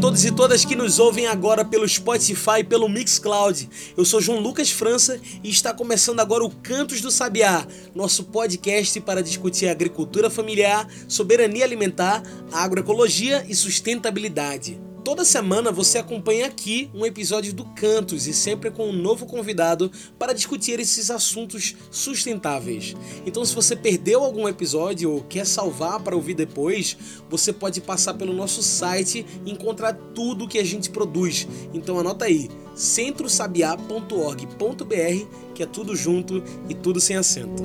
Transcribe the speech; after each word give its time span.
Todos 0.00 0.24
e 0.24 0.32
todas 0.32 0.64
que 0.64 0.74
nos 0.74 0.98
ouvem 0.98 1.26
agora 1.26 1.62
pelo 1.62 1.86
Spotify 1.86 2.60
e 2.60 2.64
pelo 2.64 2.88
Mixcloud. 2.88 3.68
Eu 3.94 4.04
sou 4.06 4.18
João 4.18 4.40
Lucas 4.40 4.70
França 4.70 5.20
e 5.44 5.50
está 5.50 5.74
começando 5.74 6.20
agora 6.20 6.42
o 6.42 6.50
Cantos 6.50 7.02
do 7.02 7.10
Sabiá, 7.10 7.66
nosso 7.94 8.24
podcast 8.24 8.98
para 9.00 9.22
discutir 9.22 9.68
agricultura 9.68 10.30
familiar, 10.30 10.88
soberania 11.06 11.64
alimentar, 11.64 12.22
agroecologia 12.50 13.44
e 13.46 13.54
sustentabilidade. 13.54 14.80
Toda 15.04 15.24
semana 15.24 15.72
você 15.72 15.98
acompanha 15.98 16.46
aqui 16.46 16.90
um 16.94 17.06
episódio 17.06 17.54
do 17.54 17.64
Cantos 17.64 18.26
e 18.26 18.34
sempre 18.34 18.70
com 18.70 18.88
um 18.88 18.92
novo 18.92 19.24
convidado 19.24 19.90
para 20.18 20.34
discutir 20.34 20.78
esses 20.78 21.10
assuntos 21.10 21.74
sustentáveis. 21.90 22.94
Então, 23.24 23.42
se 23.44 23.54
você 23.54 23.74
perdeu 23.74 24.22
algum 24.22 24.46
episódio 24.46 25.10
ou 25.10 25.22
quer 25.22 25.46
salvar 25.46 26.00
para 26.00 26.14
ouvir 26.14 26.34
depois, 26.34 26.96
você 27.30 27.52
pode 27.52 27.80
passar 27.80 28.14
pelo 28.14 28.34
nosso 28.34 28.62
site 28.62 29.24
e 29.44 29.50
encontrar 29.50 29.94
tudo 30.14 30.46
que 30.46 30.58
a 30.58 30.64
gente 30.64 30.90
produz. 30.90 31.48
Então, 31.72 31.98
anota 31.98 32.26
aí: 32.26 32.50
centrosabiá.org.br, 32.74 35.26
que 35.54 35.62
é 35.62 35.66
tudo 35.66 35.96
junto 35.96 36.42
e 36.68 36.74
tudo 36.74 37.00
sem 37.00 37.16
acento 37.16 37.62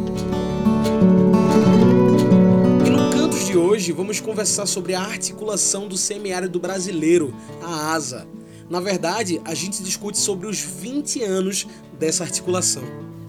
de 3.56 3.60
hoje 3.60 3.94
vamos 3.94 4.20
conversar 4.20 4.66
sobre 4.66 4.94
a 4.94 5.00
articulação 5.00 5.88
do 5.88 5.96
semiárido 5.96 6.60
brasileiro, 6.60 7.34
a 7.64 7.94
ASA. 7.94 8.28
Na 8.70 8.82
verdade, 8.82 9.40
a 9.46 9.54
gente 9.54 9.82
discute 9.82 10.18
sobre 10.18 10.46
os 10.46 10.60
20 10.60 11.24
anos 11.24 11.66
dessa 11.98 12.26
articulação. 12.26 12.84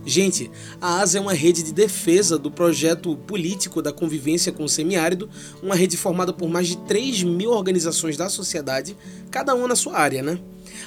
Gente, 0.04 0.50
a 0.80 0.98
ASA 0.98 1.18
é 1.18 1.20
uma 1.20 1.32
rede 1.32 1.62
de 1.62 1.72
defesa 1.72 2.36
do 2.36 2.50
projeto 2.50 3.16
político 3.16 3.80
da 3.80 3.92
convivência 3.92 4.50
com 4.50 4.64
o 4.64 4.68
semiárido, 4.68 5.30
uma 5.62 5.76
rede 5.76 5.96
formada 5.96 6.32
por 6.32 6.48
mais 6.48 6.66
de 6.66 6.76
3 6.78 7.22
mil 7.22 7.52
organizações 7.52 8.16
da 8.16 8.28
sociedade, 8.28 8.96
cada 9.30 9.54
uma 9.54 9.68
na 9.68 9.76
sua 9.76 9.96
área, 9.96 10.24
né? 10.24 10.40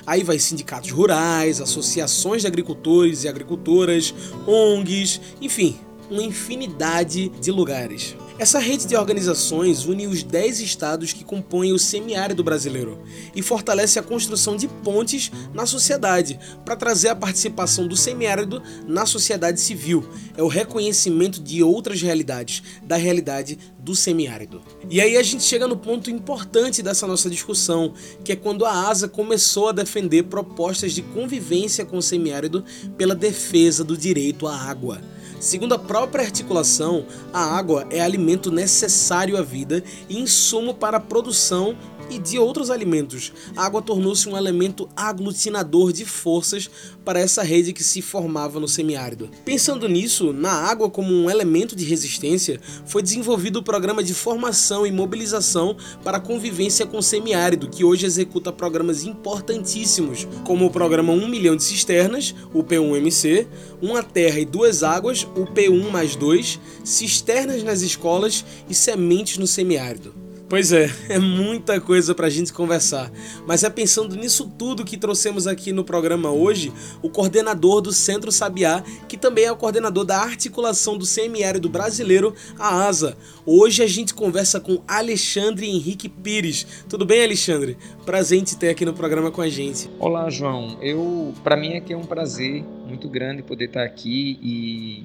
Aí 0.06 0.22
vai 0.22 0.38
sindicatos 0.38 0.92
rurais, 0.92 1.62
associações 1.62 2.42
de 2.42 2.48
agricultores 2.48 3.24
e 3.24 3.30
agricultoras, 3.30 4.14
ONGs, 4.46 5.22
enfim, 5.40 5.80
uma 6.12 6.24
infinidade 6.24 7.30
de 7.30 7.52
lugares. 7.52 8.18
Essa 8.40 8.58
rede 8.58 8.88
de 8.88 8.96
organizações 8.96 9.84
une 9.84 10.08
os 10.08 10.24
10 10.24 10.62
estados 10.62 11.12
que 11.12 11.26
compõem 11.26 11.74
o 11.74 11.78
semiárido 11.78 12.42
brasileiro 12.42 12.98
e 13.36 13.42
fortalece 13.42 14.00
a 14.00 14.02
construção 14.02 14.56
de 14.56 14.66
pontes 14.66 15.30
na 15.54 15.66
sociedade 15.66 16.40
para 16.64 16.78
trazer 16.78 17.10
a 17.10 17.16
participação 17.18 17.86
do 17.86 17.98
semiárido 17.98 18.64
na 18.88 19.06
sociedade 19.06 19.60
civil. 19.60 20.08
É 20.38 20.42
o 20.42 20.48
reconhecimento 20.48 21.42
de 21.42 21.62
outras 21.62 22.02
realidades, 22.02 22.64
da 22.82 22.96
realidade 22.96 23.60
do 23.78 23.94
semiárido. 23.94 24.62
E 24.90 25.02
aí 25.02 25.18
a 25.18 25.24
gente 25.24 25.44
chega 25.44 25.68
no 25.68 25.76
ponto 25.76 26.10
importante 26.10 26.82
dessa 26.82 27.06
nossa 27.06 27.30
discussão, 27.30 27.94
que 28.24 28.32
é 28.32 28.38
quando 28.38 28.66
a 28.66 28.88
ASA 28.88 29.10
começou 29.10 29.68
a 29.68 29.74
defender 29.74 30.24
propostas 30.24 30.94
de 30.94 31.02
convivência 31.02 31.84
com 31.84 31.98
o 31.98 32.02
semiárido 32.02 32.64
pela 32.98 33.14
defesa 33.14 33.84
do 33.84 33.98
direito 33.98 34.48
à 34.48 34.56
água. 34.56 35.02
Segundo 35.40 35.74
a 35.74 35.80
própria 35.80 36.26
articulação, 36.26 37.06
a 37.32 37.42
água 37.58 37.88
é 37.90 38.02
alimento 38.02 38.52
necessário 38.52 39.38
à 39.38 39.42
vida 39.42 39.84
e 40.10 40.20
insumo 40.20 40.74
para 40.74 40.98
a 40.98 41.02
produção 41.02 41.78
e 42.10 42.18
de 42.18 42.40
outros 42.40 42.70
alimentos. 42.70 43.32
A 43.56 43.66
água 43.66 43.82
tornou-se 43.82 44.28
um 44.28 44.38
elemento 44.38 44.90
aglutinador 44.96 45.92
de 45.92 46.06
forças 46.06 46.70
para 47.06 47.20
essa 47.20 47.44
rede 47.44 47.74
que 47.74 47.84
se 47.84 48.02
formava 48.02 48.60
no 48.60 48.68
semiárido. 48.68 49.30
Pensando 49.46 49.88
nisso, 49.88 50.34
na 50.34 50.52
água 50.52 50.90
como 50.90 51.14
um 51.14 51.30
elemento 51.30 51.76
de 51.76 51.86
resistência, 51.86 52.60
foi 52.86 53.02
desenvolvido 53.02 53.60
o 53.60 53.64
programa 53.64 54.04
de 54.04 54.14
formação 54.14 54.86
e 54.86 54.92
mobilização 54.92 55.76
para 56.04 56.18
a 56.18 56.22
convivência 56.22 56.86
com 56.86 56.98
o 56.98 57.04
semiárido, 57.04 57.70
que 57.70 57.84
hoje 57.84 58.06
executa 58.06 58.52
programas 58.52 59.06
importantíssimos, 59.06 60.28
como 60.44 60.66
o 60.66 60.72
programa 60.72 61.14
1 61.14 61.28
milhão 61.28 61.56
de 61.56 61.64
cisternas, 61.64 62.36
o 62.54 62.64
P1MC, 62.64 63.48
Uma 63.82 64.04
Terra 64.04 64.40
e 64.40 64.46
Duas 64.46 64.84
Águas, 64.84 65.24
o 65.36 65.46
P1 65.46 65.90
mais 65.90 66.16
2, 66.16 66.60
cisternas 66.84 67.64
nas 67.64 67.82
escolas 67.82 68.46
e 68.70 68.74
sementes 68.74 69.38
no 69.38 69.48
semiárido. 69.48 70.29
Pois 70.50 70.72
é, 70.72 70.90
é 71.08 71.20
muita 71.20 71.80
coisa 71.80 72.16
para 72.16 72.26
a 72.26 72.30
gente 72.30 72.52
conversar. 72.52 73.12
Mas 73.46 73.64
é 73.64 73.70
pensando 73.70 74.16
nisso 74.16 74.52
tudo 74.58 74.84
que 74.84 74.98
trouxemos 74.98 75.46
aqui 75.46 75.72
no 75.72 75.84
programa 75.84 76.32
hoje, 76.32 76.74
o 77.04 77.10
coordenador 77.10 77.82
do 77.82 77.94
Centro 77.94 78.32
Sabiá, 78.32 78.84
que 79.08 79.16
também 79.16 79.46
é 79.46 79.52
o 79.52 79.56
coordenador 79.56 80.04
da 80.04 80.18
articulação 80.18 80.98
do 80.98 81.06
semiárido 81.06 81.70
brasileiro, 81.70 82.34
a 82.58 82.88
ASA. 82.88 83.16
Hoje 83.46 83.84
a 83.84 83.88
gente 83.88 84.14
conversa 84.14 84.60
com 84.60 84.82
Alexandre 84.88 85.70
Henrique 85.70 86.10
Pires. 86.10 86.66
Tudo 86.90 87.06
bem, 87.06 87.24
Alexandre? 87.24 87.78
Prazer 88.04 88.40
em 88.40 88.44
te 88.44 88.58
ter 88.58 88.70
aqui 88.70 88.84
no 88.84 88.94
programa 88.94 89.30
com 89.30 89.42
a 89.42 89.50
gente. 89.50 89.88
Olá, 90.00 90.32
João. 90.32 90.80
Eu, 90.82 91.32
para 91.44 91.56
mim 91.56 91.76
aqui 91.76 91.94
é 91.94 91.98
um 91.98 92.06
prazer 92.06 92.64
muito 92.88 93.08
grande 93.08 93.44
poder 93.44 93.66
estar 93.66 93.84
aqui 93.84 94.40
e 94.42 95.04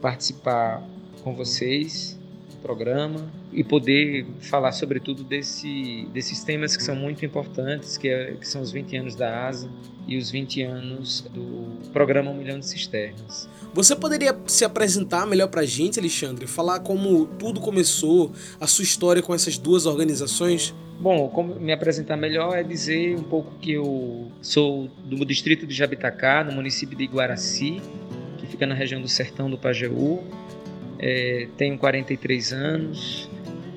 participar 0.00 0.82
com 1.22 1.34
vocês 1.34 2.17
programa 2.58 3.26
e 3.52 3.64
poder 3.64 4.26
falar 4.40 4.72
sobretudo 4.72 5.24
desse, 5.24 6.06
desses 6.12 6.42
temas 6.44 6.76
que 6.76 6.82
são 6.82 6.94
muito 6.94 7.24
importantes, 7.24 7.96
que, 7.96 8.08
é, 8.08 8.32
que 8.32 8.46
são 8.46 8.60
os 8.60 8.70
20 8.70 8.96
anos 8.96 9.14
da 9.14 9.46
ASA 9.46 9.68
e 10.06 10.16
os 10.16 10.30
20 10.30 10.62
anos 10.62 11.20
do 11.32 11.90
programa 11.92 12.30
Um 12.30 12.34
Milhão 12.34 12.58
de 12.58 12.66
Cisternas. 12.66 13.48
Você 13.74 13.94
poderia 13.94 14.36
se 14.46 14.64
apresentar 14.64 15.26
melhor 15.26 15.48
para 15.48 15.60
a 15.60 15.66
gente, 15.66 16.00
Alexandre? 16.00 16.46
Falar 16.46 16.80
como 16.80 17.26
tudo 17.38 17.60
começou, 17.60 18.32
a 18.58 18.66
sua 18.66 18.82
história 18.82 19.22
com 19.22 19.34
essas 19.34 19.58
duas 19.58 19.84
organizações? 19.84 20.74
Bom, 20.98 21.28
como 21.28 21.54
me 21.54 21.72
apresentar 21.72 22.16
melhor 22.16 22.56
é 22.56 22.62
dizer 22.62 23.16
um 23.16 23.22
pouco 23.22 23.54
que 23.60 23.72
eu 23.72 24.32
sou 24.40 24.88
do 25.04 25.24
distrito 25.24 25.66
de 25.66 25.74
Jabitacá, 25.74 26.42
no 26.42 26.52
município 26.52 26.96
de 26.96 27.04
Iguaraci, 27.04 27.80
que 28.38 28.46
fica 28.46 28.66
na 28.66 28.74
região 28.74 29.00
do 29.00 29.08
Sertão 29.08 29.48
do 29.48 29.58
Pajeú, 29.58 30.24
é, 30.98 31.48
tenho 31.56 31.78
43 31.78 32.52
anos, 32.52 33.30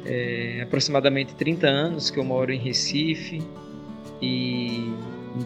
é, 0.05 0.61
aproximadamente 0.63 1.35
30 1.35 1.67
anos 1.67 2.09
que 2.09 2.17
eu 2.17 2.23
moro 2.23 2.51
em 2.51 2.57
Recife. 2.57 3.41
E 4.21 4.93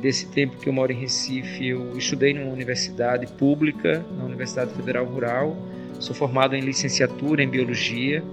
desse 0.02 0.28
tempo 0.28 0.58
que 0.58 0.68
eu 0.68 0.74
moro 0.74 0.92
em 0.92 0.96
Recife 0.96 1.68
eu 1.68 1.98
estudei 1.98 2.34
numa 2.34 2.52
universidade 2.52 3.28
pública, 3.28 4.06
na 4.18 4.26
Universidade 4.26 4.74
Federal 4.74 5.06
Rural, 5.06 5.56
sou 6.00 6.16
formado 6.16 6.56
em 6.56 6.62
licenciatura 6.62 7.44
em 7.44 7.50
Biologia. 7.50 8.24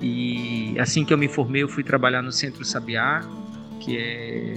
E 0.00 0.74
assim 0.78 1.04
que 1.04 1.12
eu 1.12 1.18
me 1.18 1.28
formei 1.28 1.62
eu 1.62 1.68
fui 1.68 1.82
trabalhar 1.82 2.22
no 2.22 2.30
Centro 2.30 2.64
Sabiá, 2.64 3.26
que 3.80 3.96
é 3.96 4.54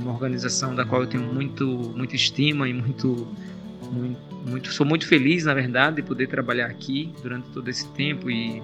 uma 0.00 0.12
organização 0.12 0.74
da 0.74 0.84
qual 0.84 1.02
eu 1.02 1.08
tenho 1.08 1.24
muito, 1.24 1.66
muita 1.96 2.16
estima 2.16 2.68
e 2.68 2.72
muito, 2.72 3.26
muito 3.90 4.27
muito, 4.48 4.72
sou 4.72 4.86
muito 4.86 5.06
feliz, 5.06 5.44
na 5.44 5.54
verdade, 5.54 5.96
de 5.96 6.02
poder 6.02 6.26
trabalhar 6.26 6.66
aqui 6.66 7.12
durante 7.22 7.48
todo 7.50 7.68
esse 7.68 7.86
tempo 7.88 8.30
e 8.30 8.62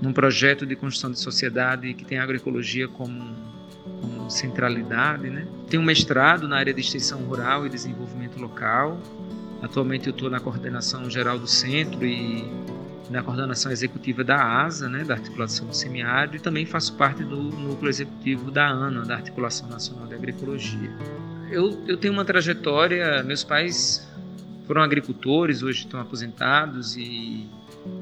num 0.00 0.12
projeto 0.12 0.64
de 0.64 0.74
construção 0.74 1.10
de 1.10 1.18
sociedade 1.18 1.92
que 1.94 2.04
tem 2.04 2.18
a 2.18 2.22
agroecologia 2.22 2.88
como, 2.88 3.34
como 4.00 4.30
centralidade. 4.30 5.28
Né? 5.28 5.46
Tenho 5.68 5.82
um 5.82 5.86
mestrado 5.86 6.48
na 6.48 6.56
área 6.56 6.72
de 6.72 6.80
extensão 6.80 7.20
rural 7.20 7.66
e 7.66 7.68
desenvolvimento 7.68 8.40
local. 8.40 8.98
Atualmente 9.60 10.08
eu 10.08 10.12
estou 10.12 10.28
na 10.28 10.40
coordenação 10.40 11.08
geral 11.08 11.38
do 11.38 11.46
centro 11.46 12.04
e 12.04 12.44
na 13.10 13.22
coordenação 13.22 13.70
executiva 13.70 14.24
da 14.24 14.64
ASA, 14.64 14.88
né, 14.88 15.04
da 15.04 15.14
Articulação 15.14 15.66
do 15.66 15.76
Semiárido, 15.76 16.36
e 16.36 16.40
também 16.40 16.64
faço 16.64 16.94
parte 16.94 17.22
do 17.22 17.36
núcleo 17.36 17.90
executivo 17.90 18.50
da 18.50 18.66
ANA, 18.66 19.02
da 19.02 19.16
Articulação 19.16 19.68
Nacional 19.68 20.06
de 20.06 20.14
Agroecologia. 20.14 20.90
Eu, 21.50 21.78
eu 21.86 21.98
tenho 21.98 22.14
uma 22.14 22.24
trajetória, 22.24 23.22
meus 23.22 23.44
pais 23.44 24.08
foram 24.72 24.80
agricultores, 24.80 25.62
hoje 25.62 25.80
estão 25.80 26.00
aposentados 26.00 26.96
e, 26.96 27.46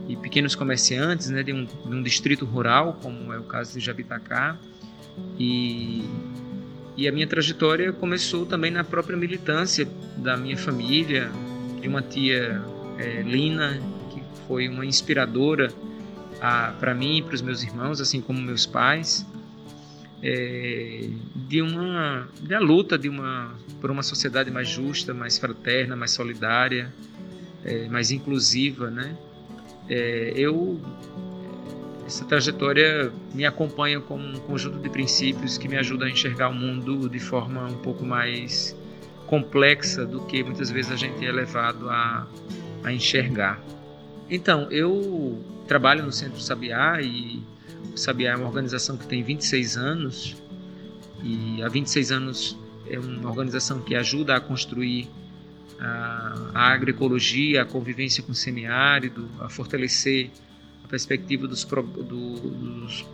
e 0.09 0.15
pequenos 0.15 0.55
comerciantes 0.55 1.29
né, 1.29 1.43
de, 1.43 1.53
um, 1.53 1.65
de 1.65 1.97
um 1.97 2.01
distrito 2.01 2.45
rural, 2.45 2.97
como 3.03 3.33
é 3.33 3.39
o 3.41 3.43
caso 3.43 3.73
de 3.73 3.85
Jabitacá. 3.85 4.57
E, 5.37 6.05
e 6.97 7.09
a 7.09 7.13
minha 7.13 7.27
trajetória 7.27 7.93
começou 7.93 8.47
também 8.47 8.71
na 8.71 8.85
própria 8.85 9.17
militância 9.17 9.89
da 10.17 10.37
minha 10.37 10.57
família, 10.57 11.29
de 11.81 11.89
uma 11.89 12.03
tia 12.03 12.63
é, 12.99 13.21
Lina, 13.23 13.83
que 14.13 14.23
foi 14.47 14.69
uma 14.69 14.87
inspiradora 14.87 15.73
para 16.79 16.95
mim 16.95 17.19
e 17.19 17.23
para 17.23 17.35
os 17.35 17.43
meus 17.43 17.65
irmãos, 17.65 18.01
assim 18.01 18.21
como 18.21 18.41
meus 18.41 18.65
pais 18.65 19.27
é, 20.23 21.09
de 21.35 21.63
uma 21.63 22.29
da 22.43 22.59
luta 22.59 22.99
de 22.99 23.09
uma 23.09 23.55
por 23.81 23.91
uma 23.91 24.03
sociedade 24.03 24.51
mais 24.51 24.69
justa, 24.69 25.15
mais 25.15 25.39
fraterna, 25.39 25.97
mais 25.97 26.11
solidária, 26.11 26.93
é, 27.65 27.89
mais 27.89 28.11
inclusiva, 28.11 28.91
né? 28.91 29.17
É, 29.89 30.33
eu 30.37 30.81
essa 32.07 32.25
trajetória 32.25 33.13
me 33.33 33.45
acompanha 33.45 34.01
como 34.01 34.27
um 34.27 34.41
conjunto 34.41 34.79
de 34.79 34.91
princípios 34.91 35.57
que 35.57 35.69
me 35.69 35.77
ajuda 35.77 36.07
a 36.07 36.11
enxergar 36.11 36.49
o 36.49 36.55
mundo 36.55 37.09
de 37.09 37.21
forma 37.21 37.67
um 37.67 37.79
pouco 37.79 38.05
mais 38.05 38.77
complexa 39.29 40.05
do 40.05 40.21
que 40.27 40.43
muitas 40.43 40.71
vezes 40.73 40.91
a 40.91 40.97
gente 40.97 41.25
é 41.25 41.31
levado 41.31 41.89
a, 41.89 42.27
a 42.83 42.93
enxergar. 42.93 43.61
Então, 44.29 44.67
eu 44.73 45.41
trabalho 45.69 46.05
no 46.05 46.11
Centro 46.11 46.41
Sabiá 46.41 47.01
e 47.01 47.41
o 47.93 47.97
Sabiá 47.97 48.33
é 48.33 48.37
uma 48.37 48.47
organização 48.47 48.97
que 48.97 49.07
tem 49.07 49.23
26 49.23 49.77
anos 49.77 50.37
e 51.23 51.63
há 51.63 51.69
26 51.69 52.13
anos 52.13 52.59
é 52.89 52.99
uma 52.99 53.29
organização 53.29 53.81
que 53.81 53.95
ajuda 53.95 54.37
a 54.37 54.41
construir 54.41 55.09
a, 55.79 56.51
a 56.55 56.73
agroecologia, 56.73 57.63
a 57.63 57.65
convivência 57.65 58.23
com 58.23 58.33
o 58.33 58.35
semiárido, 58.35 59.29
a 59.41 59.49
fortalecer 59.49 60.31
a 60.85 60.89
perspectiva 60.89 61.47
dos, 61.47 61.65
do, 61.65 62.03
dos, 62.05 63.07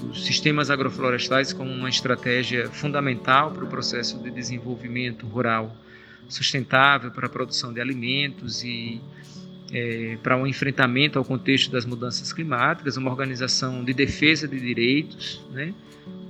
dos 0.00 0.24
sistemas 0.24 0.70
agroflorestais 0.70 1.52
como 1.52 1.70
uma 1.70 1.88
estratégia 1.88 2.68
fundamental 2.70 3.52
para 3.52 3.64
o 3.64 3.68
processo 3.68 4.18
de 4.18 4.30
desenvolvimento 4.30 5.26
rural 5.26 5.74
sustentável, 6.28 7.10
para 7.10 7.26
a 7.26 7.30
produção 7.30 7.72
de 7.72 7.80
alimentos 7.80 8.62
e 8.62 9.00
é, 9.72 10.18
para 10.22 10.36
um 10.36 10.46
enfrentamento 10.46 11.18
ao 11.18 11.24
contexto 11.24 11.70
das 11.70 11.84
mudanças 11.84 12.32
climáticas, 12.32 12.96
uma 12.96 13.10
organização 13.10 13.84
de 13.84 13.92
defesa 13.92 14.48
de 14.48 14.58
direitos. 14.58 15.40
Né? 15.52 15.72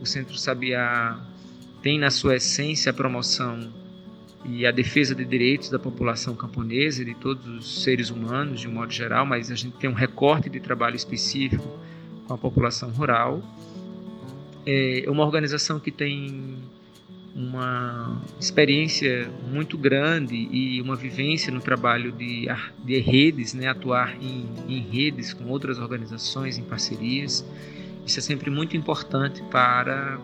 O 0.00 0.06
Centro 0.06 0.36
Sabiá 0.36 1.18
tem 1.82 1.98
na 1.98 2.10
sua 2.10 2.36
essência 2.36 2.90
a 2.90 2.92
promoção 2.92 3.72
e 4.44 4.66
a 4.66 4.70
defesa 4.70 5.14
de 5.14 5.24
direitos 5.24 5.68
da 5.68 5.78
população 5.78 6.34
camponesa 6.34 7.02
e 7.02 7.04
de 7.04 7.14
todos 7.14 7.46
os 7.46 7.82
seres 7.82 8.10
humanos 8.10 8.60
de 8.60 8.68
um 8.68 8.72
modo 8.72 8.92
geral, 8.92 9.26
mas 9.26 9.50
a 9.50 9.54
gente 9.54 9.76
tem 9.76 9.88
um 9.88 9.94
recorte 9.94 10.48
de 10.48 10.60
trabalho 10.60 10.96
específico 10.96 11.78
com 12.26 12.34
a 12.34 12.38
população 12.38 12.90
rural. 12.90 13.42
É 14.66 15.04
uma 15.08 15.24
organização 15.24 15.78
que 15.78 15.90
tem 15.90 16.56
uma 17.34 18.20
experiência 18.40 19.30
muito 19.50 19.78
grande 19.78 20.34
e 20.34 20.80
uma 20.82 20.96
vivência 20.96 21.52
no 21.52 21.60
trabalho 21.60 22.10
de, 22.10 22.46
de 22.84 22.98
redes, 22.98 23.54
né, 23.54 23.68
atuar 23.68 24.16
em, 24.20 24.48
em 24.68 24.80
redes 24.80 25.32
com 25.32 25.44
outras 25.46 25.78
organizações, 25.78 26.58
em 26.58 26.62
parcerias. 26.62 27.44
Isso 28.04 28.18
é 28.18 28.22
sempre 28.22 28.50
muito 28.50 28.76
importante 28.76 29.42
para 29.44 30.18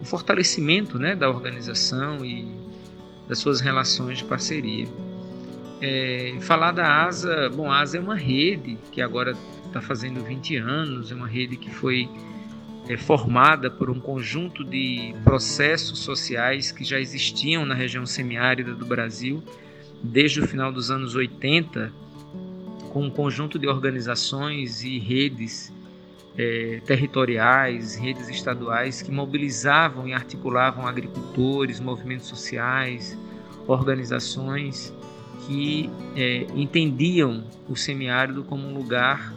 o 0.00 0.04
fortalecimento 0.04 0.98
né, 0.98 1.16
da 1.16 1.28
organização 1.28 2.24
e 2.24 2.46
das 3.28 3.38
suas 3.38 3.60
relações 3.60 4.18
de 4.18 4.24
parceria. 4.24 4.86
É, 5.80 6.36
falar 6.40 6.72
da 6.72 7.04
ASA, 7.04 7.50
bom, 7.50 7.70
a 7.70 7.80
ASA 7.80 7.98
é 7.98 8.00
uma 8.00 8.14
rede 8.14 8.78
que 8.92 9.00
agora 9.02 9.36
está 9.66 9.80
fazendo 9.80 10.22
20 10.22 10.56
anos, 10.56 11.10
é 11.10 11.14
uma 11.14 11.26
rede 11.26 11.56
que 11.56 11.68
foi 11.68 12.08
é, 12.88 12.96
formada 12.96 13.70
por 13.70 13.90
um 13.90 13.98
conjunto 13.98 14.64
de 14.64 15.14
processos 15.24 16.00
sociais 16.00 16.70
que 16.70 16.84
já 16.84 17.00
existiam 17.00 17.64
na 17.64 17.74
região 17.74 18.04
semiárida 18.04 18.74
do 18.74 18.84
Brasil 18.84 19.42
desde 20.02 20.40
o 20.40 20.46
final 20.46 20.70
dos 20.70 20.90
anos 20.90 21.14
80, 21.14 21.90
com 22.92 23.04
um 23.06 23.10
conjunto 23.10 23.58
de 23.58 23.66
organizações 23.66 24.84
e 24.84 24.98
redes 24.98 25.72
é, 26.36 26.80
territoriais, 26.84 27.96
redes 27.96 28.28
estaduais 28.28 29.00
que 29.00 29.10
mobilizavam 29.10 30.06
e 30.06 30.12
articulavam 30.12 30.86
agricultores, 30.86 31.80
movimentos 31.80 32.26
sociais, 32.26 33.16
organizações 33.66 34.92
que 35.46 35.90
é, 36.16 36.46
entendiam 36.54 37.44
o 37.68 37.76
semiárido 37.76 38.44
como 38.44 38.66
um 38.66 38.74
lugar 38.74 39.32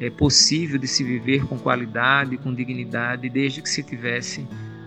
é, 0.00 0.08
possível 0.08 0.78
de 0.78 0.88
se 0.88 1.04
viver 1.04 1.46
com 1.46 1.58
qualidade, 1.58 2.38
com 2.38 2.52
dignidade, 2.52 3.28
desde 3.28 3.60
que 3.60 3.68
se 3.68 3.82
tivesse 3.82 4.46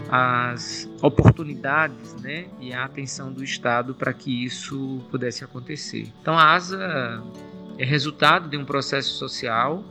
as 0.10 0.90
oportunidades 1.02 2.16
né, 2.16 2.46
e 2.60 2.74
a 2.74 2.84
atenção 2.84 3.32
do 3.32 3.44
Estado 3.44 3.94
para 3.94 4.12
que 4.12 4.44
isso 4.44 5.02
pudesse 5.10 5.44
acontecer. 5.44 6.08
Então, 6.22 6.38
a 6.38 6.54
ASA 6.54 7.24
é 7.78 7.86
resultado 7.86 8.50
de 8.50 8.58
um 8.58 8.66
processo 8.66 9.14
social 9.14 9.84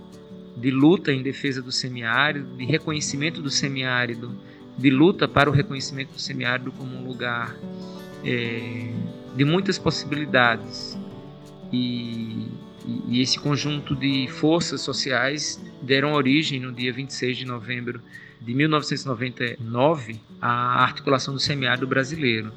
de 0.56 0.70
luta 0.70 1.12
em 1.12 1.22
defesa 1.22 1.62
do 1.62 1.72
semiárido, 1.72 2.56
de 2.56 2.64
reconhecimento 2.64 3.40
do 3.40 3.50
semiárido, 3.50 4.36
de 4.76 4.90
luta 4.90 5.26
para 5.26 5.48
o 5.48 5.52
reconhecimento 5.52 6.12
do 6.12 6.20
semiárido 6.20 6.70
como 6.72 6.94
um 6.94 7.06
lugar 7.06 7.56
é, 8.24 8.92
de 9.34 9.44
muitas 9.44 9.78
possibilidades. 9.78 10.98
E 11.72 12.51
e, 12.86 13.20
esse 13.20 13.38
conjunto 13.38 13.94
de 13.94 14.28
forças 14.28 14.80
sociais 14.80 15.62
deram 15.80 16.12
origem, 16.12 16.60
no 16.60 16.72
dia 16.72 16.92
26 16.92 17.36
de 17.36 17.44
novembro 17.44 18.00
de 18.40 18.54
1999, 18.54 20.20
à 20.40 20.82
articulação 20.82 21.34
do 21.34 21.40
semiárido 21.40 21.86
brasileiro. 21.86 22.52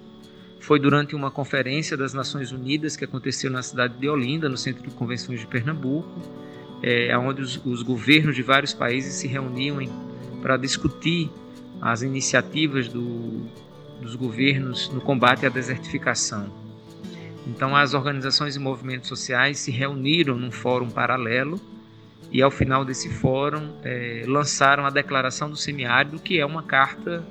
Foi 0.59 0.79
durante 0.79 1.15
uma 1.15 1.29
conferência 1.29 1.95
das 1.95 2.13
Nações 2.13 2.51
Unidas 2.51 2.97
que 2.97 3.05
aconteceu 3.05 3.51
na 3.51 3.61
cidade 3.61 3.97
de 3.99 4.09
Olinda, 4.09 4.49
no 4.49 4.57
Centro 4.57 4.83
de 4.83 4.89
Convenções 4.95 5.39
de 5.39 5.45
Pernambuco, 5.45 6.09
é, 6.81 7.15
onde 7.17 7.41
os, 7.41 7.63
os 7.63 7.83
governos 7.83 8.35
de 8.35 8.41
vários 8.41 8.73
países 8.73 9.13
se 9.13 9.27
reuniam 9.27 9.77
para 10.41 10.57
discutir 10.57 11.29
as 11.81 12.01
iniciativas 12.01 12.87
do, 12.87 13.45
dos 14.01 14.15
governos 14.15 14.89
no 14.89 15.01
combate 15.01 15.45
à 15.45 15.49
desertificação. 15.49 16.64
Então, 17.47 17.75
as 17.75 17.93
organizações 17.93 18.55
e 18.55 18.59
movimentos 18.59 19.07
sociais 19.07 19.59
se 19.59 19.71
reuniram 19.71 20.35
num 20.35 20.51
fórum 20.51 20.89
paralelo 20.89 21.59
e, 22.31 22.41
ao 22.41 22.49
final 22.49 22.83
desse 22.83 23.09
fórum, 23.09 23.73
é, 23.83 24.23
lançaram 24.27 24.85
a 24.85 24.89
Declaração 24.89 25.49
do 25.49 25.55
Semiárido, 25.55 26.19
que 26.19 26.39
é 26.39 26.45
uma 26.45 26.63
carta, 26.63 27.23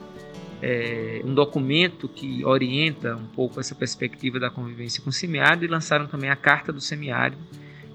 é, 0.62 1.20
um 1.24 1.34
documento 1.34 2.08
que 2.08 2.44
orienta 2.44 3.16
um 3.16 3.26
pouco 3.26 3.58
essa 3.58 3.74
perspectiva 3.74 4.38
da 4.38 4.50
convivência 4.50 5.02
com 5.02 5.10
o 5.10 5.12
semiárido, 5.12 5.64
e 5.64 5.68
lançaram 5.68 6.06
também 6.06 6.30
a 6.30 6.36
Carta 6.36 6.72
do 6.72 6.80
Semiárido, 6.80 7.42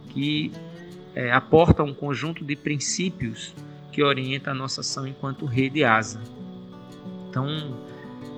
que 0.09 0.51
é, 1.15 1.31
aporta 1.31 1.83
um 1.83 1.93
conjunto 1.93 2.43
de 2.43 2.55
princípios 2.55 3.55
que 3.91 4.03
orienta 4.03 4.51
a 4.51 4.53
nossa 4.53 4.81
ação 4.81 5.07
enquanto 5.07 5.45
rede 5.45 5.83
ASA. 5.83 6.21
Então, 7.29 7.77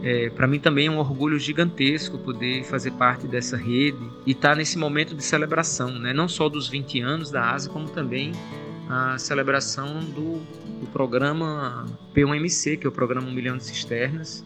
é, 0.04 0.30
para 0.30 0.48
mim 0.48 0.60
também 0.60 0.88
é 0.88 0.92
um 0.92 0.98
orgulho 0.98 1.38
gigantesco 1.38 2.18
poder 2.18 2.64
fazer 2.64 2.92
parte 2.92 3.28
dessa 3.28 3.56
rede 3.56 4.00
e 4.26 4.32
estar 4.32 4.50
tá 4.50 4.56
nesse 4.56 4.78
momento 4.78 5.14
de 5.14 5.24
celebração, 5.24 6.00
né? 6.00 6.12
não 6.12 6.28
só 6.28 6.50
dos 6.50 6.68
20 6.68 7.02
anos 7.02 7.30
da 7.30 7.52
ASA, 7.52 7.70
como 7.70 7.88
também 7.90 8.32
a 8.90 9.18
celebração 9.18 10.00
do, 10.00 10.40
do 10.80 10.88
programa 10.92 11.86
P1MC, 12.16 12.78
que 12.80 12.88
é 12.88 12.90
o 12.90 12.92
programa 12.92 13.28
Um 13.28 13.32
Milhão 13.32 13.58
de 13.58 13.64
Cisternas, 13.64 14.44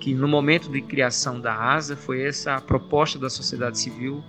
que 0.00 0.14
no 0.14 0.26
momento 0.26 0.70
de 0.70 0.80
criação 0.80 1.38
da 1.38 1.54
ASA 1.54 1.94
foi 1.94 2.22
essa 2.22 2.56
a 2.56 2.60
proposta 2.60 3.18
da 3.18 3.30
sociedade 3.30 3.78
civil 3.78 4.24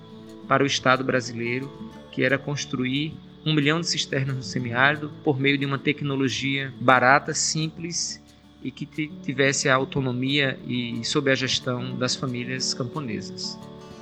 para 0.48 0.62
o 0.62 0.68
Estado 0.68 1.04
brasileiro, 1.04 1.72
que 2.12 2.22
era 2.22 2.38
construir 2.38 3.14
um 3.46 3.54
milhão 3.54 3.82
de 3.82 3.88
cisternas 3.88 4.36
no 4.36 4.44
semiárido 4.44 5.12
por 5.24 5.40
meio 5.40 5.58
de 5.58 5.66
uma 5.66 5.78
tecnologia 5.78 6.74
barata, 6.80 7.34
simples 7.34 8.23
e 8.64 8.72
que 8.72 8.86
tivesse 8.86 9.68
a 9.68 9.76
autonomia 9.76 10.58
e 10.66 11.04
sob 11.04 11.30
a 11.30 11.36
gestão 11.36 11.98
das 11.98 12.16
famílias 12.16 12.74
camponesas. 12.74 13.58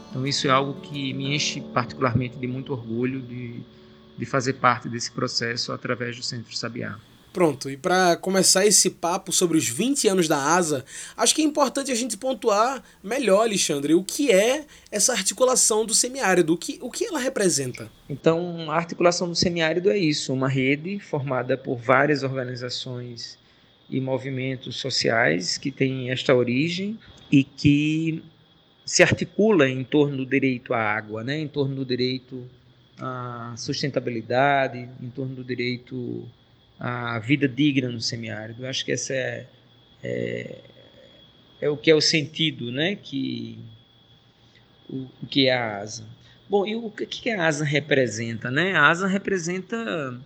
Então 0.10 0.28
isso 0.28 0.48
é 0.48 0.52
algo 0.52 0.80
que 0.82 1.14
me 1.14 1.34
enche 1.34 1.62
particularmente 1.74 2.38
de 2.38 2.46
muito 2.46 2.74
orgulho 2.74 3.22
de, 3.22 3.62
de 4.18 4.26
fazer 4.26 4.54
parte 4.54 4.88
desse 4.88 5.12
processo 5.12 5.72
através 5.72 6.16
do 6.16 6.24
Centro 6.24 6.56
Sabiá. 6.56 6.98
Pronto, 7.34 7.70
e 7.70 7.78
para 7.78 8.18
começar 8.18 8.66
esse 8.66 8.90
papo 8.90 9.32
sobre 9.32 9.58
os 9.58 9.66
20 9.66 10.06
anos 10.10 10.28
da 10.28 10.38
ASA, 10.54 10.84
acho 11.16 11.34
que 11.34 11.42
é 11.42 11.46
importante 11.46 11.90
a 11.90 11.96
gente 11.96 12.18
pontuar 12.18 12.84
melhor, 13.02 13.44
Alexandre, 13.44 13.96
o 13.96 14.04
que 14.04 14.30
é 14.30 14.66
essa 14.92 15.14
articulação 15.14 15.86
do 15.86 15.94
semiárido, 15.94 16.54
o 16.54 16.58
que, 16.58 16.78
o 16.82 16.92
que 16.92 17.06
ela 17.06 17.20
representa? 17.20 17.90
Então, 18.10 18.70
a 18.70 18.76
articulação 18.76 19.30
do 19.30 19.36
semiárido 19.36 19.90
é 19.90 19.98
isso, 19.98 20.34
uma 20.34 20.50
rede 20.50 21.00
formada 21.00 21.58
por 21.58 21.78
várias 21.78 22.22
organizações 22.22 23.40
e 23.92 24.00
movimentos 24.00 24.78
sociais 24.78 25.58
que 25.58 25.70
têm 25.70 26.10
esta 26.10 26.34
origem 26.34 26.98
e 27.30 27.44
que 27.44 28.24
se 28.86 29.04
articula 29.04 29.70
em 29.70 29.84
torno 29.84 30.18
do 30.18 30.26
direito 30.26 30.74
à 30.74 30.80
água, 30.80 31.24
né? 31.24 31.38
em 31.38 31.48
torno 31.48 31.76
do 31.76 31.86
direito 31.86 32.50
à 32.98 33.54
sustentabilidade, 33.58 34.90
em 35.02 35.10
torno 35.10 35.36
do 35.36 35.44
direito 35.44 36.26
à 36.80 37.20
vida 37.20 37.50
digna 37.50 37.90
no 37.90 38.00
semiárido. 38.00 38.64
Eu 38.64 38.70
acho 38.70 38.86
que 38.86 38.94
essa 38.94 39.14
é, 39.14 39.46
é, 40.02 40.62
é 41.60 41.70
o 41.70 41.76
que 41.76 41.92
é 41.92 41.96
o 41.96 42.02
sentido 42.02 42.72
né? 42.72 42.96
que, 42.96 43.60
o, 44.90 45.06
o 45.22 45.28
que 45.30 45.48
é 45.48 45.54
a 45.54 45.80
asa. 45.80 46.08
Bom, 46.50 46.66
e 46.66 46.76
o 46.76 46.90
que 46.90 47.30
a 47.30 47.46
asa 47.46 47.66
representa? 47.66 48.50
Né? 48.50 48.74
A 48.74 48.88
asa 48.88 49.08
representa. 49.08 50.18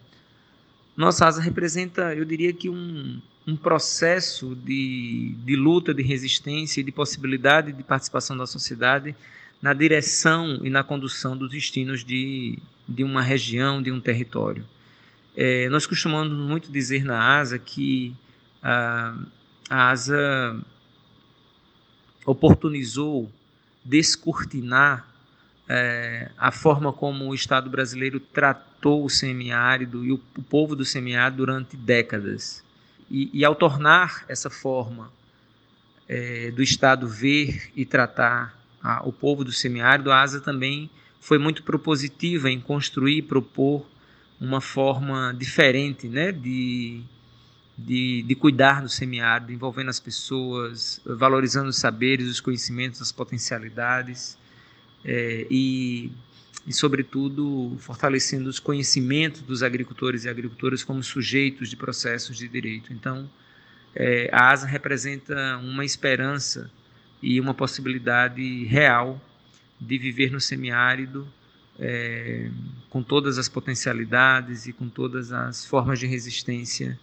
Nossa 0.96 1.28
asa 1.28 1.42
representa, 1.42 2.16
eu 2.16 2.24
diria 2.24 2.54
que 2.54 2.70
um, 2.70 3.22
um 3.48 3.56
processo 3.56 4.56
de, 4.56 5.36
de 5.44 5.56
luta, 5.56 5.94
de 5.94 6.02
resistência 6.02 6.82
e 6.82 6.84
de 6.84 6.92
possibilidade 6.92 7.72
de 7.72 7.84
participação 7.84 8.36
da 8.36 8.48
sociedade 8.48 9.16
na 9.62 9.74
direção 9.74 10.60
e 10.64 10.70
na 10.70 10.84
condução 10.84 11.38
dos 11.38 11.52
destinos 11.52 12.04
de, 12.04 12.60
de 12.88 13.04
uma 13.04 13.22
região, 13.22 13.82
de 13.82 13.92
um 13.92 14.00
território. 14.00 14.66
É, 15.36 15.70
nós 15.70 15.86
costumamos 15.86 16.36
muito 16.36 16.72
dizer 16.72 17.04
na 17.04 17.38
ASA 17.40 17.60
que 17.60 18.16
a, 18.62 19.16
a 19.70 19.90
ASA 19.90 20.60
oportunizou 22.26 23.32
descortinar 23.84 25.08
é, 25.68 26.32
a 26.38 26.52
forma 26.52 26.92
como 26.92 27.28
o 27.28 27.36
Estado 27.36 27.70
brasileiro 27.70 28.20
tratou 28.20 29.06
o 29.06 29.10
semiárido 29.10 30.04
e 30.04 30.12
o, 30.12 30.22
o 30.38 30.42
povo 30.42 30.76
do 30.76 30.86
semiárido 30.86 31.38
durante 31.38 31.78
décadas. 31.78 32.65
E, 33.10 33.30
e 33.34 33.46
ao 33.46 33.56
tornar 33.56 34.26
essa 34.28 34.50
forma 34.50 35.12
é, 36.08 36.52
do 36.52 36.62
Estado 36.62 37.08
ver 37.08 37.72
e 37.76 37.86
tratar 37.86 38.58
a, 38.82 39.08
o 39.08 39.12
povo 39.12 39.44
do 39.44 39.52
semiárido, 39.52 40.12
a 40.12 40.22
ASA 40.22 40.40
também 40.40 40.90
foi 41.20 41.38
muito 41.38 41.64
propositiva 41.64 42.50
em 42.50 42.60
construir 42.60 43.18
e 43.18 43.22
propor 43.22 43.86
uma 44.40 44.62
forma 44.62 45.34
diferente 45.38 46.08
né, 46.08 46.32
de, 46.32 47.02
de, 47.78 48.22
de 48.24 48.36
cuidar 48.36 48.82
do 48.82 48.90
semiárido, 48.90 49.52
envolvendo 49.52 49.90
as 49.90 50.00
pessoas, 50.00 51.02
valorizando 51.06 51.70
os 51.70 51.78
saberes, 51.78 52.30
os 52.30 52.40
conhecimentos, 52.40 53.02
as 53.02 53.12
potencialidades 53.12 54.38
é, 55.04 55.48
e, 55.50 56.12
e, 56.66 56.74
sobretudo, 56.74 57.76
fortalecendo 57.80 58.50
os 58.50 58.60
conhecimentos 58.60 59.42
dos 59.42 59.62
agricultores 59.62 60.26
e 60.26 60.30
agricultoras 60.30 60.84
como 60.84 61.04
sujeitos 61.04 61.70
de 61.70 61.76
processos 61.76 62.38
de 62.38 62.48
direito. 62.48 62.92
Então, 62.92 63.30
é, 63.94 64.30
a 64.32 64.50
ASA 64.50 64.66
representa 64.66 65.58
uma 65.58 65.86
esperança 65.86 66.72
e 67.22 67.40
uma 67.40 67.54
possibilidade 67.54 68.66
real 68.66 69.22
de 69.80 69.98
viver 69.98 70.32
no 70.32 70.42
semiárido 70.42 71.28
é, 71.80 72.50
com 72.90 73.04
todas 73.04 73.38
as 73.38 73.48
potencialidades 73.48 74.66
e 74.68 74.74
com 74.74 74.90
todas 74.90 75.32
as 75.32 75.66
formas 75.66 76.00
de 76.00 76.08
resistência 76.08 77.00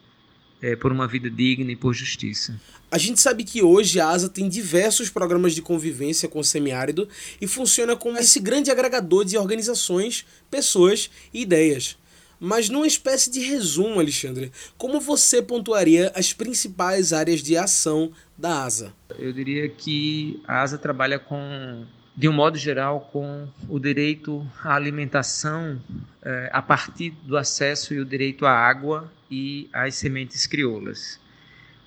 é, 0.63 0.77
por 0.77 0.93
uma 0.93 1.09
vida 1.09 1.29
digna 1.29 1.73
e 1.73 1.77
por 1.77 1.93
justiça. 1.93 2.59
A 2.91 2.97
gente 2.97 3.21
sabe 3.21 3.43
que 3.43 3.63
hoje 3.63 3.99
a 3.99 4.09
ASA 4.09 4.29
tem 4.29 4.49
diversos 4.49 5.11
programas 5.11 5.55
de 5.55 5.61
convivência 5.61 6.29
com 6.29 6.39
o 6.39 6.45
semiárido 6.45 7.09
e 7.41 7.47
funciona 7.49 7.97
como 7.97 8.19
esse 8.19 8.39
grande 8.39 8.71
agregador 8.71 9.25
de 9.25 9.37
organizações, 9.37 10.25
pessoas 10.51 11.11
e 11.35 11.43
ideias. 11.43 11.99
Mas 12.39 12.69
numa 12.69 12.87
espécie 12.87 13.31
de 13.31 13.41
resumo, 13.41 14.01
Alexandre, 14.01 14.51
como 14.77 15.01
você 15.01 15.41
pontuaria 15.41 16.13
as 16.15 16.33
principais 16.33 17.13
áreas 17.13 17.43
de 17.43 17.57
ação 17.57 18.13
da 18.37 18.65
ASA? 18.65 18.93
Eu 19.19 19.33
diria 19.33 19.69
que 19.69 20.41
a 20.47 20.63
ASA 20.63 20.77
trabalha 20.77 21.19
com 21.19 21.87
de 22.15 22.29
um 22.29 22.33
modo 22.33 22.59
geral, 22.59 23.09
com 23.11 23.49
o 23.69 23.79
direito 23.79 24.47
à 24.63 24.75
alimentação 24.75 25.81
eh, 26.23 26.51
a 26.53 26.61
partir 26.61 27.11
do 27.23 27.39
acesso 27.39 27.95
e 27.95 28.01
o 28.01 28.05
direito 28.05 28.45
à 28.45 28.53
água 28.53 29.11
e 29.33 29.71
às 29.73 29.95
sementes 29.95 30.47
crioulas. 30.47 31.19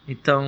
Então, 0.08 0.44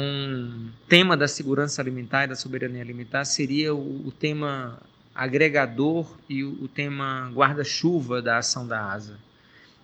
tema 0.89 1.15
da 1.15 1.27
segurança 1.27 1.79
alimentar 1.79 2.23
e 2.23 2.27
da 2.27 2.35
soberania 2.35 2.81
alimentar 2.81 3.23
seria 3.23 3.73
o, 3.73 4.07
o 4.07 4.11
tema 4.11 4.81
agregador 5.13 6.11
e 6.27 6.43
o, 6.43 6.63
o 6.63 6.67
tema 6.67 7.31
guarda-chuva 7.33 8.19
da 8.19 8.39
ação 8.39 8.67
da 8.67 8.91
ASA. 8.91 9.19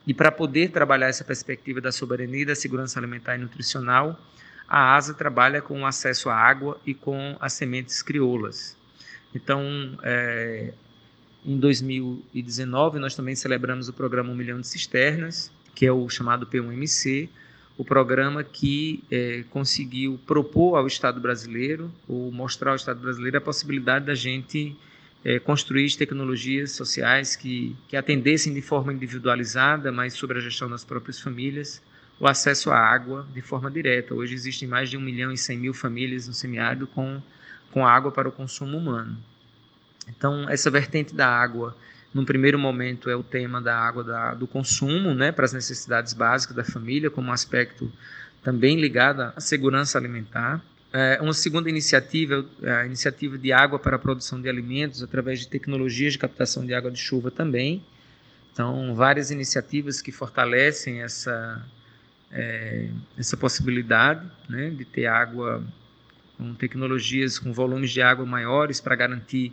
E 0.07 0.13
para 0.13 0.31
poder 0.31 0.71
trabalhar 0.71 1.07
essa 1.07 1.23
perspectiva 1.23 1.79
da 1.79 1.91
soberania 1.91 2.41
e 2.41 2.45
da 2.45 2.55
segurança 2.55 2.99
alimentar 2.99 3.35
e 3.35 3.37
nutricional, 3.37 4.19
a 4.67 4.95
ASA 4.95 5.13
trabalha 5.13 5.61
com 5.61 5.81
o 5.81 5.85
acesso 5.85 6.29
à 6.29 6.35
água 6.35 6.81
e 6.83 6.95
com 6.95 7.37
as 7.39 7.53
sementes 7.53 8.01
crioulas. 8.01 8.75
Então, 9.35 9.61
é, 10.01 10.73
em 11.45 11.59
2019, 11.59 12.97
nós 12.97 13.15
também 13.15 13.35
celebramos 13.35 13.87
o 13.87 13.93
programa 13.93 14.31
Um 14.31 14.35
Milhão 14.35 14.59
de 14.59 14.67
Cisternas, 14.67 15.51
que 15.75 15.85
é 15.85 15.91
o 15.91 16.07
chamado 16.09 16.45
P1MC, 16.45 17.29
o 17.77 17.83
programa 17.83 18.43
que 18.43 19.03
é, 19.09 19.43
conseguiu 19.49 20.19
propor 20.27 20.75
ao 20.75 20.85
Estado 20.85 21.19
brasileiro, 21.19 21.91
ou 22.07 22.31
mostrar 22.31 22.71
ao 22.71 22.75
Estado 22.75 22.99
brasileiro 22.99 23.37
a 23.37 23.41
possibilidade 23.41 24.05
da 24.05 24.15
gente 24.15 24.75
é, 25.25 25.39
construir 25.39 25.95
tecnologias 25.95 26.71
sociais 26.71 27.35
que, 27.35 27.75
que 27.87 27.97
atendessem 27.97 28.53
de 28.53 28.61
forma 28.61 28.93
individualizada, 28.93 29.91
mas 29.91 30.13
sobre 30.13 30.37
a 30.37 30.41
gestão 30.41 30.69
das 30.69 30.83
próprias 30.83 31.19
famílias, 31.19 31.81
o 32.19 32.27
acesso 32.27 32.69
à 32.69 32.77
água 32.77 33.27
de 33.33 33.41
forma 33.41 33.71
direta. 33.71 34.13
Hoje 34.13 34.35
existem 34.35 34.67
mais 34.67 34.89
de 34.89 34.97
1 34.97 35.01
milhão 35.01 35.31
e 35.31 35.37
100 35.37 35.57
mil 35.57 35.73
famílias 35.73 36.27
no 36.27 36.33
semiárido 36.33 36.85
com 36.85 37.21
com 37.73 37.85
água 37.85 38.11
para 38.11 38.29
o 38.29 38.31
consumo 38.31 38.77
humano. 38.77 39.17
Então, 40.07 40.47
essa 40.47 40.69
vertente 40.69 41.13
da 41.15 41.27
água, 41.27 41.75
num 42.13 42.23
primeiro 42.23 42.59
momento, 42.59 43.09
é 43.09 43.15
o 43.15 43.23
tema 43.23 43.59
da 43.59 43.77
água 43.77 44.03
da, 44.03 44.33
do 44.33 44.45
consumo, 44.45 45.15
né, 45.15 45.31
para 45.31 45.45
as 45.45 45.53
necessidades 45.53 46.13
básicas 46.13 46.55
da 46.55 46.63
família, 46.63 47.09
como 47.09 47.31
aspecto 47.31 47.91
também 48.43 48.79
ligado 48.79 49.21
à 49.21 49.39
segurança 49.39 49.97
alimentar. 49.97 50.61
É, 50.91 51.17
uma 51.21 51.33
segunda 51.33 51.69
iniciativa 51.69 52.45
é 52.61 52.71
a 52.71 52.85
iniciativa 52.85 53.35
de 53.35 53.51
água 53.51 53.79
para 53.79 53.95
a 53.95 53.99
produção 53.99 54.39
de 54.39 54.47
alimentos 54.47 55.01
através 55.01 55.39
de 55.39 55.47
tecnologias 55.47 56.13
de 56.13 56.19
captação 56.19 56.63
de 56.63 56.73
água 56.73 56.91
de 56.91 56.99
chuva 56.99 57.31
também. 57.31 57.83
Então, 58.51 58.93
várias 58.93 59.31
iniciativas 59.31 59.99
que 59.99 60.11
fortalecem 60.11 61.01
essa, 61.01 61.65
é, 62.31 62.89
essa 63.17 63.35
possibilidade 63.35 64.29
né, 64.47 64.69
de 64.69 64.85
ter 64.85 65.07
água 65.07 65.63
com 66.37 66.53
tecnologias 66.53 67.39
com 67.39 67.51
volumes 67.51 67.89
de 67.89 68.01
água 68.01 68.25
maiores 68.25 68.79
para 68.79 68.95
garantir 68.95 69.51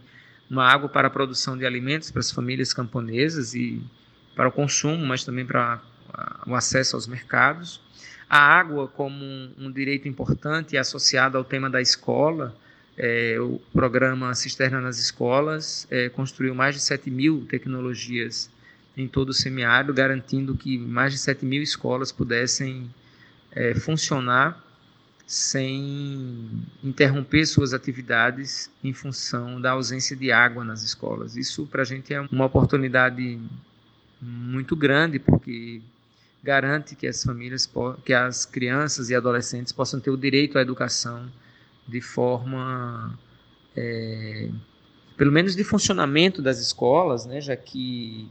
uma 0.51 0.65
água 0.65 0.89
para 0.89 1.07
a 1.07 1.11
produção 1.11 1.57
de 1.57 1.65
alimentos 1.65 2.11
para 2.11 2.21
as 2.21 2.33
famílias 2.33 2.75
camponesas 2.75 3.55
e 3.55 3.81
para 4.35 4.49
o 4.49 4.53
consumo, 4.53 5.07
mas 5.07 5.25
também 5.25 5.47
para 5.47 5.81
o 6.47 6.55
acesso 6.55 6.97
aos 6.97 7.07
mercados. 7.07 7.81
A 8.29 8.39
água 8.39 8.89
como 8.89 9.25
um, 9.59 9.71
direito 9.71 10.09
importante 10.09 10.77
associado 10.77 11.39
ao 11.39 11.45
tema 11.45 11.71
da 11.71 11.81
escola, 11.81 12.55
é, 12.97 13.39
o 13.41 13.61
programa 13.73 14.35
Cisterna 14.35 14.81
nas 14.81 14.99
Escolas 14.99 15.87
é, 15.91 16.09
construiu 16.09 16.55
mais 16.55 16.75
de 16.75 16.81
7 16.81 17.11
mil 17.11 17.47
tecnologias 17.49 18.51
em 18.97 19.07
todo 19.07 19.31
o 19.31 19.35
semiárido, 19.35 19.95
garantindo 19.95 20.57
que 20.57 20.77
mais 20.79 21.13
de 21.13 21.19
7 21.19 21.45
mil 21.47 21.63
escolas 21.63 22.13
pudessem 22.13 22.93
é, 23.53 23.75
funcionar 23.75 24.63
sem 25.31 26.51
interromper 26.83 27.47
suas 27.47 27.73
atividades 27.73 28.69
em 28.83 28.93
função 28.93 29.61
da 29.61 29.71
ausência 29.71 30.17
de 30.17 30.33
água 30.33 30.65
nas 30.65 30.83
escolas. 30.83 31.37
Isso 31.37 31.69
para 31.69 31.83
a 31.83 31.85
gente 31.85 32.13
é 32.13 32.21
uma 32.33 32.47
oportunidade 32.47 33.41
muito 34.21 34.75
grande 34.75 35.21
porque 35.21 35.81
garante 36.43 36.97
que 36.97 37.07
as 37.07 37.23
famílias, 37.23 37.71
que 38.05 38.13
as 38.13 38.45
crianças 38.45 39.09
e 39.09 39.15
adolescentes 39.15 39.73
possam 39.73 40.01
ter 40.01 40.11
o 40.11 40.17
direito 40.17 40.59
à 40.59 40.63
educação 40.63 41.31
de 41.87 42.01
forma, 42.01 43.17
é, 43.77 44.51
pelo 45.17 45.31
menos 45.31 45.55
de 45.55 45.63
funcionamento 45.63 46.43
das 46.43 46.59
escolas, 46.59 47.25
né, 47.25 47.41
já 47.41 47.55
que 47.55 48.29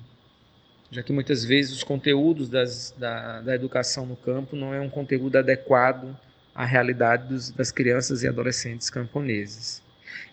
já 0.91 1.01
que 1.01 1.13
muitas 1.13 1.45
vezes 1.45 1.71
os 1.71 1.83
conteúdos 1.83 2.49
das, 2.49 2.93
da, 2.97 3.39
da 3.39 3.55
educação 3.55 4.05
no 4.05 4.17
campo 4.17 4.57
não 4.57 4.73
é 4.73 4.81
um 4.81 4.89
conteúdo 4.89 5.37
adequado 5.37 6.13
a 6.59 6.65
realidade 6.65 7.29
dos, 7.29 7.51
das 7.51 7.71
crianças 7.71 8.21
e 8.21 8.27
adolescentes 8.27 8.89
camponeses. 8.89 9.81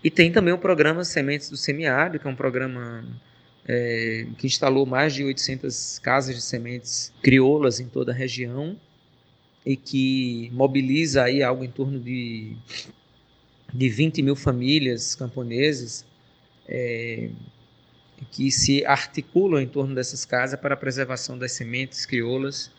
E 0.03 0.11
tem 0.11 0.33
também 0.33 0.53
o 0.53 0.59
programa 0.59 1.05
Sementes 1.05 1.49
do 1.49 1.57
Semiárido, 1.57 2.19
que 2.19 2.27
é 2.27 2.31
um 2.31 2.35
programa 2.35 3.05
é, 3.65 4.27
que 4.37 4.49
instalou 4.49 4.85
mais 4.85 5.15
de 5.15 5.23
800 5.23 6.01
casas 6.01 6.35
de 6.35 6.43
sementes 6.43 7.13
crioulas 7.23 7.79
em 7.79 7.89
toda 7.89 8.11
a 8.11 8.15
região 8.15 8.77
e 9.65 9.77
que 9.77 10.51
mobiliza 10.53 11.23
aí 11.23 11.45
algo 11.45 11.63
em 11.63 11.71
torno 11.71 12.01
de, 12.01 12.57
de 13.73 13.89
20 13.89 14.21
mil 14.21 14.35
famílias 14.35 15.15
camponesas 15.15 16.05
é, 16.67 17.31
que 18.33 18.51
se 18.51 18.85
articulam 18.85 19.61
em 19.61 19.69
torno 19.69 19.95
dessas 19.95 20.25
casas 20.25 20.59
para 20.59 20.75
a 20.75 20.77
preservação 20.77 21.39
das 21.39 21.53
sementes 21.53 22.05
crioulas 22.05 22.75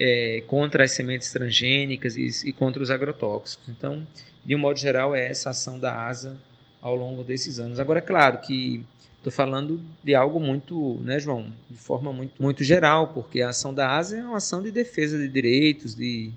é, 0.00 0.42
contra 0.46 0.84
as 0.84 0.92
sementes 0.92 1.30
transgênicas 1.30 2.16
e, 2.16 2.48
e, 2.48 2.52
contra 2.52 2.82
os 2.82 2.90
agrotóxicos. 2.90 3.68
Então, 3.68 4.06
de 4.42 4.56
um 4.56 4.58
modo 4.58 4.78
geral, 4.78 5.14
é 5.14 5.28
essa 5.28 5.50
ação 5.50 5.78
da 5.78 6.06
ASA 6.06 6.38
ao 6.80 6.96
longo 6.96 7.22
desses 7.22 7.60
anos. 7.60 7.78
Agora, 7.78 7.98
é 7.98 8.02
claro 8.02 8.38
que 8.38 8.82
estou 9.18 9.30
falando 9.30 9.78
de 10.02 10.14
algo 10.14 10.40
muito, 10.40 10.98
né, 11.04 11.20
João, 11.20 11.52
de 11.68 11.76
forma 11.76 12.10
muito, 12.10 12.42
muito 12.42 12.64
geral, 12.64 13.08
porque 13.08 13.42
a 13.42 13.50
ação 13.50 13.74
da 13.74 13.94
ASA 13.94 14.16
é 14.16 14.24
uma 14.24 14.38
ação 14.38 14.62
de 14.62 14.70
defesa 14.70 15.18
de 15.18 15.28
direitos, 15.28 15.94
de, 15.94 16.32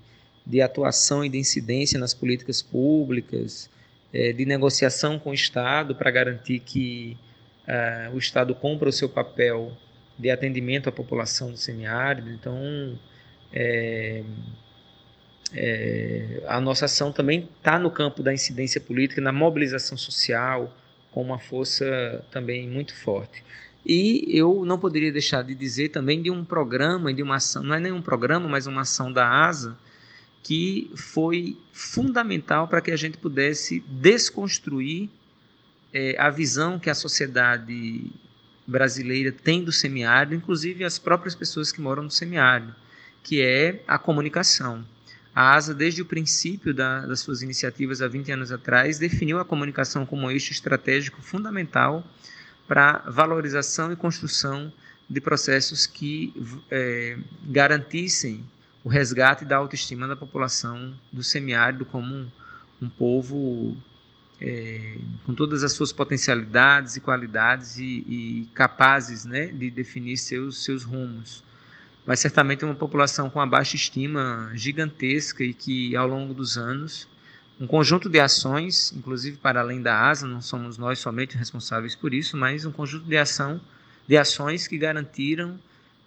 de 0.46 0.62
atuação 0.62 1.24
e 1.24 1.29
de 1.29 1.38
incidência 1.38 1.98
nas 1.98 2.13
políticas 2.13 2.62
públicas, 2.62 3.70
é, 4.12 4.34
de 4.34 4.46
negociação 4.46 5.17
com 5.17 5.29
o 5.29 5.34
Estado 5.34 5.96
para 5.96 6.12
garantir 6.12 6.60
que 6.60 7.17
uh, 7.65 8.13
o 8.13 8.20
Estado 8.20 8.53
cumpra 8.53 8.89
o 8.89 8.91
seu 8.91 9.08
papel 9.08 9.72
de 10.20 10.29
atendimento 10.29 10.89
à 10.89 10.91
população 10.91 11.50
do 11.50 11.58
semiárido. 11.58 12.29
Então, 12.29 12.55
é, 13.54 14.24
é, 15.54 16.44
a 16.48 16.60
nossa 16.60 16.86
ação 16.86 17.12
também 17.12 17.48
está 17.58 17.78
no 17.78 17.92
campo 17.92 18.24
da 18.24 18.34
incidência 18.34 18.82
política, 18.82 19.22
na 19.22 19.32
mobilização 19.32 19.98
social, 19.98 20.76
com 21.12 21.22
uma 21.22 21.38
força 21.38 22.26
também 22.32 22.68
muito 22.68 22.96
forte. 22.96 23.44
E 23.86 24.26
eu 24.28 24.66
não 24.66 24.80
poderia 24.80 25.12
deixar 25.12 25.44
de 25.44 25.54
dizer 25.54 25.90
também 25.90 26.22
de 26.22 26.32
um 26.32 26.44
programa, 26.44 27.14
de 27.14 27.22
uma 27.22 27.36
ação, 27.36 27.62
não 27.62 27.76
é 27.76 27.80
nenhum 27.80 28.02
programa, 28.02 28.48
mas 28.48 28.66
uma 28.66 28.82
ação 28.82 29.12
da 29.12 29.28
ASA, 29.30 29.78
que 30.42 30.90
foi 30.96 31.58
fundamental 31.72 32.68
para 32.68 32.82
que 32.82 32.92
a 32.92 32.96
gente 32.96 33.18
pudesse 33.18 33.82
desconstruir 33.88 35.10
é, 35.94 36.16
a 36.18 36.30
visão 36.30 36.80
que 36.80 36.90
a 36.90 36.96
sociedade 36.96 38.12
brasileira 38.66 39.32
tem 39.32 39.64
do 39.64 39.72
semiárido, 39.72 40.34
inclusive 40.34 40.84
as 40.84 40.98
próprias 40.98 41.36
pessoas 41.36 41.72
que 41.72 41.82
moram 41.82 42.04
no 42.04 42.12
semiárido, 42.12 42.74
que 43.24 43.42
é 43.42 43.82
a 43.88 43.98
comunicação. 43.98 44.86
A 45.34 45.56
ASA, 45.56 45.74
desde 45.74 46.01
o 46.01 46.06
princípio 46.06 46.74
da, 46.74 47.08
das 47.08 47.22
suas 47.22 47.42
iniciativas 47.42 48.01
há 48.01 48.08
20 48.08 48.32
anos 48.34 48.51
atrás, 48.51 49.00
definiu 49.00 49.39
a 49.39 49.46
comunicação 49.46 50.06
como 50.06 50.30
eixo 50.30 50.51
estratégico 50.51 51.22
fundamental 51.22 52.06
para 52.68 53.00
valorização 53.08 53.92
e 53.92 53.96
construção 53.96 54.72
de 55.10 55.20
processos 55.20 55.88
que 55.88 56.34
é, 56.70 57.18
garantissem 57.46 58.44
o 58.84 58.89
resgate 58.89 59.46
da 59.46 59.58
autoestima 59.58 60.08
da 60.08 60.15
população 60.15 60.94
do 61.12 61.24
semiárido 61.24 61.86
como 61.86 62.13
um, 62.13 62.27
um 62.82 62.89
povo 62.89 63.75
é, 64.42 64.98
com 65.25 65.34
todas 65.34 65.63
as 65.63 65.72
suas 65.72 65.94
potencialidades 65.94 66.96
e 66.96 67.00
qualidades 67.00 67.77
e, 67.77 68.03
e 68.08 68.50
capazes 68.53 69.24
né, 69.25 69.48
de 69.48 69.72
definir 69.72 70.18
seus, 70.18 70.63
seus 70.63 70.84
rumos. 70.84 71.44
Mas 72.06 72.20
certamente 72.20 72.66
uma 72.66 72.76
população 72.76 73.30
com 73.30 73.40
uma 73.40 73.48
baixa 73.48 73.76
estima 73.76 74.52
gigantesca 74.56 75.44
e 75.44 75.54
que, 75.54 75.96
ao 75.96 76.08
longo 76.08 76.34
dos 76.34 76.58
anos, 76.58 77.08
um 77.60 77.66
conjunto 77.66 78.10
de 78.10 78.20
ações, 78.20 78.92
inclusive 78.92 79.38
para 79.38 79.62
além 79.62 79.82
da 79.82 80.10
ASA, 80.10 80.28
não 80.28 80.42
somos 80.42 80.78
nós 80.78 81.00
somente 81.00 81.38
responsáveis 81.38 81.96
por 81.96 82.14
isso, 82.14 82.36
mas 82.36 82.66
um 82.66 82.72
conjunto 82.72 83.06
de 83.06 83.18
ação, 83.18 83.62
de 84.08 84.18
ações 84.18 84.68
que 84.68 84.78
garantiram 84.78 85.58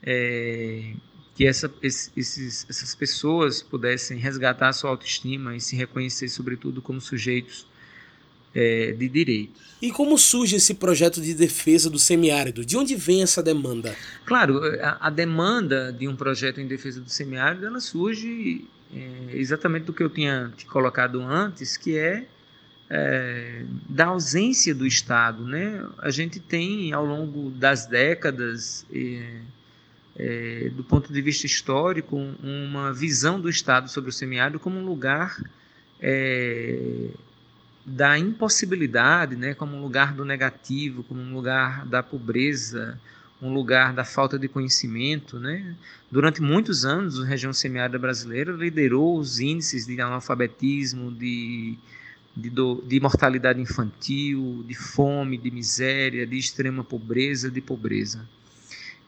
é, 0.03 0.93
que 1.35 1.47
essa, 1.47 1.73
esses, 1.83 2.67
essas 2.69 2.95
pessoas 2.95 3.63
pudessem 3.63 4.19
resgatar 4.19 4.69
a 4.69 4.73
sua 4.73 4.91
autoestima 4.91 5.57
e 5.57 5.61
se 5.61 5.77
reconhecer, 5.77 6.29
sobretudo, 6.29 6.83
como 6.83 7.01
sujeitos 7.01 7.67
é, 8.57 8.93
de 8.93 9.07
direitos. 9.07 9.61
E 9.83 9.91
como 9.91 10.17
surge 10.17 10.57
esse 10.57 10.73
projeto 10.73 11.21
de 11.21 11.35
defesa 11.35 11.91
do 11.91 11.99
semiárido? 11.99 12.65
De 12.65 12.75
onde 12.75 12.97
vem 12.97 13.23
essa 13.23 13.43
demanda? 13.43 13.95
Claro, 14.25 14.59
a, 14.81 15.09
a 15.09 15.11
demanda 15.11 15.93
de 15.93 16.09
um 16.09 16.17
projeto 16.17 16.59
em 16.59 16.67
defesa 16.67 16.99
do 16.99 17.11
semiárido 17.11 17.67
ela 17.67 17.81
surge 17.81 18.65
é, 18.95 19.37
exatamente 19.37 19.85
do 19.85 19.93
que 19.93 20.03
eu 20.03 20.09
tinha 20.09 20.51
te 20.57 20.65
colocado 20.65 21.21
antes, 21.21 21.77
que 21.77 21.99
é, 21.99 22.25
é, 22.89 23.63
da 23.87 24.07
ausência 24.07 24.75
do 24.75 24.87
Estado. 24.87 25.45
Né? 25.45 25.87
A 25.99 26.09
gente 26.09 26.41
tem, 26.41 26.95
ao 26.95 27.05
longo 27.05 27.51
das 27.51 27.85
décadas, 27.85 28.87
é, 28.91 29.41
é 30.17 30.71
do 30.71 30.83
ponto 30.83 31.13
de 31.13 31.21
vista 31.21 31.45
histórico, 31.45 32.17
uma 32.43 32.91
visão 32.95 33.39
do 33.39 33.51
Estado 33.51 33.91
sobre 33.91 34.09
o 34.09 34.13
semiárido 34.13 34.59
como 34.59 34.79
um 34.79 34.87
lugar 34.87 35.37
é, 36.01 37.11
da 37.87 38.19
impossibilidade, 38.19 39.37
né, 39.37 39.55
como 39.55 39.77
um 39.77 39.81
lugar 39.81 40.13
do 40.13 40.25
negativo, 40.25 41.05
como 41.05 41.21
um 41.21 41.33
lugar 41.33 41.87
da 41.87 42.03
pobreza, 42.03 43.01
um 43.41 43.53
lugar 43.55 43.93
da 43.93 44.05
falta 44.05 44.37
de 44.37 44.49
conhecimento. 44.49 45.39
Né? 45.39 45.77
Durante 46.11 46.43
muitos 46.43 46.85
anos, 46.85 47.23
a 47.23 47.25
região 47.25 47.53
semiárida 47.53 47.97
brasileira 47.97 48.51
liderou 48.51 49.17
os 49.17 49.39
índices 49.39 49.87
de 49.87 50.01
analfabetismo, 50.01 51.13
de, 51.13 51.79
de, 52.37 52.51
do, 52.51 52.83
de 52.85 52.99
mortalidade 52.99 53.61
infantil, 53.61 54.65
de 54.67 54.75
fome, 54.75 55.39
de 55.39 55.53
miséria, 55.53 56.27
de 56.27 56.37
extrema 56.37 56.83
pobreza, 56.83 57.49
de 57.49 57.61
pobreza. 57.61 58.29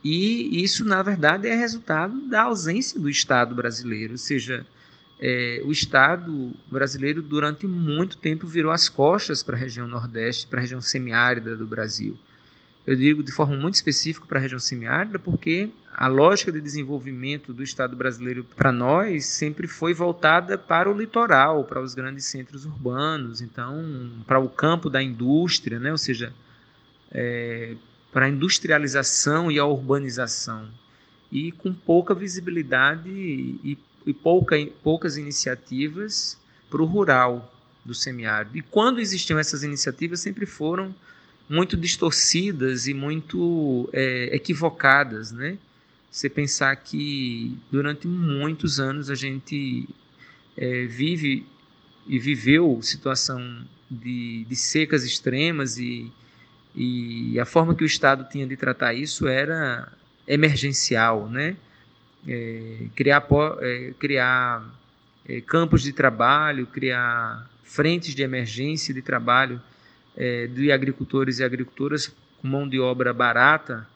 E 0.05 0.63
isso, 0.63 0.85
na 0.85 1.03
verdade, 1.03 1.49
é 1.49 1.55
resultado 1.57 2.21
da 2.29 2.43
ausência 2.43 3.01
do 3.01 3.11
Estado 3.11 3.57
brasileiro, 3.57 4.13
ou 4.13 4.19
seja, 4.19 4.65
é, 5.21 5.61
o 5.65 5.73
Estado 5.73 6.53
brasileiro 6.71 7.21
durante 7.21 7.67
muito 7.67 8.17
tempo 8.17 8.47
virou 8.47 8.71
as 8.71 8.89
costas 8.89 9.43
para 9.43 9.57
a 9.57 9.59
região 9.59 9.89
Nordeste, 9.89 10.47
para 10.47 10.61
a 10.61 10.63
região 10.63 10.81
semiárida 10.81 11.57
do 11.57 11.67
Brasil. 11.67 12.17
Eu 12.87 12.97
digo 12.97 13.23
de 13.23 13.33
forma 13.33 13.57
muito 13.57 13.75
específica 13.75 14.25
para 14.27 14.39
a 14.39 14.43
região 14.43 14.61
semiárida 14.61 15.19
porque 15.19 15.71
a 15.93 16.07
lógica 16.07 16.53
de 16.53 16.61
desenvolvimento 16.61 17.53
do 17.53 17.63
Estado 17.63 17.97
brasileiro 17.97 18.45
para 18.57 18.71
nós 18.71 19.27
sempre 19.27 19.67
foi 19.67 19.93
voltada 19.93 20.57
para 20.57 20.89
o 20.89 20.97
litoral, 20.97 21.65
para 21.65 21.83
os 21.83 21.95
grandes 21.95 22.25
centros 22.25 22.65
urbanos, 22.65 23.43
então 23.43 24.11
para 24.27 24.39
o 24.39 24.49
campo 24.49 24.89
da 24.89 25.03
indústria, 25.03 25.81
né? 25.81 25.91
ou 25.91 25.99
seja, 25.99 26.33
é, 27.11 27.75
para 28.13 28.27
a 28.27 28.29
industrialização 28.29 29.51
e 29.51 29.59
a 29.59 29.65
urbanização, 29.65 30.69
e 31.31 31.53
com 31.53 31.75
pouca 31.75 32.15
visibilidade 32.15 33.11
e 33.11 33.77
e 34.09 34.15
pouca, 34.15 34.57
poucas 34.83 35.19
iniciativas 35.19 36.39
para 36.71 36.83
o 36.83 36.87
rural 36.87 37.55
do 37.85 37.95
semiárido. 37.95 38.57
E 38.57 38.63
quando 38.63 39.01
existiam 39.01 39.39
essas 39.39 39.63
iniciativas, 39.63 40.21
sempre 40.21 40.47
foram 40.47 40.95
muito 41.49 41.77
distorcidas 41.77 42.87
e 42.87 42.95
muito 42.95 43.89
é, 43.93 44.35
equivocadas, 44.35 45.31
né? 45.31 45.59
Você 46.11 46.29
pensar 46.29 46.75
que 46.77 47.57
durante 47.71 48.07
muitos 48.07 48.81
anos 48.81 49.11
a 49.11 49.15
gente 49.15 49.87
é, 50.57 50.87
vive 50.87 51.47
e 52.07 52.19
viveu 52.19 52.81
situação 52.83 53.67
de, 53.91 54.45
de 54.45 54.57
secas 54.57 55.05
extremas 55.05 55.77
e, 55.77 56.11
e 56.75 57.39
a 57.39 57.45
forma 57.45 57.75
que 57.75 57.85
o 57.85 57.87
Estado 57.87 58.27
tinha 58.31 58.47
de 58.47 58.57
tratar 58.57 58.95
isso 58.95 59.29
era 59.29 59.93
emergencial, 60.27 61.29
né? 61.29 61.57
É, 62.27 62.87
criar, 62.95 63.27
é, 63.61 63.93
criar 63.99 64.65
é, 65.29 65.41
campos 65.41 65.83
de 65.83 65.93
trabalho, 65.93 66.67
criar 66.67 67.49
frentes 67.63 68.15
de 68.15 68.23
emergência 68.23 68.95
de 68.95 69.03
trabalho 69.03 69.61
é, 70.17 70.47
de 70.47 70.73
agricultores 70.73 71.39
e 71.39 71.45
agricultoras 71.45 72.15
com 72.41 72.49
mão 72.49 72.69
de 72.69 72.81
obra 72.81 73.13
barata, 73.13 73.87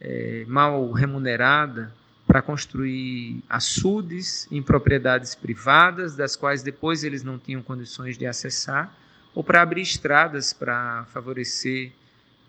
é, 0.00 0.44
mal 0.46 0.90
remunerada, 0.92 1.92
para 2.26 2.42
construir 2.42 3.42
açudes 3.48 4.46
em 4.52 4.62
propriedades 4.62 5.34
privadas, 5.34 6.14
das 6.14 6.36
quais 6.36 6.62
depois 6.62 7.02
eles 7.02 7.24
não 7.24 7.38
tinham 7.38 7.62
condições 7.62 8.18
de 8.18 8.26
acessar, 8.26 8.94
ou 9.34 9.42
para 9.42 9.62
abrir 9.62 9.80
estradas 9.80 10.52
para 10.52 11.06
favorecer 11.06 11.90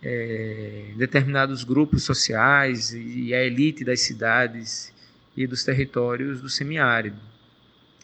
é, 0.03 0.91
determinados 0.97 1.63
grupos 1.63 2.03
sociais 2.03 2.93
e 2.93 3.33
a 3.33 3.43
elite 3.43 3.85
das 3.85 4.01
cidades 4.01 4.93
e 5.35 5.47
dos 5.47 5.63
territórios 5.63 6.41
do 6.41 6.49
semiárido. 6.49 7.19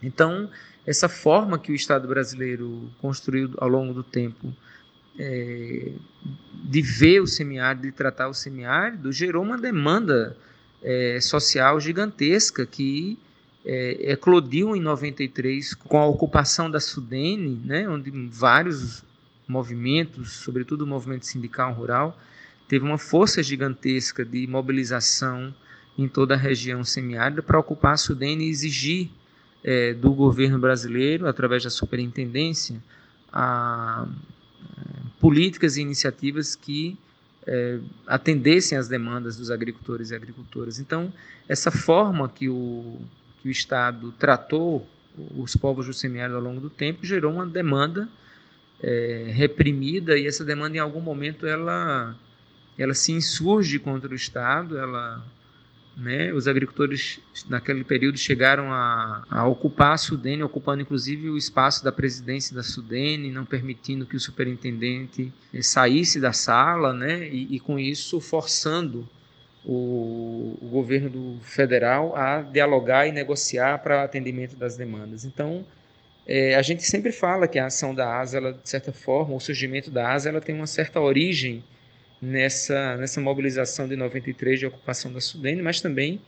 Então, 0.02 0.50
essa 0.86 1.10
forma 1.10 1.58
que 1.58 1.72
o 1.72 1.76
Estado 1.76 2.08
brasileiro 2.08 2.90
construiu 3.02 3.52
ao 3.58 3.68
longo 3.68 3.94
do 3.94 4.04
tempo 4.04 4.54
é, 5.18 5.92
de 6.54 6.82
ver 6.82 7.22
o 7.22 7.28
semiárido, 7.28 7.84
de 7.84 7.92
tratar 7.92 8.28
o 8.28 8.34
semiárido, 8.34 9.12
gerou 9.12 9.44
uma 9.44 9.58
demanda 9.58 10.38
é, 10.84 11.20
social 11.20 11.80
gigantesca 11.80 12.66
que 12.66 13.18
é, 13.66 14.12
eclodiu 14.12 14.76
em 14.76 14.80
93 14.80 15.74
com 15.74 15.98
a 15.98 16.06
ocupação 16.06 16.70
da 16.70 16.80
Sudene, 16.80 17.60
né, 17.66 17.90
onde 17.90 18.12
vários 18.30 19.04
movimentos, 19.48 20.34
sobretudo 20.34 20.84
o 20.84 20.88
movimento 20.88 21.26
sindical 21.26 21.74
rural, 21.74 22.20
teve 22.68 22.86
uma 22.86 22.98
força 22.98 23.42
gigantesca 23.42 24.24
de 24.24 24.46
mobilização 24.48 25.54
em 25.98 26.08
toda 26.08 26.34
a 26.34 26.38
região 26.38 26.84
semiárida 26.84 27.42
para 27.42 27.60
ocupar 27.60 27.98
Sudene 27.98 28.46
e 28.46 28.50
exigir 28.50 29.10
é, 29.64 29.94
do 29.94 30.12
governo 30.14 30.60
brasileiro, 30.60 31.28
através 31.28 31.64
da 31.64 31.70
superintendência, 31.70 32.82
a, 33.32 34.04
a, 34.04 34.08
políticas 35.20 35.78
e 35.78 35.82
iniciativas 35.82 36.56
que 36.56 36.98
é, 37.48 37.80
atendessem 38.06 38.78
às 38.78 38.88
demandas 38.88 39.38
dos 39.38 39.50
agricultores 39.50 40.12
e 40.12 40.16
agricultoras. 40.16 40.80
Então, 40.80 41.12
essa 41.48 41.72
forma 41.72 42.28
que 42.28 42.50
o, 42.50 43.00
que 43.42 43.48
o 43.48 43.52
Estado 43.52 44.12
tratou 44.20 44.88
os 45.38 45.56
povos 45.56 45.86
do 45.86 45.94
semiárido 45.94 46.36
ao 46.36 46.44
longo 46.44 46.60
do 46.60 46.70
tempo 46.70 47.06
gerou 47.06 47.32
uma 47.32 47.46
demanda 47.46 48.10
é, 48.82 49.32
reprimida 49.34 50.18
e 50.18 50.28
essa 50.28 50.44
demanda 50.44 50.76
em 50.76 50.80
algum 50.80 51.00
momento 51.00 51.48
ela 51.48 52.16
ela 52.78 52.94
se 52.94 53.14
insurge 53.14 53.80
contra 53.80 54.12
o 54.12 54.16
Estado, 54.16 54.78
ela 54.78 55.26
né? 55.96 56.34
Os 56.34 56.48
agricultores 56.48 57.20
naquele 57.48 57.84
período 57.84 58.18
chegaram 58.18 58.72
a, 58.72 59.24
a, 59.30 59.48
ocupar 59.48 59.94
a 59.94 59.98
Sudene, 59.98 60.44
ocupando 60.44 60.82
inclusive 60.82 61.30
o 61.30 61.38
espaço 61.38 61.84
da 61.84 61.92
presidência 61.92 62.56
da 62.56 62.64
Sudene, 62.64 63.32
não 63.32 63.46
permitindo 63.46 64.06
que 64.06 64.16
o 64.16 64.20
superintendente 64.20 65.32
eh, 65.54 65.62
saísse 65.62 66.20
da 66.20 66.34
sala, 66.34 66.94
né? 66.94 67.28
e, 67.28 67.56
e 67.56 67.60
com 67.60 67.80
isso 67.80 68.20
forçando 68.20 69.08
o, 69.64 70.58
o, 70.62 70.68
governo 70.68 71.10
do 71.10 71.40
federal 71.42 72.16
a 72.16 72.42
dialogar 72.42 73.08
e 73.08 73.12
negociar 73.12 73.80
para 73.80 74.04
atendimento 74.04 74.56
das 74.56 74.76
demandas. 74.76 75.26
Então, 75.26 75.66
é, 76.28 76.56
a 76.56 76.62
gente 76.62 76.84
sempre 76.84 77.12
fala 77.12 77.48
que 77.48 77.58
a 77.58 77.68
ação 77.68 77.96
da 77.96 78.20
ASA, 78.20 78.38
ela, 78.38 78.54
de 78.54 78.70
certa 78.70 78.92
forma, 78.92 79.34
o 79.34 79.40
surgimento 79.40 79.90
da 79.90 80.12
ASA, 80.12 80.30
ela 80.30 80.42
tem 80.42 80.54
uma 80.54 80.68
certa 80.68 81.00
origem 81.00 81.64
nessa, 82.22 82.98
nessa 82.98 83.22
mobilização 83.22 83.88
de 83.88 83.96
93 83.96 84.60
de 84.60 84.66
ocupação 84.66 85.12
da 85.12 85.22
Sudene, 85.22 85.62
mas 85.62 85.82
também 85.82 86.22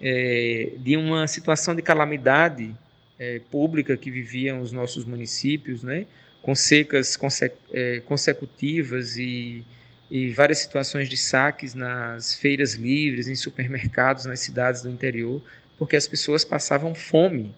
é, 0.00 0.72
de 0.78 0.96
uma 0.96 1.26
situação 1.26 1.74
de 1.74 1.82
calamidade 1.82 2.74
é, 3.18 3.40
pública 3.50 3.96
que 3.96 4.10
viviam 4.10 4.60
os 4.60 4.72
nossos 4.72 5.04
municípios, 5.04 5.82
né, 5.82 6.06
com 6.42 6.54
secas 6.54 7.16
conse 7.16 7.50
é, 7.72 8.00
consecutivas 8.00 9.16
e, 9.16 9.64
e 10.10 10.30
várias 10.30 10.58
situações 10.58 11.08
de 11.08 11.16
saques 11.16 11.74
nas 11.74 12.34
feiras 12.34 12.74
livres, 12.74 13.28
em 13.28 13.34
supermercados, 13.34 14.24
nas 14.24 14.40
cidades 14.40 14.82
do 14.82 14.90
interior, 14.90 15.42
porque 15.78 15.96
as 15.96 16.06
pessoas 16.06 16.44
passavam 16.44 16.94
fome 16.94 17.54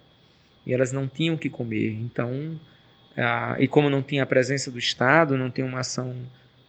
e 0.65 0.73
elas 0.73 0.93
não 0.93 1.09
tinham 1.09 1.35
o 1.35 1.39
que 1.39 1.49
comer. 1.49 1.93
Então, 1.93 2.59
e 3.59 3.69
como 3.69 3.89
não 3.89 4.03
tinha 4.03 4.23
a 4.23 4.27
presença 4.27 4.71
do 4.71 4.79
Estado, 4.79 5.37
não 5.37 5.51
tinha 5.51 5.67
uma 5.67 5.81
ação 5.81 6.15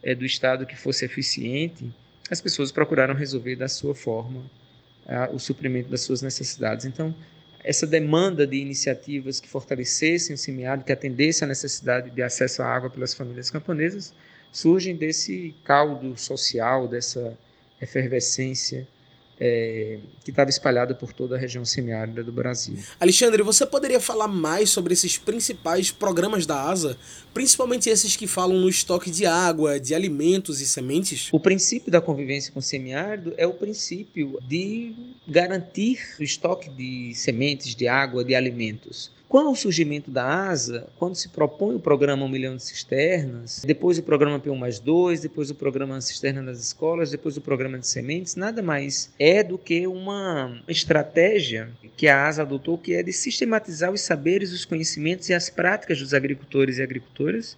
é, 0.07 0.15
do 0.15 0.25
Estado 0.25 0.65
que 0.65 0.77
fosse 0.77 1.03
eficiente, 1.03 1.93
as 2.31 2.39
pessoas 2.39 2.71
procuraram 2.71 3.13
resolver 3.13 3.57
da 3.57 3.67
sua 3.67 3.93
forma 3.93 4.49
a, 5.05 5.29
o 5.33 5.37
suprimento 5.37 5.89
das 5.89 5.99
suas 5.99 6.21
necessidades. 6.21 6.85
Então, 6.85 7.13
essa 7.61 7.85
demanda 7.85 8.47
de 8.47 8.55
iniciativas 8.55 9.41
que 9.41 9.49
fortalecessem 9.49 10.33
o 10.33 10.37
semiárido, 10.37 10.85
que 10.85 10.93
atendessem 10.93 11.45
à 11.45 11.49
necessidade 11.49 12.09
de 12.09 12.21
acesso 12.21 12.63
à 12.63 12.67
água 12.67 12.89
pelas 12.89 13.13
famílias 13.13 13.51
camponesas, 13.51 14.13
surgem 14.49 14.95
desse 14.95 15.53
caldo 15.65 16.17
social, 16.17 16.87
dessa 16.87 17.37
efervescência 17.81 18.87
é, 19.39 19.99
que 20.23 20.31
estava 20.31 20.49
espalhada 20.49 20.95
por 20.95 21.13
toda 21.13 21.35
a 21.35 21.39
região 21.39 21.63
semiárida 21.63 22.23
do 22.23 22.31
Brasil. 22.31 22.77
Alexandre, 22.99 23.43
você 23.43 23.65
poderia 23.65 23.99
falar 23.99 24.27
mais 24.27 24.69
sobre 24.69 24.93
esses 24.93 25.17
principais 25.17 25.91
programas 25.91 26.45
da 26.45 26.69
ASA, 26.69 26.97
principalmente 27.33 27.89
esses 27.89 28.15
que 28.15 28.27
falam 28.27 28.57
no 28.57 28.69
estoque 28.69 29.11
de 29.11 29.25
água, 29.25 29.79
de 29.79 29.93
alimentos 29.93 30.59
e 30.61 30.67
sementes? 30.67 31.29
O 31.31 31.39
princípio 31.39 31.91
da 31.91 32.01
convivência 32.01 32.51
com 32.51 32.59
o 32.59 32.63
semiárido 32.63 33.33
é 33.37 33.45
o 33.45 33.53
princípio 33.53 34.39
de 34.47 34.93
garantir 35.27 35.99
o 36.19 36.23
estoque 36.23 36.69
de 36.69 37.13
sementes, 37.15 37.75
de 37.75 37.87
água, 37.87 38.23
de 38.23 38.33
alimentos. 38.33 39.11
Com 39.29 39.51
o 39.51 39.55
surgimento 39.57 40.09
da 40.09 40.47
ASA, 40.47 40.87
quando 40.97 41.15
se 41.15 41.27
propõe 41.27 41.75
o 41.75 41.79
programa 41.81 42.23
Um 42.23 42.29
Milhão 42.29 42.55
de 42.55 42.63
Cisternas, 42.63 43.61
depois 43.65 43.97
o 43.97 44.03
programa 44.03 44.39
P1 44.39 44.55
mais 44.55 44.79
2, 44.79 45.19
depois 45.19 45.51
o 45.51 45.55
programa 45.55 45.99
Cisterna 45.99 46.41
nas 46.41 46.59
Escolas, 46.59 47.11
depois 47.11 47.35
o 47.35 47.41
programa 47.41 47.77
de 47.77 47.85
sementes, 47.87 48.37
nada 48.37 48.63
mais 48.63 49.11
é 49.19 49.43
do 49.43 49.57
que 49.57 49.85
uma 49.85 50.61
estratégia 50.65 51.69
que 51.97 52.07
a 52.07 52.25
ASA 52.25 52.43
adotou, 52.43 52.77
que 52.77 52.93
é 52.93 53.03
de 53.03 53.11
sistematizar 53.11 53.91
os 53.91 53.99
saberes, 53.99 54.53
os 54.53 54.63
conhecimentos 54.63 55.27
e 55.27 55.33
as 55.33 55.49
práticas 55.49 55.99
dos 55.99 56.13
agricultores 56.13 56.77
e 56.77 56.81
agricultoras, 56.81 57.57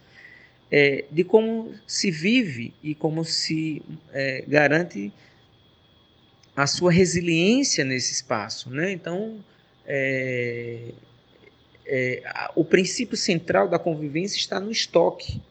é, 0.71 1.05
de 1.11 1.23
como 1.23 1.71
se 1.85 2.09
vive 2.09 2.73
e 2.81 2.95
como 2.95 3.23
se 3.23 3.83
é, 4.11 4.43
garante 4.47 5.13
a 6.55 6.65
sua 6.65 6.91
resiliência 6.91 7.85
nesse 7.85 8.11
espaço. 8.11 8.71
Né? 8.71 8.91
Então, 8.91 9.37
é, 9.85 10.93
é, 11.89 12.21
o 12.55 12.63
princípio 12.63 13.17
central 13.17 13.67
da 13.67 13.79
convivência 13.79 14.37
está 14.37 14.59
no 14.59 14.71
estoque. 14.71 15.41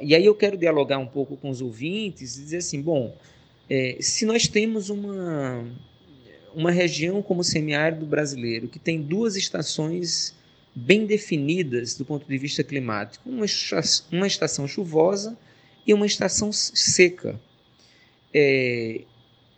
E 0.00 0.14
aí 0.14 0.24
eu 0.24 0.34
quero 0.34 0.56
dialogar 0.56 0.98
um 0.98 1.06
pouco 1.06 1.36
com 1.36 1.50
os 1.50 1.60
ouvintes 1.60 2.36
e 2.36 2.42
dizer 2.42 2.56
assim, 2.58 2.80
bom, 2.80 3.14
é, 3.68 3.98
se 4.00 4.24
nós 4.24 4.48
temos 4.48 4.88
uma, 4.88 5.64
uma 6.54 6.70
região 6.70 7.20
como 7.20 7.42
o 7.42 7.44
semiárido 7.44 8.06
brasileiro, 8.06 8.66
que 8.66 8.78
tem 8.78 9.02
duas 9.02 9.36
estações 9.36 10.34
bem 10.74 11.04
definidas 11.04 11.94
do 11.94 12.04
ponto 12.04 12.26
de 12.26 12.38
vista 12.38 12.64
climático, 12.64 13.28
uma, 13.28 13.44
uma 14.10 14.26
estação 14.26 14.66
chuvosa 14.66 15.36
e 15.86 15.92
uma 15.92 16.06
estação 16.06 16.50
seca, 16.52 17.38
é, 18.32 19.02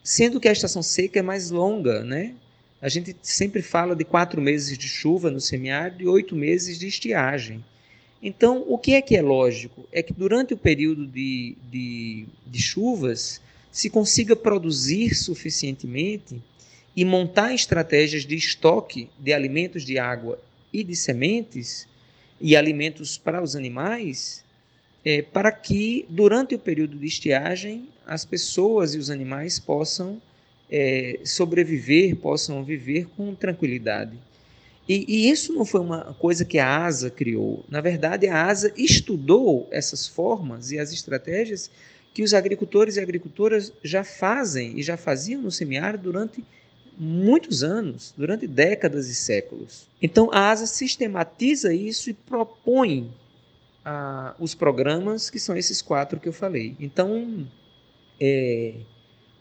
sendo 0.03 0.41
que 0.41 0.49
a 0.49 0.53
estação 0.53 0.83
seca 0.83 1.21
é 1.21 1.23
mais 1.23 1.51
longa, 1.51 2.03
né? 2.03 2.35
A 2.83 2.89
gente 2.89 3.15
sempre 3.23 3.61
fala 3.61 3.95
de 3.95 4.05
quatro 4.05 4.41
meses 4.41 4.79
de 4.79 4.89
chuva 4.89 5.31
no 5.31 5.41
semiárido 5.41 6.03
e 6.03 6.09
oito 6.09 6.35
meses 6.35 6.79
de 6.79 6.87
estiagem. 6.87 7.63
Então, 8.23 8.65
o 8.67 8.79
que 8.79 8.95
é 8.95 9.03
que 9.03 9.17
é 9.17 9.23
lógico? 9.23 9.87
É 9.93 10.03
que 10.03 10.13
durante 10.13 10.55
o 10.55 10.57
período 10.57 11.07
de, 11.07 11.57
de, 11.71 12.27
de 12.47 12.63
chuvas 12.63 13.41
se 13.71 13.91
consiga 13.91 14.35
produzir 14.35 15.15
suficientemente 15.15 16.43
e 16.97 17.05
montar 17.05 17.55
estratégias 17.55 18.25
de 18.25 18.35
estoque 18.35 19.09
de 19.19 19.33
alimentos 19.33 19.85
de 19.85 19.99
água 19.99 20.41
e 20.73 20.83
de 20.83 20.97
sementes 20.97 21.87
e 22.41 22.57
alimentos 22.57 23.19
para 23.19 23.43
os 23.43 23.55
animais, 23.55 24.45
é, 25.05 25.23
para 25.23 25.53
que 25.53 26.07
durante 26.09 26.55
o 26.55 26.59
período 26.59 26.97
de 26.97 27.07
estiagem 27.07 27.89
as 28.07 28.25
pessoas 28.25 28.95
e 28.95 28.99
os 28.99 29.11
animais 29.11 29.59
possam 29.59 30.21
é, 30.71 31.21
sobreviver, 31.25 32.17
possam 32.17 32.63
viver 32.63 33.07
com 33.17 33.35
tranquilidade. 33.35 34.17
E, 34.89 35.05
e, 35.07 35.31
isso 35.31 35.53
não 35.53 35.65
foi 35.65 35.81
uma 35.81 36.15
coisa 36.15 36.45
que 36.45 36.59
a 36.59 36.85
ASA 36.85 37.11
criou. 37.11 37.65
Na 37.69 37.81
verdade, 37.81 38.27
a 38.27 38.47
ASA 38.47 38.73
estudou 38.77 39.69
essas 39.71 40.07
formas 40.07 40.73
e 40.73 40.79
as 40.79 40.93
estratégias 40.93 41.71
que 42.13 42.23
os 42.23 42.35
agricultores 42.35 42.97
e 42.97 43.01
agricultoras 43.01 43.73
já 43.85 44.03
fazem 44.03 44.79
e 44.79 44.83
já 44.83 44.97
faziam 44.97 45.43
no 45.43 45.51
semiárido 45.51 46.05
durante 46.05 46.45
muitos 46.99 47.63
anos, 47.63 48.13
durante 48.17 48.47
décadas 48.47 49.09
e 49.09 49.15
séculos. 49.15 49.89
Então, 50.03 50.29
a 50.33 50.51
ASA 50.51 50.67
sistematiza 50.67 51.73
isso 51.73 52.11
e 52.11 52.15
propõe 52.15 53.13
ah, 53.85 54.35
os 54.39 54.55
programas 54.55 55.31
que 55.31 55.39
são 55.39 55.57
esses 55.57 55.81
quatro 55.81 56.19
que 56.19 56.29
eu 56.29 56.33
falei. 56.33 56.77
Então, 56.81 57.47
é, 58.21 58.75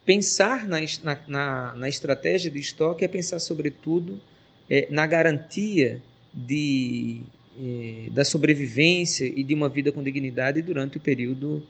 pensar 0.09 0.67
na, 0.67 0.79
na, 1.27 1.75
na, 1.75 1.87
estratégia 1.87 2.49
de 2.49 2.57
estoque 2.57 3.05
é 3.05 3.07
pensar, 3.07 3.37
sobretudo, 3.37 4.19
é, 4.67 4.87
na 4.89 5.05
garantia 5.05 6.01
de, 6.33 7.21
é, 7.55 8.09
da 8.09 8.25
sobrevivência 8.25 9.25
e 9.25 9.43
de 9.43 9.53
uma 9.53 9.69
vida 9.69 9.91
com 9.91 10.01
dignidade 10.01 10.63
durante 10.63 10.97
o 10.97 10.99
período 10.99 11.61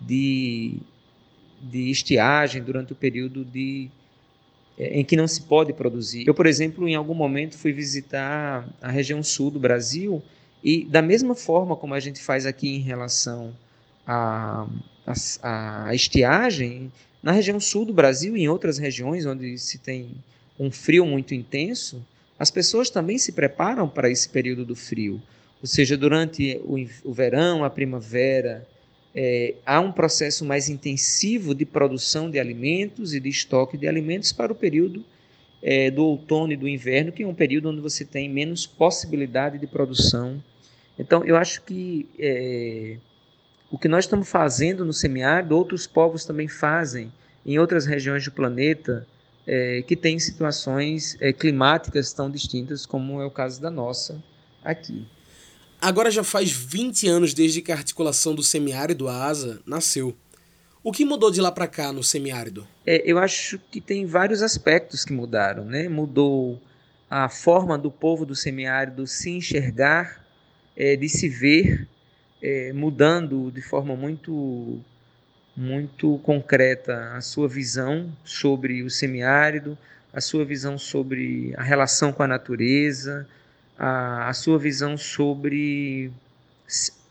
de, 0.00 0.76
de 1.60 1.90
estiagem, 1.90 2.62
durante 2.62 2.92
o 2.92 2.94
período 2.94 3.44
de, 3.44 3.90
é, 4.78 5.00
em 5.00 5.04
que 5.04 5.16
não 5.16 5.26
se 5.26 5.42
pode 5.42 5.72
produzir. 5.72 6.22
Eu, 6.24 6.34
por 6.34 6.46
exemplo, 6.46 6.88
em 6.88 6.94
algum 6.94 7.14
momento 7.14 7.58
fui 7.58 7.72
visitar 7.72 8.68
a 8.80 8.92
região 8.92 9.24
sul 9.24 9.50
do 9.50 9.58
Brasil 9.58 10.22
e, 10.62 10.84
da 10.84 11.02
mesma 11.02 11.34
forma 11.34 11.74
como 11.74 11.94
a 11.94 11.98
gente 11.98 12.22
faz 12.22 12.46
aqui 12.46 12.76
em 12.76 12.80
relação 12.80 13.52
à, 14.06 14.68
à, 15.42 15.88
à 15.88 15.94
estiagem, 15.96 16.92
na 17.22 17.32
região 17.32 17.58
sul 17.58 17.84
do 17.84 17.92
Brasil 17.92 18.36
e 18.36 18.42
em 18.42 18.48
outras 18.48 18.78
regiões 18.78 19.26
onde 19.26 19.58
se 19.58 19.78
tem 19.78 20.10
um 20.58 20.70
frio 20.70 21.04
muito 21.06 21.34
intenso, 21.34 22.04
as 22.38 22.50
pessoas 22.50 22.90
também 22.90 23.18
se 23.18 23.32
preparam 23.32 23.88
para 23.88 24.10
esse 24.10 24.28
período 24.28 24.64
do 24.64 24.76
frio. 24.76 25.20
Ou 25.60 25.66
seja, 25.66 25.96
durante 25.96 26.60
o, 27.04 27.12
verão, 27.12 27.64
a 27.64 27.70
primavera, 27.70 28.66
é, 29.14 29.54
há 29.66 29.80
um 29.80 29.90
processo 29.90 30.44
mais 30.44 30.68
intensivo 30.68 31.54
de 31.54 31.64
produção 31.64 32.30
de 32.30 32.38
alimentos 32.38 33.12
e 33.12 33.18
de 33.18 33.28
estoque 33.28 33.76
de 33.76 33.88
alimentos 33.88 34.32
para 34.32 34.52
o 34.52 34.54
período 34.54 35.04
é, 35.60 35.90
do 35.90 36.04
outono 36.04 36.52
e 36.52 36.56
do 36.56 36.68
inverno, 36.68 37.10
que 37.10 37.24
é 37.24 37.26
um 37.26 37.34
período 37.34 37.70
onde 37.70 37.80
você 37.80 38.04
tem 38.04 38.28
menos 38.28 38.66
possibilidade 38.66 39.58
de 39.58 39.66
produção. 39.66 40.42
Então, 40.96 41.24
eu 41.24 41.36
acho 41.36 41.62
que 41.62 42.06
é, 42.18 42.96
o 43.70 43.78
que 43.78 43.88
nós 43.88 44.04
estamos 44.04 44.28
fazendo 44.28 44.84
no 44.84 44.92
semiárido, 44.92 45.56
outros 45.56 45.86
povos 45.86 46.24
também 46.24 46.48
fazem 46.48 47.12
em 47.44 47.58
outras 47.58 47.86
regiões 47.86 48.24
do 48.24 48.32
planeta 48.32 49.06
é, 49.46 49.82
que 49.82 49.96
têm 49.96 50.18
situações 50.18 51.16
é, 51.20 51.32
climáticas 51.32 52.12
tão 52.12 52.30
distintas 52.30 52.84
como 52.84 53.20
é 53.20 53.26
o 53.26 53.30
caso 53.30 53.60
da 53.60 53.70
nossa 53.70 54.22
aqui. 54.64 55.06
Agora 55.80 56.10
já 56.10 56.24
faz 56.24 56.50
20 56.50 57.08
anos 57.08 57.32
desde 57.32 57.62
que 57.62 57.70
a 57.70 57.76
articulação 57.76 58.34
do 58.34 58.42
semiárido 58.42 59.08
ASA 59.08 59.60
nasceu. 59.64 60.16
O 60.82 60.92
que 60.92 61.04
mudou 61.04 61.30
de 61.30 61.40
lá 61.40 61.52
para 61.52 61.66
cá 61.66 61.92
no 61.92 62.02
semiárido? 62.02 62.66
É, 62.86 63.02
eu 63.04 63.18
acho 63.18 63.58
que 63.70 63.80
tem 63.80 64.06
vários 64.06 64.42
aspectos 64.42 65.04
que 65.04 65.12
mudaram. 65.12 65.64
Né? 65.64 65.88
Mudou 65.88 66.60
a 67.08 67.28
forma 67.28 67.78
do 67.78 67.90
povo 67.90 68.26
do 68.26 68.34
semiárido 68.34 69.06
se 69.06 69.30
enxergar, 69.30 70.24
é, 70.76 70.96
de 70.96 71.08
se 71.08 71.28
ver 71.28 71.88
é, 72.42 72.72
mudando 72.72 73.50
de 73.50 73.60
forma 73.62 73.96
muito 73.96 74.80
muito 75.56 76.18
concreta 76.18 77.14
a 77.16 77.20
sua 77.20 77.48
visão 77.48 78.16
sobre 78.24 78.84
o 78.84 78.88
semiárido, 78.88 79.76
a 80.12 80.20
sua 80.20 80.44
visão 80.44 80.78
sobre 80.78 81.52
a 81.56 81.64
relação 81.64 82.12
com 82.12 82.22
a 82.22 82.28
natureza, 82.28 83.26
a, 83.76 84.28
a 84.28 84.32
sua 84.32 84.56
visão 84.56 84.96
sobre 84.96 86.12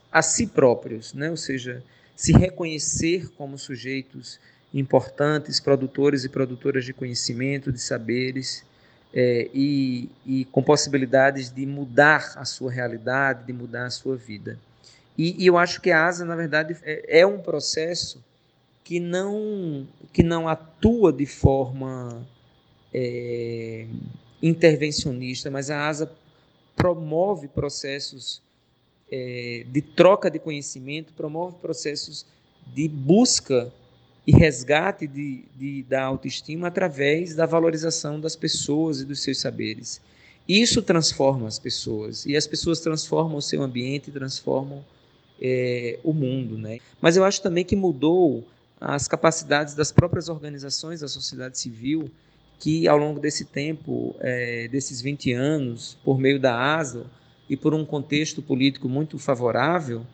a 0.10 0.22
si 0.22 0.48
próprios, 0.48 1.13
né? 1.13 1.30
ou 1.30 1.36
seja, 1.36 1.84
se 2.16 2.32
reconhecer 2.32 3.30
como 3.38 3.58
sujeitos 3.58 4.40
importantes, 4.74 5.60
produtores 5.60 6.24
e 6.24 6.30
produtoras 6.30 6.86
de 6.86 6.94
conhecimento, 6.94 7.72
de 7.72 7.82
saberes, 7.82 8.66
é, 9.13 9.50
e, 9.54 10.10
e 10.26 10.46
com 10.46 10.62
possibilidades 10.62 11.50
de 11.50 11.66
mudar 11.66 12.34
a 12.36 12.46
sua 12.46 12.72
realidade, 12.72 13.46
de 13.46 13.54
mudar 13.54 13.86
a 13.86 13.90
sua 13.90 14.16
vida. 14.16 14.60
E, 15.18 15.44
e, 15.44 15.48
eu 15.48 15.58
acho 15.58 15.82
que 15.82 15.90
a 15.90 16.06
ASA, 16.06 16.24
na 16.24 16.36
verdade, 16.36 16.78
é, 16.84 17.22
é 17.22 17.26
um 17.26 17.40
processo 17.40 18.24
que 18.84 19.00
não, 19.00 19.88
que 20.14 20.22
não 20.22 20.48
atua 20.48 21.12
de 21.12 21.26
forma 21.26 22.26
é, 22.94 23.88
intervencionista, 24.42 25.50
mas 25.50 25.70
a 25.70 25.88
ASA 25.88 26.12
promove 26.76 27.48
processos 27.48 28.42
é, 29.12 29.66
de 29.68 29.82
troca 29.82 30.30
de 30.30 30.38
conhecimento, 30.38 31.14
promove 31.14 31.58
processos 31.58 32.26
de 32.74 32.88
busca 32.88 33.74
e 34.26 34.32
resgate 34.32 35.08
de, 35.08 35.46
de, 35.56 35.84
da 35.84 36.04
autoestima 36.04 36.68
através 36.68 37.34
da 37.34 37.46
valorização 37.46 38.20
das 38.20 38.36
pessoas 38.36 39.02
e 39.02 39.06
dos 39.06 39.22
seus 39.24 39.40
saberes. 39.40 40.02
Isso 40.48 40.82
transforma 40.82 41.48
as 41.48 41.58
pessoas 41.58 42.26
e 42.26 42.36
as 42.36 42.46
pessoas 42.46 42.80
transformam 42.80 43.38
o 43.38 43.42
seu 43.42 43.62
ambiente, 43.62 44.12
transformam 44.12 44.84
é, 45.41 46.00
o 46.04 46.13
mundo, 46.13 46.58
né? 46.58 46.80
Mas 47.02 47.17
eu 47.17 47.23
acho 47.23 47.41
também 47.41 47.63
que 47.63 47.76
mudou 47.76 48.45
as 48.80 49.08
capacidades 49.08 49.73
das 49.73 49.91
próprias 49.91 50.30
organizações 50.30 51.02
da 51.02 51.08
sociedade 51.08 51.58
civil 51.60 52.10
que 52.60 52.88
ao 52.88 52.97
longo 52.97 53.19
desse 53.19 53.45
tempo, 53.45 54.15
é, 54.19 54.67
desses 54.67 55.02
20 55.02 55.32
anos, 55.34 55.97
por 56.04 56.17
meio 56.17 56.39
da 56.39 56.76
ASA 56.76 57.06
e 57.50 57.56
por 57.56 57.73
um 57.73 57.86
contexto 57.86 58.41
político 58.41 58.89
muito 58.89 59.19
favorável, 59.19 60.06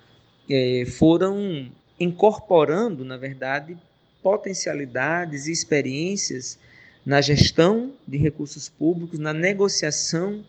é, 0.50 0.86
foram 0.86 1.72
incorporando, 2.00 3.06
na 3.06 3.18
verdade, 3.18 3.78
potencialidades 4.22 5.48
e 5.48 5.52
experiências 5.52 6.60
na 7.06 7.22
gestão 7.22 7.94
de 8.08 8.18
recursos 8.18 8.70
públicos, 8.70 9.20
na 9.20 9.34
negociação 9.34 10.44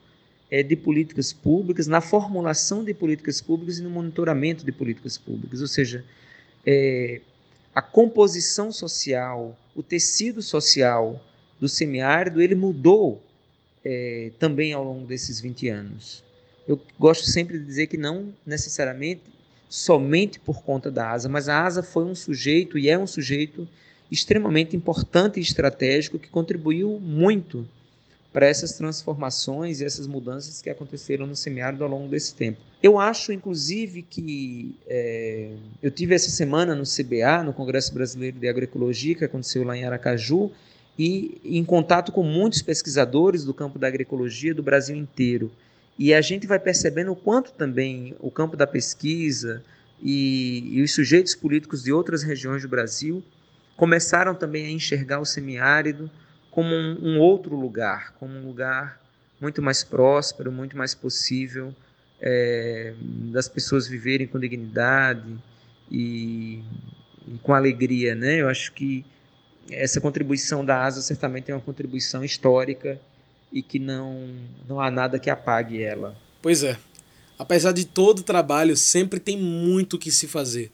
de 0.62 0.76
políticas 0.76 1.32
públicas, 1.32 1.86
na 1.86 2.00
formulação 2.00 2.84
de 2.84 2.94
políticas 2.94 3.40
públicas 3.40 3.78
e 3.78 3.82
no 3.82 3.90
monitoramento 3.90 4.64
de 4.64 4.72
políticas 4.72 5.18
públicas. 5.18 5.60
Ou 5.60 5.66
seja, 5.66 6.04
é, 6.66 7.20
a 7.74 7.82
composição 7.82 8.70
social, 8.70 9.58
o 9.74 9.82
tecido 9.82 10.40
social 10.42 11.20
do 11.60 11.68
semiárido, 11.68 12.40
ele 12.40 12.54
mudou 12.54 13.22
é, 13.84 14.30
também 14.38 14.72
ao 14.72 14.84
longo 14.84 15.06
desses 15.06 15.40
20 15.40 15.68
anos. 15.68 16.22
Eu 16.66 16.80
gosto 16.98 17.26
sempre 17.26 17.58
de 17.58 17.64
dizer 17.64 17.86
que 17.86 17.96
não 17.96 18.32
necessariamente 18.46 19.22
somente 19.68 20.38
por 20.38 20.62
conta 20.62 20.90
da 20.90 21.10
ASA, 21.10 21.28
mas 21.28 21.48
a 21.48 21.64
ASA 21.64 21.82
foi 21.82 22.04
um 22.04 22.14
sujeito 22.14 22.78
e 22.78 22.88
é 22.88 22.98
um 22.98 23.06
sujeito 23.06 23.68
extremamente 24.10 24.76
importante 24.76 25.40
e 25.40 25.42
estratégico 25.42 26.18
que 26.18 26.28
contribuiu 26.28 27.00
muito 27.00 27.68
para 28.34 28.46
essas 28.46 28.72
transformações 28.72 29.80
e 29.80 29.84
essas 29.84 30.08
mudanças 30.08 30.60
que 30.60 30.68
aconteceram 30.68 31.24
no 31.24 31.36
semiárido 31.36 31.84
ao 31.84 31.88
longo 31.88 32.08
desse 32.08 32.34
tempo. 32.34 32.58
Eu 32.82 32.98
acho, 32.98 33.32
inclusive, 33.32 34.02
que 34.02 34.74
é, 34.88 35.52
eu 35.80 35.88
tive 35.88 36.16
essa 36.16 36.28
semana 36.28 36.74
no 36.74 36.82
CBA, 36.82 37.44
no 37.44 37.52
Congresso 37.52 37.94
Brasileiro 37.94 38.36
de 38.36 38.48
Agroecologia, 38.48 39.14
que 39.14 39.24
aconteceu 39.24 39.62
lá 39.62 39.76
em 39.76 39.84
Aracaju, 39.84 40.50
e 40.98 41.40
em 41.44 41.64
contato 41.64 42.10
com 42.10 42.24
muitos 42.24 42.60
pesquisadores 42.60 43.44
do 43.44 43.54
campo 43.54 43.78
da 43.78 43.86
agroecologia 43.86 44.52
do 44.52 44.64
Brasil 44.64 44.96
inteiro. 44.96 45.52
E 45.96 46.12
a 46.12 46.20
gente 46.20 46.44
vai 46.44 46.58
percebendo 46.58 47.12
o 47.12 47.16
quanto 47.16 47.52
também 47.52 48.16
o 48.18 48.32
campo 48.32 48.56
da 48.56 48.66
pesquisa 48.66 49.62
e, 50.02 50.70
e 50.72 50.82
os 50.82 50.92
sujeitos 50.92 51.36
políticos 51.36 51.84
de 51.84 51.92
outras 51.92 52.24
regiões 52.24 52.62
do 52.62 52.68
Brasil 52.68 53.22
começaram 53.76 54.34
também 54.34 54.66
a 54.66 54.70
enxergar 54.70 55.20
o 55.20 55.24
semiárido 55.24 56.10
como 56.54 56.72
um, 56.72 56.98
um 57.02 57.18
outro 57.18 57.56
lugar, 57.56 58.12
como 58.12 58.32
um 58.32 58.46
lugar 58.46 59.00
muito 59.40 59.60
mais 59.60 59.82
próspero, 59.82 60.52
muito 60.52 60.76
mais 60.76 60.94
possível 60.94 61.74
é, 62.20 62.94
das 63.32 63.48
pessoas 63.48 63.88
viverem 63.88 64.28
com 64.28 64.38
dignidade 64.38 65.36
e, 65.90 66.62
e 67.26 67.38
com 67.42 67.52
alegria, 67.52 68.14
né? 68.14 68.36
Eu 68.36 68.48
acho 68.48 68.72
que 68.72 69.04
essa 69.68 70.00
contribuição 70.00 70.64
da 70.64 70.84
ASA 70.84 71.02
certamente 71.02 71.50
é 71.50 71.54
uma 71.54 71.60
contribuição 71.60 72.24
histórica 72.24 73.00
e 73.52 73.60
que 73.60 73.80
não, 73.80 74.28
não 74.68 74.80
há 74.80 74.92
nada 74.92 75.18
que 75.18 75.28
apague 75.28 75.82
ela. 75.82 76.16
Pois 76.40 76.62
é. 76.62 76.78
Apesar 77.36 77.72
de 77.72 77.84
todo 77.84 78.20
o 78.20 78.22
trabalho, 78.22 78.76
sempre 78.76 79.18
tem 79.18 79.36
muito 79.36 79.94
o 79.94 79.98
que 79.98 80.12
se 80.12 80.28
fazer. 80.28 80.70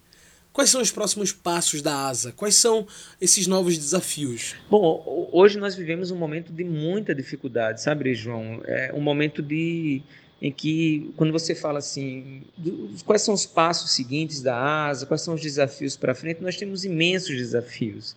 Quais 0.53 0.71
são 0.71 0.83
os 0.83 0.91
próximos 0.91 1.33
passos 1.33 1.81
da 1.81 2.09
ASA? 2.09 2.33
Quais 2.33 2.57
são 2.57 2.87
esses 3.21 3.47
novos 3.47 3.79
desafios? 3.79 4.57
Bom, 4.69 5.29
hoje 5.33 5.59
nós 5.59 5.77
vivemos 5.77 6.11
um 6.11 6.17
momento 6.17 6.53
de 6.53 6.65
muita 6.65 7.15
dificuldade, 7.15 7.81
sabe, 7.81 8.15
João? 8.15 8.61
É 8.65 8.93
um 8.93 9.01
momento 9.01 9.43
de 9.43 10.03
em 10.43 10.51
que, 10.51 11.13
quando 11.17 11.33
você 11.33 11.55
fala 11.55 11.79
assim, 11.79 12.43
quais 13.05 13.21
são 13.21 13.35
os 13.35 13.45
passos 13.45 13.91
seguintes 13.91 14.41
da 14.41 14.57
ASA, 14.89 15.05
quais 15.05 15.21
são 15.21 15.35
os 15.35 15.41
desafios 15.41 15.97
para 15.97 16.15
frente, 16.15 16.41
nós 16.41 16.57
temos 16.57 16.85
imensos 16.85 17.37
desafios. 17.37 18.17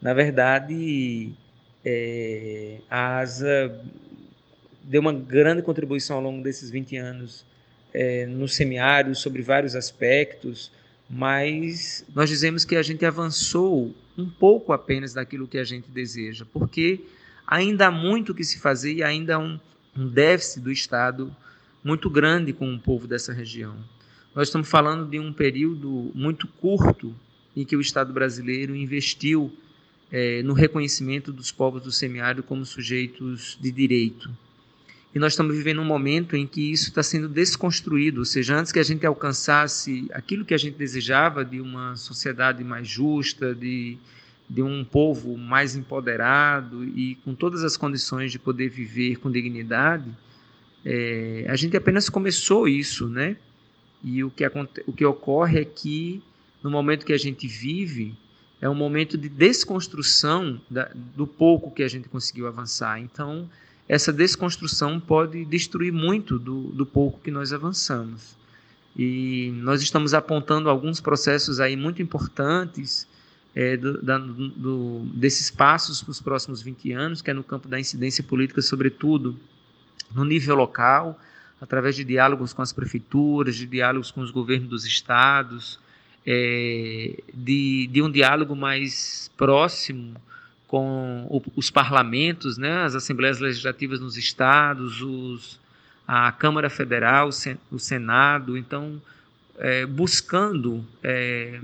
Na 0.00 0.14
verdade, 0.14 1.32
é, 1.84 2.76
a 2.88 3.18
ASA 3.18 3.76
deu 4.84 5.00
uma 5.00 5.12
grande 5.12 5.62
contribuição 5.62 6.16
ao 6.16 6.22
longo 6.22 6.42
desses 6.42 6.70
20 6.70 6.96
anos 6.96 7.44
é, 7.92 8.24
no 8.26 8.46
semiário 8.46 9.14
sobre 9.16 9.42
vários 9.42 9.74
aspectos, 9.74 10.70
mas 11.08 12.04
nós 12.14 12.28
dizemos 12.28 12.64
que 12.64 12.76
a 12.76 12.82
gente 12.82 13.04
avançou 13.04 13.94
um 14.16 14.28
pouco 14.28 14.72
apenas 14.72 15.12
daquilo 15.12 15.46
que 15.46 15.58
a 15.58 15.64
gente 15.64 15.90
deseja, 15.90 16.46
porque 16.52 17.04
ainda 17.46 17.88
há 17.88 17.90
muito 17.90 18.34
que 18.34 18.44
se 18.44 18.58
fazer 18.58 18.94
e 18.94 19.02
ainda 19.02 19.36
há 19.36 19.38
um, 19.38 19.58
um 19.96 20.08
déficit 20.08 20.60
do 20.60 20.72
Estado 20.72 21.34
muito 21.82 22.08
grande 22.08 22.52
com 22.52 22.72
o 22.72 22.78
povo 22.78 23.06
dessa 23.06 23.32
região. 23.32 23.76
Nós 24.34 24.48
estamos 24.48 24.68
falando 24.68 25.08
de 25.08 25.20
um 25.20 25.32
período 25.32 26.10
muito 26.14 26.48
curto 26.48 27.14
em 27.54 27.64
que 27.64 27.76
o 27.76 27.80
Estado 27.80 28.12
brasileiro 28.12 28.74
investiu 28.74 29.52
é, 30.10 30.42
no 30.42 30.54
reconhecimento 30.54 31.32
dos 31.32 31.52
povos 31.52 31.82
do 31.82 31.92
semiárido 31.92 32.42
como 32.42 32.64
sujeitos 32.64 33.58
de 33.60 33.70
direito. 33.70 34.30
E 35.14 35.18
nós 35.18 35.34
estamos 35.34 35.56
vivendo 35.56 35.80
um 35.80 35.84
momento 35.84 36.34
em 36.34 36.44
que 36.44 36.72
isso 36.72 36.88
está 36.88 37.02
sendo 37.02 37.28
desconstruído, 37.28 38.18
ou 38.18 38.24
seja, 38.24 38.56
antes 38.56 38.72
que 38.72 38.80
a 38.80 38.82
gente 38.82 39.06
alcançasse 39.06 40.08
aquilo 40.12 40.44
que 40.44 40.52
a 40.52 40.58
gente 40.58 40.76
desejava 40.76 41.44
de 41.44 41.60
uma 41.60 41.94
sociedade 41.94 42.64
mais 42.64 42.88
justa, 42.88 43.54
de, 43.54 43.96
de 44.50 44.60
um 44.60 44.84
povo 44.84 45.36
mais 45.38 45.76
empoderado 45.76 46.84
e 46.84 47.14
com 47.24 47.32
todas 47.32 47.62
as 47.62 47.76
condições 47.76 48.32
de 48.32 48.40
poder 48.40 48.68
viver 48.68 49.16
com 49.20 49.30
dignidade, 49.30 50.10
é, 50.84 51.46
a 51.48 51.54
gente 51.54 51.76
apenas 51.76 52.08
começou 52.08 52.66
isso, 52.66 53.08
né? 53.08 53.36
E 54.02 54.24
o 54.24 54.30
que, 54.30 54.44
o 54.84 54.92
que 54.92 55.04
ocorre 55.04 55.60
é 55.60 55.64
que 55.64 56.20
no 56.60 56.70
momento 56.70 57.06
que 57.06 57.12
a 57.12 57.18
gente 57.18 57.46
vive, 57.46 58.16
é 58.60 58.68
um 58.68 58.74
momento 58.74 59.16
de 59.16 59.28
desconstrução 59.28 60.60
da, 60.68 60.90
do 61.14 61.26
pouco 61.26 61.70
que 61.70 61.82
a 61.82 61.88
gente 61.88 62.08
conseguiu 62.08 62.46
avançar. 62.46 62.98
Então, 62.98 63.48
essa 63.88 64.12
desconstrução 64.12 64.98
pode 64.98 65.44
destruir 65.44 65.92
muito 65.92 66.38
do, 66.38 66.68
do 66.68 66.86
pouco 66.86 67.20
que 67.20 67.30
nós 67.30 67.52
avançamos. 67.52 68.36
E 68.96 69.52
nós 69.56 69.82
estamos 69.82 70.14
apontando 70.14 70.70
alguns 70.70 71.00
processos 71.00 71.60
aí 71.60 71.76
muito 71.76 72.00
importantes 72.00 73.06
é, 73.54 73.76
do, 73.76 74.00
da, 74.02 74.18
do, 74.18 75.00
desses 75.14 75.50
passos 75.50 76.02
para 76.02 76.10
os 76.10 76.20
próximos 76.20 76.62
20 76.62 76.92
anos, 76.92 77.20
que 77.20 77.30
é 77.30 77.34
no 77.34 77.44
campo 77.44 77.68
da 77.68 77.78
incidência 77.78 78.24
política, 78.24 78.62
sobretudo 78.62 79.36
no 80.14 80.24
nível 80.24 80.54
local, 80.54 81.18
através 81.60 81.96
de 81.96 82.04
diálogos 82.04 82.52
com 82.52 82.62
as 82.62 82.72
prefeituras, 82.72 83.56
de 83.56 83.66
diálogos 83.66 84.10
com 84.10 84.20
os 84.20 84.30
governos 84.30 84.68
dos 84.68 84.84
estados, 84.86 85.78
é, 86.26 87.22
de, 87.34 87.88
de 87.88 88.00
um 88.00 88.10
diálogo 88.10 88.56
mais 88.56 89.30
próximo 89.36 90.14
com 90.74 91.24
o, 91.30 91.40
os 91.54 91.70
parlamentos, 91.70 92.58
né, 92.58 92.82
as 92.82 92.96
assembleias 92.96 93.38
legislativas 93.38 94.00
nos 94.00 94.16
estados, 94.16 95.00
os, 95.00 95.60
a 96.04 96.32
Câmara 96.32 96.68
Federal, 96.68 97.30
o 97.70 97.78
Senado, 97.78 98.58
então 98.58 99.00
é, 99.56 99.86
buscando 99.86 100.84
é, 101.00 101.60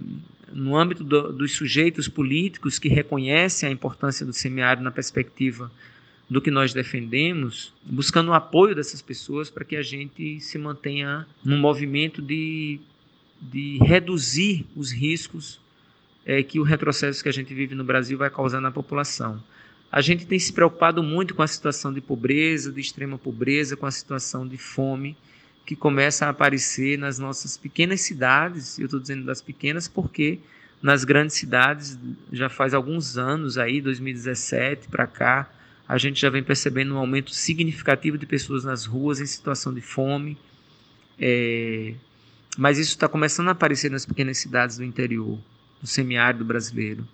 no 0.53 0.77
âmbito 0.77 1.03
do, 1.03 1.33
dos 1.33 1.51
sujeitos 1.51 2.07
políticos 2.07 2.79
que 2.79 2.89
reconhecem 2.89 3.69
a 3.69 3.73
importância 3.73 4.25
do 4.25 4.33
semiárido 4.33 4.85
na 4.85 4.93
perspectiva 4.93 5.73
do 6.29 6.41
que 6.41 6.53
nós 6.53 6.73
defendemos, 6.73 7.75
buscando 7.83 8.29
o 8.29 8.35
apoio 8.35 8.77
dessas 8.77 9.03
pessoas 9.03 9.51
para 9.51 9.65
que 9.65 9.75
a 9.75 9.83
gente 9.83 10.39
se 10.39 10.57
mantenha 10.57 11.27
num 11.45 11.59
movimento 11.59 12.23
de 12.23 12.79
de 13.41 13.79
reduzir 13.79 14.67
os 14.77 14.93
riscos 14.93 15.59
é, 16.25 16.43
que 16.43 16.61
o 16.61 16.63
retrocesso 16.63 17.23
que 17.23 17.29
a 17.29 17.33
gente 17.33 17.53
vive 17.55 17.75
no 17.75 17.85
Brasil 17.85 18.19
vai 18.19 18.31
causar 18.31 18.61
na 18.61 18.71
população. 18.71 19.43
A 19.91 20.01
gente 20.01 20.27
tem 20.27 20.39
se 20.39 20.53
preocupado 20.53 21.03
muito 21.03 21.35
com 21.35 21.43
a 21.43 21.47
situação 21.47 21.93
de 21.93 22.01
pobreza, 22.01 22.71
de 22.71 22.81
extrema 22.81 23.19
pobreza, 23.19 23.77
com 23.77 23.87
a 23.87 23.91
situação 23.91 24.47
de 24.47 24.57
fome 24.57 25.17
que 25.67 25.77
começa 25.77 26.27
a 26.27 26.31
aparecer 26.31 26.99
nas 26.99 27.19
nossas 27.19 27.57
pequenas 27.57 28.01
cidades. 28.01 28.79
Eu 28.79 28.87
estou 28.87 29.01
dizendo 29.01 29.25
das 29.25 29.41
pequenas 29.41 29.87
porque 29.87 30.41
nas 30.83 31.05
grandes 31.05 31.37
cidades 31.37 31.99
já 32.33 32.49
faz 32.49 32.73
alguns 32.75 33.19
anos 33.19 33.59
aí, 33.59 33.81
2017 33.81 34.89
para 34.89 35.07
cá, 35.07 35.51
a 35.87 35.99
gente 35.99 36.21
já 36.21 36.31
vem 36.31 36.43
percebendo 36.43 36.95
um 36.95 36.99
aumento 36.99 37.33
significativo 37.33 38.17
de 38.17 38.27
pessoas 38.27 38.65
nas 38.65 38.85
ruas 38.85 39.21
em 39.21 39.27
situação 39.27 39.75
de 39.75 39.81
fome, 39.81 40.39
é, 41.19 41.95
mas 42.57 42.79
isso 42.79 42.91
está 42.91 43.09
começando 43.09 43.49
a 43.49 43.53
aparecer 43.53 43.91
nas 43.91 44.07
pequenas 44.07 44.39
cidades 44.39 44.77
do 44.77 44.85
interior. 44.85 45.39
Do 45.81 45.87
semiárido 45.87 46.45
brasileiro. 46.45 47.07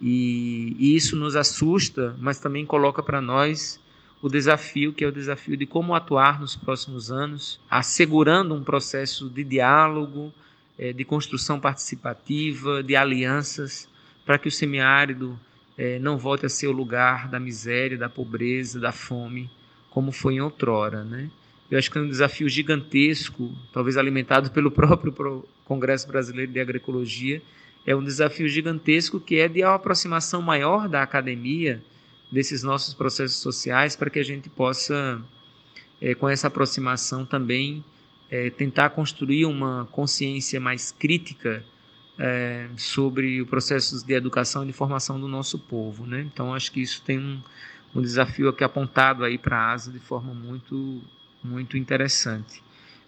E, 0.00 0.76
e 0.78 0.96
isso 0.96 1.16
nos 1.16 1.36
assusta, 1.36 2.14
mas 2.18 2.38
também 2.38 2.64
coloca 2.64 3.02
para 3.02 3.20
nós 3.20 3.80
o 4.22 4.28
desafio, 4.28 4.92
que 4.92 5.04
é 5.04 5.08
o 5.08 5.12
desafio 5.12 5.56
de 5.56 5.66
como 5.66 5.94
atuar 5.94 6.40
nos 6.40 6.56
próximos 6.56 7.10
anos, 7.10 7.60
assegurando 7.70 8.54
um 8.54 8.62
processo 8.62 9.28
de 9.28 9.44
diálogo, 9.44 10.32
é, 10.78 10.92
de 10.92 11.04
construção 11.04 11.60
participativa, 11.60 12.82
de 12.82 12.96
alianças, 12.96 13.88
para 14.24 14.38
que 14.38 14.48
o 14.48 14.52
semiárido 14.52 15.38
é, 15.76 15.98
não 15.98 16.18
volte 16.18 16.46
a 16.46 16.48
ser 16.48 16.66
o 16.66 16.72
lugar 16.72 17.28
da 17.28 17.38
miséria, 17.38 17.96
da 17.96 18.08
pobreza, 18.08 18.80
da 18.80 18.92
fome, 18.92 19.50
como 19.90 20.12
foi 20.12 20.34
em 20.34 20.40
outrora. 20.40 21.04
Né? 21.04 21.30
Eu 21.70 21.78
acho 21.78 21.90
que 21.90 21.98
é 21.98 22.00
um 22.00 22.08
desafio 22.08 22.48
gigantesco, 22.48 23.52
talvez 23.72 23.96
alimentado 23.96 24.50
pelo 24.50 24.70
próprio 24.70 25.44
Congresso 25.64 26.08
Brasileiro 26.08 26.50
de 26.50 26.60
Agroecologia, 26.60 27.42
é 27.88 27.96
um 27.96 28.04
desafio 28.04 28.46
gigantesco 28.46 29.18
que 29.18 29.36
é 29.36 29.48
de 29.48 29.64
uma 29.64 29.74
aproximação 29.74 30.42
maior 30.42 30.90
da 30.90 31.02
academia 31.02 31.82
desses 32.30 32.62
nossos 32.62 32.92
processos 32.92 33.38
sociais 33.38 33.96
para 33.96 34.10
que 34.10 34.18
a 34.18 34.22
gente 34.22 34.50
possa, 34.50 35.18
é, 35.98 36.14
com 36.14 36.28
essa 36.28 36.48
aproximação 36.48 37.24
também, 37.24 37.82
é, 38.30 38.50
tentar 38.50 38.90
construir 38.90 39.46
uma 39.46 39.88
consciência 39.90 40.60
mais 40.60 40.92
crítica 40.92 41.64
é, 42.18 42.68
sobre 42.76 43.40
os 43.40 43.48
processos 43.48 44.02
de 44.02 44.12
educação 44.12 44.64
e 44.64 44.66
de 44.66 44.74
formação 44.74 45.18
do 45.18 45.26
nosso 45.26 45.58
povo. 45.58 46.06
Né? 46.06 46.20
Então, 46.30 46.52
acho 46.52 46.70
que 46.70 46.82
isso 46.82 47.00
tem 47.00 47.18
um, 47.18 47.40
um 47.94 48.02
desafio 48.02 48.50
aqui 48.50 48.62
apontado 48.62 49.24
aí 49.24 49.38
para 49.38 49.56
a 49.56 49.72
ASA 49.72 49.90
de 49.90 49.98
forma 49.98 50.34
muito, 50.34 51.00
muito 51.42 51.78
interessante. 51.78 52.62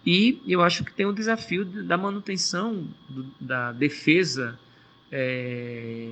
E 0.06 0.40
eu 0.48 0.62
acho 0.62 0.86
que 0.86 0.94
tem 0.94 1.04
o 1.04 1.12
desafio 1.12 1.66
da 1.66 1.98
manutenção, 1.98 2.88
do, 3.06 3.26
da 3.38 3.72
defesa 3.72 4.58
é, 5.10 6.10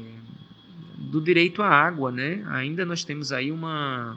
do 0.96 1.20
direito 1.20 1.62
à 1.62 1.68
água, 1.68 2.10
né? 2.10 2.44
Ainda 2.48 2.84
nós 2.84 3.04
temos 3.04 3.32
aí 3.32 3.52
uma, 3.52 4.16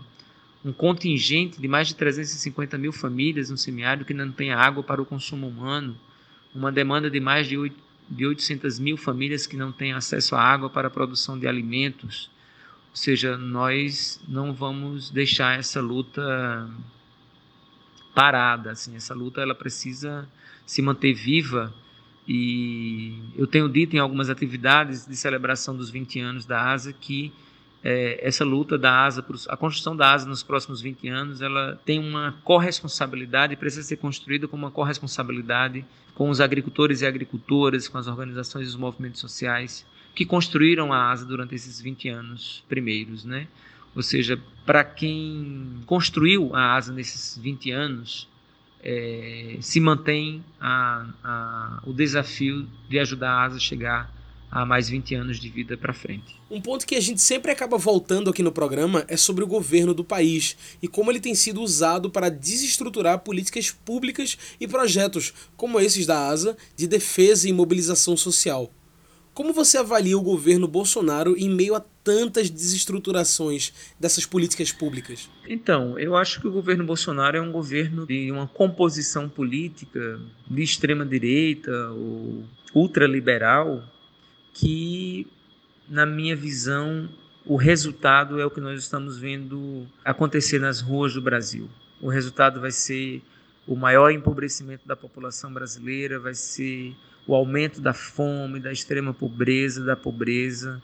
um 0.66 0.74
contingente 0.74 1.60
de 1.60 1.68
mais 1.68 1.88
de 1.88 1.96
350 1.96 2.78
mil 2.78 2.92
famílias 2.92 3.50
no 3.50 3.58
semiárido 3.58 4.06
que 4.06 4.14
não 4.14 4.32
tem 4.32 4.52
água 4.52 4.84
para 4.84 5.02
o 5.02 5.06
consumo 5.06 5.48
humano, 5.48 5.96
uma 6.54 6.72
demanda 6.72 7.10
de 7.10 7.20
mais 7.20 7.48
de, 7.48 7.58
8, 7.58 7.76
de 8.10 8.26
800 8.26 8.80
mil 8.80 8.98
famílias 8.98 9.48
que 9.48 9.56
não 9.56 9.72
têm 9.72 9.94
acesso 9.94 10.36
à 10.36 10.42
água 10.42 10.70
para 10.70 10.88
a 10.88 10.92
produção 10.92 11.38
de 11.40 11.48
alimentos. 11.48 12.30
Ou 12.90 12.96
seja, 12.96 13.38
nós 13.38 14.20
não 14.28 14.54
vamos 14.54 15.10
deixar 15.10 15.58
essa 15.58 15.80
luta 15.80 16.70
parada, 18.14 18.72
assim, 18.72 18.96
essa 18.96 19.14
luta 19.14 19.40
ela 19.40 19.56
precisa 19.56 20.28
se 20.66 20.82
manter 20.82 21.14
viva 21.14 21.74
e 22.28 23.18
eu 23.36 23.48
tenho 23.48 23.68
dito 23.68 23.96
em 23.96 24.00
algumas 24.00 24.30
atividades 24.30 25.06
de 25.06 25.16
celebração 25.16 25.76
dos 25.76 25.90
20 25.90 26.20
anos 26.20 26.46
da 26.46 26.72
ASA 26.72 26.94
que 26.94 27.34
é, 27.84 28.20
essa 28.22 28.46
luta 28.46 28.78
da 28.78 29.06
ASA, 29.06 29.26
a 29.50 29.58
construção 29.58 29.96
da 29.96 30.14
ASA 30.14 30.28
nos 30.28 30.44
próximos 30.44 30.82
20 30.82 31.08
anos, 31.08 31.42
ela 31.42 31.80
tem 31.84 32.00
uma 32.00 32.36
corresponsabilidade, 32.44 33.56
precisa 33.56 33.88
ser 33.88 33.98
construída 33.98 34.48
com 34.48 34.56
uma 34.56 34.70
corresponsabilidade 34.70 35.84
com 36.14 36.30
os 36.30 36.40
agricultores 36.40 37.02
e 37.02 37.06
agricultoras, 37.08 37.88
com 37.88 37.98
as 37.98 38.08
organizações 38.08 38.68
e 38.68 38.70
os 38.70 38.76
movimentos 38.76 39.20
sociais 39.20 39.86
que 40.14 40.26
construíram 40.26 40.92
a 40.92 41.10
ASA 41.10 41.26
durante 41.26 41.56
esses 41.56 41.82
20 41.82 42.10
anos 42.10 42.64
primeiros, 42.68 43.24
né? 43.24 43.48
Ou 43.96 44.02
seja, 44.02 44.40
para 44.66 44.84
quem 44.84 45.80
construiu 45.86 46.56
a 46.56 46.76
ASA 46.76 46.94
nesses 46.94 47.38
20 47.38 47.72
anos, 47.72 48.28
é, 48.84 49.58
se 49.62 49.80
mantém 49.80 50.44
a, 50.60 51.06
a, 51.24 51.84
o 51.86 51.94
desafio 51.94 52.68
de 52.90 53.00
ajudar 53.00 53.32
a 53.32 53.44
ASA 53.46 53.58
a 53.58 53.60
chegar 53.60 54.22
a 54.52 54.66
mais 54.66 54.90
20 54.90 55.16
anos 55.16 55.40
de 55.40 55.48
vida 55.48 55.78
para 55.78 55.94
frente. 55.94 56.36
Um 56.50 56.60
ponto 56.60 56.86
que 56.86 56.96
a 56.96 57.00
gente 57.00 57.22
sempre 57.22 57.52
acaba 57.52 57.78
voltando 57.78 58.30
aqui 58.30 58.44
no 58.44 58.52
programa 58.52 59.06
é 59.08 59.16
sobre 59.16 59.46
o 59.46 59.48
governo 59.48 59.94
do 59.94 60.04
país 60.04 60.58
e 60.82 60.90
como 60.90 61.10
ele 61.10 61.22
tem 61.22 61.34
sido 61.34 61.62
usado 61.62 62.10
para 62.10 62.30
desestruturar 62.30 63.20
políticas 63.20 63.72
públicas 63.72 64.38
e 64.60 64.68
projetos 64.68 65.34
como 65.56 65.80
esses 65.80 66.06
da 66.06 66.28
ASA 66.28 66.58
de 66.76 66.86
defesa 66.86 67.48
e 67.48 67.54
mobilização 67.54 68.18
social. 68.18 68.70
Como 69.34 69.54
você 69.54 69.78
avalia 69.78 70.18
o 70.18 70.22
governo 70.22 70.68
Bolsonaro 70.68 71.38
em 71.38 71.50
meio 71.50 71.74
a 71.74 71.80
tantas 72.04 72.50
desestruturações 72.50 73.74
dessas 74.00 74.26
políticas 74.26 74.72
públicas? 74.72 75.30
Então, 75.48 75.98
eu 75.98 76.16
acho 76.16 76.42
que 76.42 76.48
o 76.48 76.52
governo 76.52 76.86
Bolsonaro 76.86 77.38
é 77.38 77.42
um 77.42 77.52
governo 77.52 78.06
de 78.06 78.32
uma 78.32 78.48
composição 78.48 79.30
política 79.30 80.20
de 80.50 80.62
extrema 80.62 81.06
direita 81.06 81.72
ou 81.92 82.44
ultraliberal 82.74 83.84
que, 84.54 85.28
na 85.88 86.06
minha 86.06 86.36
visão, 86.36 87.10
o 87.46 87.56
resultado 87.56 88.40
é 88.40 88.46
o 88.46 88.52
que 88.52 88.62
nós 88.62 88.80
estamos 88.80 89.18
vendo 89.18 89.88
acontecer 90.04 90.60
nas 90.60 90.82
ruas 90.82 91.14
do 91.14 91.22
Brasil. 91.22 91.70
O 92.00 92.10
resultado 92.10 92.60
vai 92.60 92.72
ser 92.72 93.22
o 93.68 93.76
maior 93.76 94.12
empobrecimento 94.12 94.88
da 94.88 94.96
população 94.96 95.54
brasileira, 95.54 96.20
vai 96.20 96.34
ser 96.34 96.96
o 97.28 97.36
aumento 97.36 97.80
da 97.80 97.94
fome, 97.94 98.60
da 98.60 98.72
extrema 98.72 99.14
pobreza, 99.14 99.84
da 99.84 99.96
pobreza, 99.96 100.82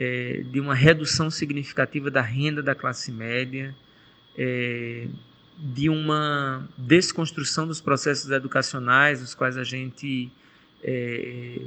é, 0.00 0.44
de 0.48 0.60
uma 0.60 0.76
redução 0.76 1.28
significativa 1.28 2.08
da 2.08 2.22
renda 2.22 2.62
da 2.62 2.72
classe 2.72 3.10
média, 3.10 3.74
é, 4.36 5.08
de 5.58 5.90
uma 5.90 6.68
desconstrução 6.78 7.66
dos 7.66 7.80
processos 7.80 8.30
educacionais, 8.30 9.20
os 9.20 9.34
quais 9.34 9.56
a 9.56 9.64
gente 9.64 10.30
é, 10.84 11.60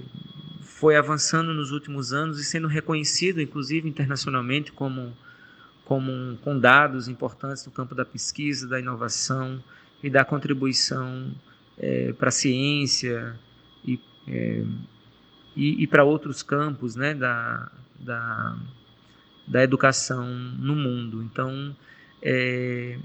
foi 0.62 0.96
avançando 0.96 1.54
nos 1.54 1.72
últimos 1.72 2.14
anos 2.14 2.40
e 2.40 2.46
sendo 2.46 2.70
reconhecido, 2.70 3.42
inclusive 3.42 3.90
internacionalmente, 3.90 4.72
como, 4.72 5.12
como 5.84 6.38
com 6.38 6.58
dados 6.58 7.10
importantes 7.10 7.66
no 7.66 7.72
campo 7.74 7.94
da 7.94 8.06
pesquisa, 8.06 8.66
da 8.66 8.80
inovação 8.80 9.62
e 10.02 10.10
da 10.10 10.24
contribuição 10.24 11.36
é, 11.78 12.14
para 12.14 12.30
a 12.30 12.32
ciência 12.32 13.38
e 13.84 14.00
é, 14.26 14.64
e, 15.56 15.84
e 15.84 15.88
para 15.88 16.04
outros 16.04 16.42
campos 16.42 16.96
né, 16.96 17.14
da, 17.14 17.70
da, 18.02 18.58
da 19.48 19.64
educação 19.64 20.28
no 20.28 20.76
mundo. 20.76 21.22
Então, 21.24 21.76
é, 22.22 22.98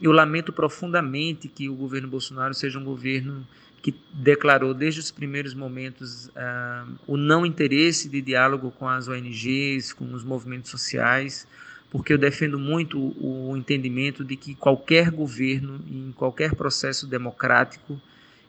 eu 0.00 0.12
lamento 0.12 0.52
profundamente 0.52 1.48
que 1.48 1.68
o 1.68 1.74
governo 1.74 2.08
Bolsonaro 2.08 2.54
seja 2.54 2.78
um 2.78 2.84
governo 2.84 3.46
que 3.82 3.94
declarou 4.12 4.74
desde 4.74 4.98
os 5.00 5.10
primeiros 5.10 5.54
momentos 5.54 6.26
uh, 6.26 6.92
o 7.06 7.16
não 7.16 7.46
interesse 7.46 8.08
de 8.08 8.20
diálogo 8.20 8.72
com 8.72 8.88
as 8.88 9.06
ONGs, 9.06 9.92
com 9.92 10.12
os 10.12 10.24
movimentos 10.24 10.70
sociais, 10.70 11.46
porque 11.88 12.12
eu 12.12 12.18
defendo 12.18 12.58
muito 12.58 12.98
o 12.98 13.56
entendimento 13.56 14.24
de 14.24 14.36
que 14.36 14.56
qualquer 14.56 15.10
governo, 15.10 15.80
em 15.88 16.12
qualquer 16.12 16.54
processo 16.56 17.06
democrático, 17.06 18.00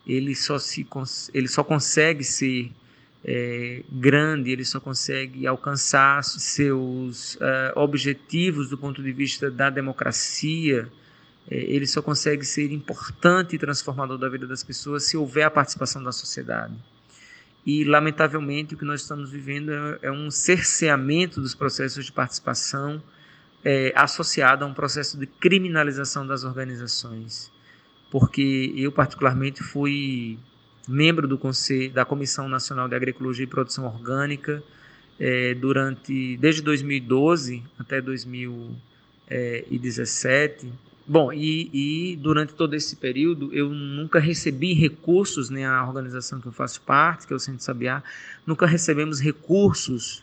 ele 0.07 0.33
só, 0.33 0.57
se, 0.57 0.88
ele 1.33 1.47
só 1.47 1.63
consegue 1.63 2.23
ser 2.23 2.71
é, 3.25 3.84
grande, 3.91 4.51
ele 4.51 4.63
só 4.63 4.80
consegue 4.80 5.45
alcançar 5.45 6.23
seus 6.23 7.36
uh, 7.36 7.73
objetivos 7.75 8.69
do 8.69 8.77
ponto 8.77 9.01
de 9.03 9.12
vista 9.12 9.51
da 9.51 9.69
democracia, 9.69 10.88
é, 11.49 11.56
ele 11.56 11.88
só 11.88 12.01
consegue 12.01 12.45
ser 12.45 12.71
importante 12.71 13.56
e 13.56 13.60
transformador 13.60 14.17
da 14.17 14.30
vida 14.30 14.47
das 14.47 14.63
pessoas 14.63 15.03
se 15.03 15.17
houver 15.17 15.43
a 15.43 15.51
participação 15.51 16.03
da 16.03 16.12
sociedade. 16.12 16.75
E, 17.65 17.84
lamentavelmente, 17.84 18.75
o 18.75 18.77
que 18.77 18.86
nós 18.86 19.01
estamos 19.01 19.30
vivendo 19.30 19.71
é, 19.71 19.99
é 20.03 20.12
um 20.12 20.32
cerceamento 20.32 21.41
dos 21.41 21.53
processos 21.53 22.06
de 22.06 22.12
participação 22.12 23.03
é, 23.63 23.91
associado 23.95 24.63
a 24.63 24.67
um 24.67 24.73
processo 24.73 25.17
de 25.17 25.25
criminalização 25.25 26.25
das 26.25 26.43
organizações 26.43 27.51
porque 28.10 28.73
eu 28.75 28.91
particularmente 28.91 29.63
fui 29.63 30.39
membro 30.88 31.28
do 31.28 31.38
conselho 31.38 31.91
da 31.91 32.06
Comissão 32.06 32.47
Nacional 32.47 32.88
de 32.88 32.95
Agroecologia 32.95 33.43
e 33.43 33.47
Produção 33.47 33.86
Orgânica 33.86 34.63
é, 35.19 35.54
durante 35.54 36.38
desde 36.38 36.62
2012 36.62 37.62
até 37.77 38.00
2017. 38.02 40.71
Bom, 41.10 41.31
e, 41.31 41.69
e, 41.73 42.17
durante 42.17 42.54
todo 42.54 42.75
esse 42.75 42.98
período 42.98 43.50
eu 43.54 43.69
nunca 43.69 44.19
recebi 44.19 44.73
recursos, 44.73 45.50
nem 45.50 45.65
a 45.65 45.81
organização 45.85 46.42
que 46.42 46.48
eu 46.48 46.52
faço 46.52 46.81
parte, 46.81 47.25
que 47.25 47.31
é 47.33 47.35
o 47.35 47.40
Centro 47.40 47.63
Sabiá, 47.63 48.04
nunca 48.46 48.65
recebemos 48.65 49.21
recursos, 49.21 50.21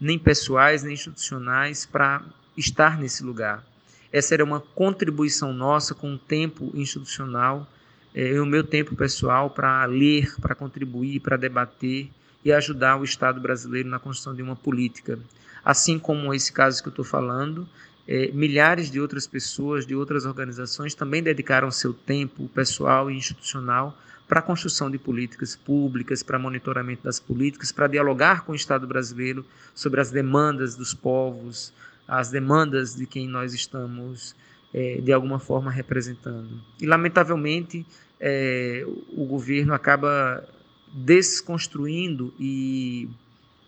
nem 0.00 0.18
pessoais, 0.18 0.82
nem 0.82 0.94
institucionais, 0.94 1.84
para 1.84 2.24
estar 2.56 2.98
nesse 2.98 3.22
lugar. 3.22 3.62
Essa 4.10 4.32
era 4.34 4.44
uma 4.44 4.60
contribuição 4.60 5.52
nossa 5.52 5.94
com 5.94 6.14
o 6.14 6.18
tempo 6.18 6.72
institucional 6.74 7.68
é, 8.14 8.40
o 8.40 8.46
meu 8.46 8.62
tempo 8.62 8.94
pessoal 8.94 9.50
para 9.50 9.84
ler, 9.86 10.34
para 10.40 10.54
contribuir, 10.54 11.20
para 11.20 11.36
debater 11.36 12.08
e 12.44 12.52
ajudar 12.52 12.96
o 13.00 13.04
Estado 13.04 13.40
brasileiro 13.40 13.88
na 13.88 13.98
construção 13.98 14.34
de 14.34 14.42
uma 14.42 14.54
política. 14.54 15.18
Assim 15.64 15.98
como 15.98 16.32
esse 16.32 16.52
caso 16.52 16.82
que 16.82 16.88
eu 16.88 16.90
estou 16.90 17.04
falando, 17.04 17.66
é, 18.06 18.30
milhares 18.32 18.90
de 18.90 19.00
outras 19.00 19.26
pessoas, 19.26 19.86
de 19.86 19.94
outras 19.94 20.26
organizações 20.26 20.94
também 20.94 21.22
dedicaram 21.22 21.70
seu 21.70 21.92
tempo 21.92 22.48
pessoal 22.48 23.10
e 23.10 23.16
institucional 23.16 23.98
para 24.28 24.40
a 24.40 24.42
construção 24.42 24.90
de 24.90 24.98
políticas 24.98 25.56
públicas, 25.56 26.22
para 26.22 26.38
monitoramento 26.38 27.02
das 27.02 27.18
políticas, 27.18 27.72
para 27.72 27.86
dialogar 27.86 28.42
com 28.44 28.52
o 28.52 28.54
Estado 28.54 28.86
brasileiro 28.86 29.44
sobre 29.74 30.00
as 30.00 30.10
demandas 30.10 30.74
dos 30.74 30.94
povos, 30.94 31.72
as 32.06 32.30
demandas 32.30 32.94
de 32.94 33.06
quem 33.06 33.26
nós 33.26 33.54
estamos 33.54 34.36
é, 34.72 35.00
de 35.00 35.12
alguma 35.12 35.38
forma 35.38 35.70
representando. 35.70 36.60
E, 36.80 36.86
lamentavelmente, 36.86 37.86
é, 38.20 38.84
o 39.16 39.24
governo 39.26 39.74
acaba 39.74 40.46
desconstruindo 40.92 42.32
e 42.38 43.08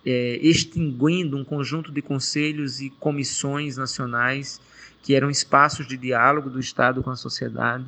é, 0.05 0.39
extinguindo 0.41 1.37
um 1.37 1.45
conjunto 1.45 1.91
de 1.91 2.01
conselhos 2.01 2.81
e 2.81 2.91
comissões 2.91 3.77
nacionais 3.77 4.61
que 5.03 5.15
eram 5.15 5.29
espaços 5.29 5.87
de 5.87 5.97
diálogo 5.97 6.49
do 6.49 6.61
Estado 6.61 7.03
com 7.03 7.11
a 7.11 7.17
sociedade, 7.17 7.85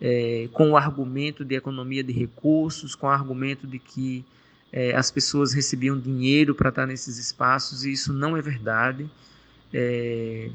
é, 0.00 0.48
com 0.52 0.72
o 0.72 0.76
argumento 0.76 1.44
de 1.44 1.54
economia 1.54 2.02
de 2.02 2.12
recursos, 2.12 2.94
com 2.94 3.06
o 3.06 3.10
argumento 3.10 3.66
de 3.66 3.78
que 3.78 4.24
é, 4.72 4.94
as 4.94 5.10
pessoas 5.10 5.52
recebiam 5.52 5.98
dinheiro 5.98 6.54
para 6.54 6.68
estar 6.68 6.86
nesses 6.86 7.16
espaços, 7.16 7.84
e 7.84 7.92
isso 7.92 8.12
não 8.12 8.36
é 8.36 8.42
verdade, 8.42 9.08
é, 9.72 10.50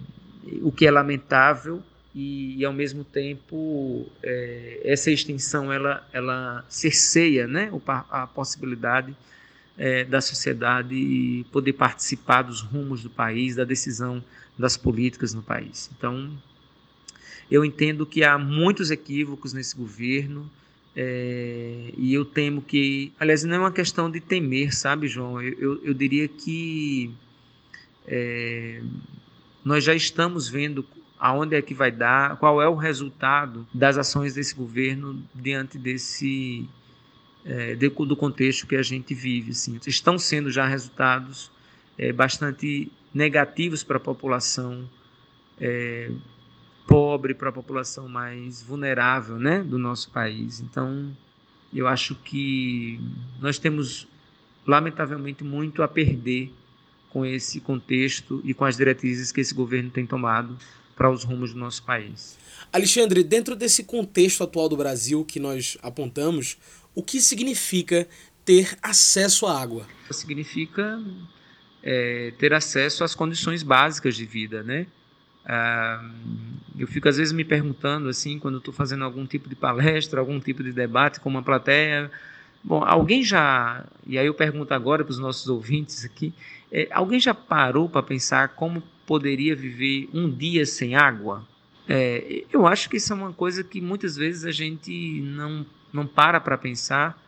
o 0.61 0.71
que 0.71 0.85
é 0.85 0.91
lamentável 0.91 1.81
e, 2.13 2.57
e 2.57 2.65
ao 2.65 2.73
mesmo 2.73 3.03
tempo 3.03 4.07
é, 4.23 4.81
essa 4.83 5.11
extinção 5.11 5.71
ela, 5.71 6.07
ela 6.11 6.65
cerceia 6.67 7.47
né, 7.47 7.71
a 8.09 8.25
possibilidade 8.25 9.15
é, 9.77 10.03
da 10.03 10.19
sociedade 10.19 11.45
poder 11.51 11.73
participar 11.73 12.41
dos 12.41 12.61
rumos 12.61 13.03
do 13.03 13.09
país, 13.09 13.55
da 13.55 13.63
decisão 13.63 14.23
das 14.57 14.75
políticas 14.75 15.33
no 15.33 15.41
país. 15.41 15.89
Então, 15.97 16.29
eu 17.49 17.63
entendo 17.63 18.05
que 18.05 18.23
há 18.23 18.37
muitos 18.37 18.91
equívocos 18.91 19.53
nesse 19.53 19.75
governo 19.75 20.51
é, 20.95 21.93
e 21.97 22.13
eu 22.13 22.25
temo 22.25 22.61
que, 22.61 23.13
aliás, 23.17 23.43
não 23.43 23.55
é 23.55 23.59
uma 23.59 23.71
questão 23.71 24.11
de 24.11 24.19
temer, 24.19 24.75
sabe, 24.75 25.07
João? 25.07 25.41
Eu, 25.41 25.53
eu, 25.53 25.85
eu 25.85 25.93
diria 25.93 26.27
que 26.27 27.09
é, 28.05 28.81
nós 29.63 29.83
já 29.83 29.95
estamos 29.95 30.49
vendo 30.49 30.83
aonde 31.19 31.55
é 31.55 31.61
que 31.61 31.73
vai 31.73 31.91
dar, 31.91 32.37
qual 32.37 32.61
é 32.61 32.67
o 32.67 32.75
resultado 32.75 33.67
das 33.73 33.97
ações 33.97 34.33
desse 34.35 34.55
governo 34.55 35.21
diante 35.35 35.77
desse 35.77 36.67
é, 37.45 37.75
do 37.75 38.15
contexto 38.15 38.65
que 38.65 38.75
a 38.75 38.81
gente 38.81 39.13
vive. 39.13 39.51
Assim. 39.51 39.77
Estão 39.85 40.17
sendo 40.17 40.49
já 40.49 40.65
resultados 40.65 41.51
é, 41.97 42.13
bastante 42.13 42.91
negativos 43.13 43.83
para 43.83 43.97
a 43.97 43.99
população 43.99 44.89
é, 45.59 46.09
pobre, 46.87 47.33
para 47.33 47.49
a 47.49 47.51
população 47.51 48.07
mais 48.07 48.61
vulnerável 48.61 49.37
né, 49.37 49.61
do 49.61 49.77
nosso 49.77 50.09
país. 50.11 50.61
Então, 50.61 51.15
eu 51.73 51.87
acho 51.87 52.15
que 52.15 52.99
nós 53.41 53.59
temos, 53.59 54.07
lamentavelmente, 54.65 55.43
muito 55.43 55.83
a 55.83 55.87
perder 55.87 56.53
com 57.09 57.25
esse 57.25 57.59
contexto 57.59 58.41
e 58.43 58.53
com 58.53 58.63
as 58.63 58.77
diretrizes 58.77 59.31
que 59.31 59.41
esse 59.41 59.53
governo 59.53 59.89
tem 59.89 60.05
tomado 60.05 60.55
para 60.99 61.09
os 61.09 61.23
rumos 61.23 61.53
do 61.53 61.59
nosso 61.59 61.81
país. 61.83 62.37
Alexandre, 62.73 63.23
dentro 63.23 63.55
desse 63.55 63.85
contexto 63.85 64.43
atual 64.43 64.67
do 64.67 64.75
Brasil 64.75 65.23
que 65.23 65.39
nós 65.39 65.77
apontamos, 65.81 66.57
o 66.93 67.01
que 67.01 67.21
significa 67.21 68.05
ter 68.43 68.77
acesso 68.81 69.47
à 69.47 69.61
água? 69.61 69.87
Significa 70.11 71.01
é, 71.81 72.33
ter 72.37 72.53
acesso 72.53 73.05
às 73.05 73.15
condições 73.15 73.63
básicas 73.63 74.13
de 74.13 74.25
vida, 74.25 74.61
né? 74.61 74.87
Ah, 75.45 76.03
eu 76.77 76.85
fico 76.85 77.07
às 77.07 77.15
vezes 77.15 77.31
me 77.31 77.45
perguntando 77.45 78.09
assim, 78.09 78.37
quando 78.37 78.57
estou 78.57 78.73
fazendo 78.73 79.05
algum 79.05 79.25
tipo 79.25 79.47
de 79.47 79.55
palestra, 79.55 80.19
algum 80.19 80.37
tipo 80.37 80.61
de 80.61 80.73
debate 80.73 81.21
com 81.21 81.29
uma 81.29 81.41
plateia, 81.41 82.11
bom, 82.61 82.83
alguém 82.83 83.23
já, 83.23 83.85
e 84.05 84.17
aí 84.19 84.25
eu 84.25 84.33
pergunto 84.33 84.73
agora 84.73 85.05
para 85.05 85.11
os 85.11 85.17
nossos 85.17 85.47
ouvintes 85.47 86.03
aqui, 86.03 86.33
é, 86.69 86.89
alguém 86.91 87.21
já 87.21 87.33
parou 87.33 87.87
para 87.87 88.03
pensar 88.03 88.49
como 88.49 88.83
poderia 89.09 89.55
viver 89.55 90.07
um 90.13 90.29
dia 90.29 90.67
sem 90.67 90.93
água? 90.93 91.43
É, 91.87 92.43
eu 92.53 92.67
acho 92.67 92.87
que 92.87 92.97
isso 92.97 93.11
é 93.11 93.15
uma 93.15 93.33
coisa 93.33 93.63
que 93.63 93.81
muitas 93.81 94.15
vezes 94.15 94.45
a 94.45 94.51
gente 94.51 95.19
não, 95.21 95.65
não 95.91 96.05
para 96.05 96.39
para 96.39 96.55
pensar 96.59 97.19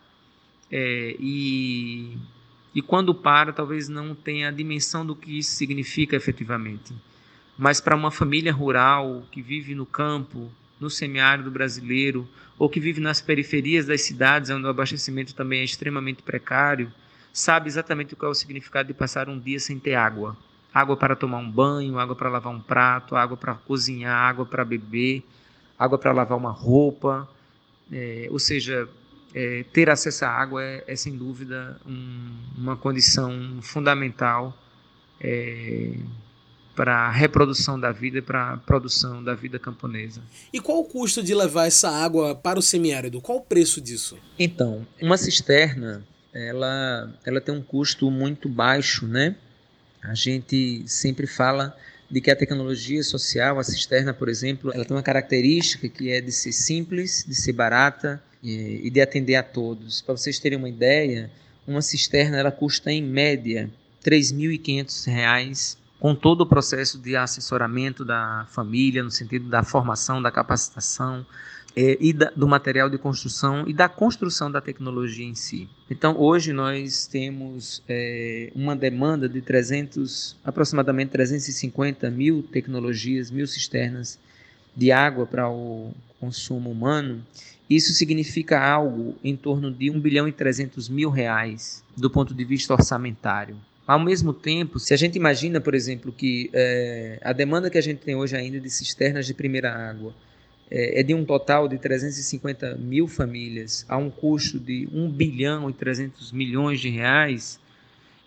é, 0.72 1.16
e, 1.20 2.16
e 2.76 2.84
quando 2.84 3.16
para, 3.16 3.52
talvez 3.52 3.90
não 3.90 4.14
tenha 4.14 4.50
a 4.50 4.52
dimensão 4.52 5.04
do 5.04 5.16
que 5.16 5.40
isso 5.40 5.56
significa 5.56 6.16
efetivamente. 6.16 6.94
Mas 7.58 7.82
para 7.82 7.96
uma 7.96 8.12
família 8.12 8.54
rural 8.54 9.26
que 9.32 9.42
vive 9.42 9.74
no 9.74 9.88
campo, 9.88 10.52
no 10.80 10.88
semiárido 10.88 11.50
brasileiro, 11.50 12.30
ou 12.60 12.70
que 12.70 12.80
vive 12.80 13.02
nas 13.02 13.20
periferias 13.20 13.88
das 13.88 14.02
cidades, 14.04 14.52
onde 14.52 14.68
o 14.68 14.70
abastecimento 14.70 15.34
também 15.34 15.62
é 15.62 15.64
extremamente 15.64 16.22
precário, 16.22 16.94
sabe 17.34 17.68
exatamente 17.68 18.14
o 18.14 18.18
que 18.18 18.24
é 18.24 18.28
o 18.28 18.36
significado 18.36 18.90
de 18.90 18.94
passar 18.94 19.28
um 19.28 19.40
dia 19.40 19.60
sem 19.60 19.80
ter 19.80 19.96
água 19.96 20.38
água 20.74 20.96
para 20.96 21.16
tomar 21.16 21.38
um 21.38 21.50
banho, 21.50 22.00
água 22.00 22.16
para 22.16 22.30
lavar 22.30 22.54
um 22.54 22.62
prato, 22.62 23.16
água 23.16 23.38
para 23.38 23.56
cozinhar, 23.56 24.16
água 24.16 24.46
para 24.46 24.64
beber, 24.64 25.24
água 25.78 25.98
para 25.98 26.12
lavar 26.12 26.38
uma 26.38 26.52
roupa. 26.52 27.30
É, 27.92 28.28
ou 28.32 28.40
seja, 28.40 28.88
é, 29.34 29.66
ter 29.74 29.90
acesso 29.90 30.26
à 30.26 30.30
água 30.30 30.64
é, 30.64 30.84
é 30.88 30.96
sem 30.96 31.18
dúvida 31.18 31.80
um, 31.86 32.38
uma 32.58 32.78
condição 32.78 33.60
fundamental 33.62 34.58
é, 35.20 35.98
para 36.76 37.08
a 37.08 37.12
reprodução 37.12 37.80
da 37.80 37.92
vida 37.92 38.20
e 38.20 38.22
para 38.22 38.54
a 38.54 38.58
produção 38.58 39.24
da 39.24 39.34
vida 39.36 39.60
camponesa. 39.60 40.22
E 40.54 40.60
qual 40.60 40.80
o 40.80 40.86
custo 40.86 41.22
de 41.22 41.36
levar 41.36 41.68
essa 41.68 41.90
água 41.90 42.34
para 42.34 42.58
o 42.58 42.62
semiárido? 42.62 43.22
Qual 43.22 43.40
o 43.40 43.42
preço 43.42 43.82
disso? 43.82 44.18
Então, 44.40 44.88
uma 45.02 45.18
cisterna 45.18 46.06
ela, 46.34 47.14
ela 47.26 47.42
tem 47.42 47.54
um 47.54 47.62
custo 47.62 48.10
muito 48.10 48.48
baixo, 48.48 49.06
né? 49.06 49.36
A 50.04 50.14
gente 50.14 50.84
sempre 50.88 51.28
fala 51.28 51.76
de 52.10 52.20
que 52.20 52.30
a 52.30 52.36
tecnologia 52.36 53.04
social, 53.04 53.60
a 53.60 53.64
cisterna, 53.64 54.14
por 54.14 54.28
exemplo, 54.28 54.72
ela 54.74 54.84
tem 54.84 54.96
uma 54.96 55.04
característica 55.04 55.88
que 55.88 56.12
é 56.12 56.20
de 56.20 56.32
ser 56.32 56.52
simples, 56.52 57.24
de 57.26 57.34
ser 57.36 57.54
barata 57.54 58.22
e 58.44 58.90
de 58.90 59.00
atender 59.00 59.36
a 59.36 59.44
todos. 59.44 60.02
Para 60.02 60.18
vocês 60.18 60.40
terem 60.40 60.58
uma 60.58 60.68
ideia, 60.68 61.32
uma 61.66 61.82
cisterna 61.82 62.38
ela 62.38 62.52
custa 62.52 62.92
em 62.92 63.02
média 63.02 63.70
R$ 64.04 64.12
3.500 64.12 65.78
com 66.00 66.16
todo 66.16 66.42
o 66.42 66.48
processo 66.48 66.98
de 66.98 67.16
assessoramento 67.16 68.04
da 68.04 68.48
família, 68.50 69.04
no 69.04 69.12
sentido 69.12 69.48
da 69.48 69.64
formação, 69.64 70.20
da 70.20 70.32
capacitação, 70.32 71.24
é, 71.76 71.98
e 72.00 72.14
da, 72.14 72.32
do 72.36 72.48
material 72.48 72.90
de 72.90 72.98
construção 72.98 73.68
e 73.68 73.74
da 73.74 73.88
construção 73.88 74.52
da 74.52 74.62
tecnologia 74.62 75.26
em 75.26 75.36
si. 75.36 75.70
Então, 75.90 76.18
hoje 76.20 76.54
nós 76.54 77.08
temos 77.08 77.84
é, 77.88 78.52
uma 78.56 78.76
demanda 78.76 79.28
de 79.28 79.42
300, 79.42 80.38
aproximadamente 80.44 81.12
350 81.12 82.10
mil 82.10 82.44
tecnologias, 82.44 83.32
mil 83.32 83.48
cisternas 83.48 84.20
de 84.76 84.92
água 84.92 85.26
para 85.26 85.50
o 85.50 85.94
consumo 86.20 86.70
humano. 86.70 87.24
Isso 87.70 87.94
significa 87.94 88.60
algo 88.60 89.16
em 89.24 89.36
torno 89.36 89.72
de 89.72 89.90
1 89.90 90.00
bilhão 90.00 90.28
e 90.28 90.32
300 90.32 90.90
mil 90.90 91.10
reais 91.10 91.84
do 91.96 92.10
ponto 92.10 92.34
de 92.34 92.44
vista 92.44 92.74
orçamentário. 92.74 93.56
Ao 93.88 94.00
mesmo 94.00 94.34
tempo, 94.34 94.80
se 94.80 94.94
a 94.94 94.98
gente 94.98 95.16
imagina, 95.16 95.60
por 95.60 95.74
exemplo, 95.74 96.12
que 96.12 96.50
é, 96.54 97.20
a 97.24 97.34
demanda 97.34 97.70
que 97.70 97.78
a 97.78 97.82
gente 97.82 98.00
tem 98.00 98.16
hoje 98.16 98.36
ainda 98.36 98.60
de 98.60 98.70
cisternas 98.70 99.26
de 99.26 99.34
primeira 99.34 99.74
água 99.74 100.14
é, 100.72 101.02
é 101.02 101.04
de 101.04 101.14
um 101.14 101.26
total 101.26 101.68
de 101.68 101.78
350 101.78 102.76
mil 102.78 103.08
famílias 103.08 103.86
a 103.90 103.98
um 103.98 104.10
custo 104.10 104.58
de 104.58 104.88
1 104.92 105.12
bilhão 105.12 105.70
e 105.70 105.74
300 105.74 106.32
milhões 106.32 106.80
de 106.80 106.90
reais, 106.90 107.60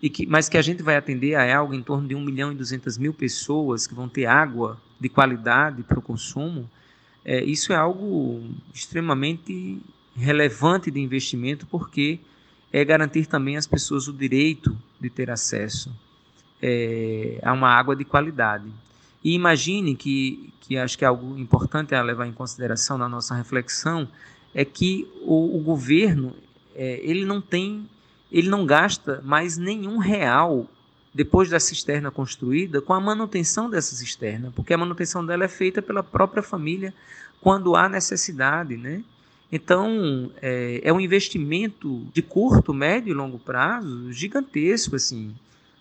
e 0.01 0.09
que, 0.09 0.25
mas 0.27 0.47
que 0.47 0.57
a 0.57 0.61
gente 0.61 0.83
vai 0.83 0.95
atender 0.95 1.33
a 1.33 1.57
algo 1.57 1.73
em 1.73 1.81
torno 1.81 2.07
de 2.07 2.13
1 2.13 2.21
milhão 2.21 2.51
e 2.51 2.55
200 2.55 2.97
mil 2.99 3.13
pessoas 3.13 3.87
que 3.87 3.95
vão 3.95 4.07
ter 4.07 4.27
água 4.27 4.79
de 4.99 5.09
qualidade 5.09 5.81
para 5.81 5.97
o 5.97 6.01
consumo, 6.01 6.69
é, 7.23 7.43
isso 7.43 7.73
é 7.73 7.75
algo 7.75 8.43
extremamente 8.73 9.81
relevante 10.15 10.91
de 10.91 10.99
investimento, 10.99 11.65
porque 11.65 12.19
é 12.71 12.85
garantir 12.85 13.25
também 13.25 13.57
às 13.57 13.65
pessoas 13.65 14.07
o 14.07 14.13
direito 14.13 14.77
de 14.99 15.09
ter 15.09 15.31
acesso 15.31 15.91
é, 16.61 17.39
a 17.41 17.51
uma 17.53 17.69
água 17.69 17.95
de 17.95 18.05
qualidade. 18.05 18.65
E 19.25 19.33
imagine 19.33 19.95
que, 19.95 20.53
que 20.61 20.77
acho 20.77 20.95
que 20.95 21.03
é 21.03 21.07
algo 21.07 21.35
importante 21.39 21.95
a 21.95 22.01
levar 22.03 22.27
em 22.27 22.31
consideração 22.31 22.95
na 22.95 23.09
nossa 23.09 23.33
reflexão, 23.33 24.07
é 24.53 24.63
que 24.63 25.11
o, 25.23 25.57
o 25.57 25.59
governo 25.63 26.35
é, 26.75 26.99
ele 27.01 27.25
não 27.25 27.41
tem, 27.41 27.89
ele 28.31 28.47
não 28.49 28.67
gasta 28.67 29.23
mais 29.25 29.57
nenhum 29.57 29.97
real 29.97 30.69
depois 31.11 31.49
da 31.49 31.59
cisterna 31.59 32.11
construída 32.11 32.83
com 32.83 32.93
a 32.93 32.99
manutenção 32.99 33.67
dessa 33.67 33.95
cisterna, 33.95 34.53
porque 34.55 34.75
a 34.75 34.77
manutenção 34.77 35.25
dela 35.25 35.45
é 35.45 35.47
feita 35.47 35.81
pela 35.81 36.03
própria 36.03 36.43
família 36.43 36.93
quando 37.41 37.75
há 37.75 37.89
necessidade, 37.89 38.77
né? 38.77 39.03
Então 39.51 40.29
é, 40.39 40.81
é 40.83 40.93
um 40.93 40.99
investimento 40.99 42.05
de 42.13 42.21
curto, 42.21 42.75
médio 42.75 43.09
e 43.09 43.15
longo 43.15 43.39
prazo 43.39 44.11
gigantesco 44.13 44.95
assim 44.95 45.33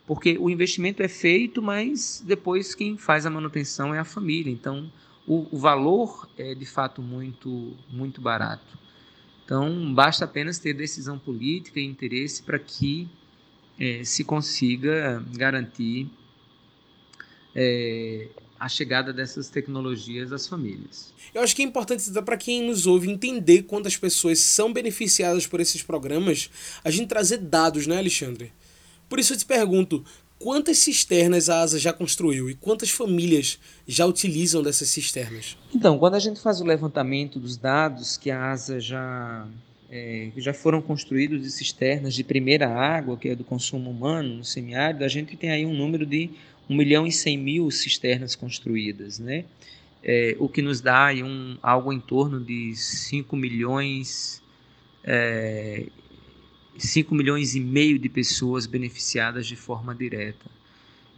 porque 0.07 0.37
o 0.39 0.51
investimento 0.51 1.03
é 1.03 1.09
feito, 1.09 1.63
mas 1.63 2.23
depois 2.27 2.75
quem 2.75 2.97
faz 2.97 3.25
a 3.25 3.31
manutenção 3.31 3.95
é 3.95 3.99
a 3.99 4.05
família. 4.05 4.53
Então, 4.53 4.93
o, 5.27 5.47
o 5.51 5.59
valor 5.59 6.29
é 6.37 6.55
de 6.55 6.67
fato 6.67 7.01
muito, 7.01 7.75
muito 7.91 8.21
barato. 8.21 8.79
Então, 9.45 9.95
basta 9.95 10.25
apenas 10.25 10.59
ter 10.59 10.75
decisão 10.75 11.19
política 11.19 11.81
e 11.81 11.85
interesse 11.85 12.43
para 12.43 12.59
que 12.59 13.09
é, 13.79 14.05
se 14.05 14.25
consiga 14.25 15.25
garantir 15.37 16.09
é, 17.55 18.29
a 18.59 18.69
chegada 18.69 19.13
dessas 19.13 19.49
tecnologias 19.49 20.33
às 20.33 20.47
famílias. 20.47 21.13
Eu 21.35 21.43
acho 21.43 21.55
que 21.55 21.63
é 21.63 21.65
importante 21.65 22.11
para 22.25 22.37
quem 22.37 22.67
nos 22.67 22.87
ouve 22.87 23.11
entender 23.11 23.63
quantas 23.65 23.97
pessoas 23.97 24.39
são 24.39 24.73
beneficiadas 24.73 25.47
por 25.47 25.61
esses 25.61 25.83
programas, 25.83 26.51
a 26.83 26.91
gente 26.91 27.09
trazer 27.09 27.39
dados, 27.39 27.87
né, 27.87 27.99
Alexandre? 27.99 28.53
Por 29.09 29.19
isso 29.19 29.33
eu 29.33 29.39
te 29.39 29.45
pergunto, 29.45 30.05
quantas 30.39 30.79
cisternas 30.79 31.49
a 31.49 31.61
ASA 31.63 31.79
já 31.79 31.93
construiu 31.93 32.51
e 32.51 32.55
quantas 32.55 32.91
famílias 32.91 33.59
já 33.87 34.07
utilizam 34.07 34.63
dessas 34.63 34.89
cisternas? 34.89 35.57
Então, 35.75 35.99
quando 35.99 36.15
a 36.15 36.19
gente 36.19 36.41
faz 36.41 36.61
o 36.61 36.65
levantamento 36.65 37.39
dos 37.39 37.57
dados 37.57 38.17
que 38.17 38.31
a 38.31 38.51
ASA 38.51 38.81
já 38.81 39.47
é, 39.91 40.31
já 40.37 40.53
foram 40.53 40.83
construídos 40.83 41.43
de 41.43 41.51
cisternas 41.51 42.15
de 42.15 42.25
primeira 42.25 42.69
água, 42.69 43.17
que 43.17 43.29
é 43.29 43.35
do 43.37 43.45
consumo 43.45 43.91
humano 43.91 44.37
no 44.37 44.45
semiárido, 44.45 45.05
a 45.05 45.09
gente 45.09 45.37
tem 45.37 45.51
aí 45.51 45.65
um 45.65 45.73
número 45.73 46.05
de 46.05 46.31
1 46.69 46.77
milhão 46.77 47.07
e 47.07 47.13
100 47.13 47.39
mil 47.39 47.71
cisternas 47.71 48.35
construídas, 48.35 49.19
né? 49.19 49.45
É, 50.03 50.37
o 50.39 50.49
que 50.49 50.61
nos 50.61 50.81
dá 50.81 51.11
um, 51.15 51.57
algo 51.63 51.93
em 51.93 52.01
torno 52.01 52.39
de 52.39 52.75
5 52.75 53.35
milhões 53.37 54.43
é, 55.03 55.87
5 56.79 57.15
milhões 57.15 57.55
e 57.55 57.61
meio 57.61 57.99
de 57.99 58.09
pessoas 58.09 58.67
beneficiadas 58.67 59.47
de 59.47 59.57
forma 59.57 59.95
direta. 59.95 60.47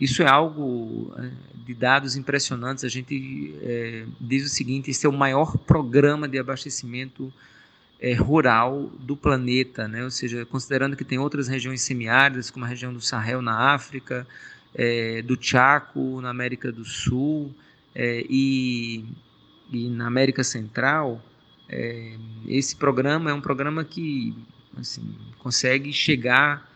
Isso 0.00 0.22
é 0.22 0.28
algo 0.28 1.14
é, 1.18 1.30
de 1.64 1.74
dados 1.74 2.16
impressionantes. 2.16 2.84
A 2.84 2.88
gente 2.88 3.54
é, 3.62 4.04
diz 4.20 4.44
o 4.44 4.48
seguinte: 4.48 4.90
esse 4.90 5.06
é 5.06 5.08
o 5.08 5.12
maior 5.12 5.56
programa 5.56 6.28
de 6.28 6.38
abastecimento 6.38 7.32
é, 8.00 8.12
rural 8.14 8.90
do 9.00 9.16
planeta, 9.16 9.88
né? 9.88 10.04
ou 10.04 10.10
seja, 10.10 10.44
considerando 10.44 10.96
que 10.96 11.04
tem 11.04 11.18
outras 11.18 11.48
regiões 11.48 11.80
semiáridas, 11.82 12.50
como 12.50 12.64
a 12.64 12.68
região 12.68 12.92
do 12.92 13.00
Sahel 13.00 13.40
na 13.40 13.74
África, 13.74 14.26
é, 14.74 15.22
do 15.22 15.38
Chaco 15.40 16.20
na 16.20 16.30
América 16.30 16.70
do 16.70 16.84
Sul 16.84 17.54
é, 17.94 18.24
e, 18.28 19.04
e, 19.72 19.88
na 19.88 20.06
América 20.06 20.44
Central, 20.44 21.22
é, 21.68 22.14
esse 22.46 22.76
programa 22.76 23.30
é 23.30 23.34
um 23.34 23.40
programa 23.40 23.82
que 23.82 24.34
assim, 24.78 25.02
consegue 25.38 25.92
chegar 25.92 26.70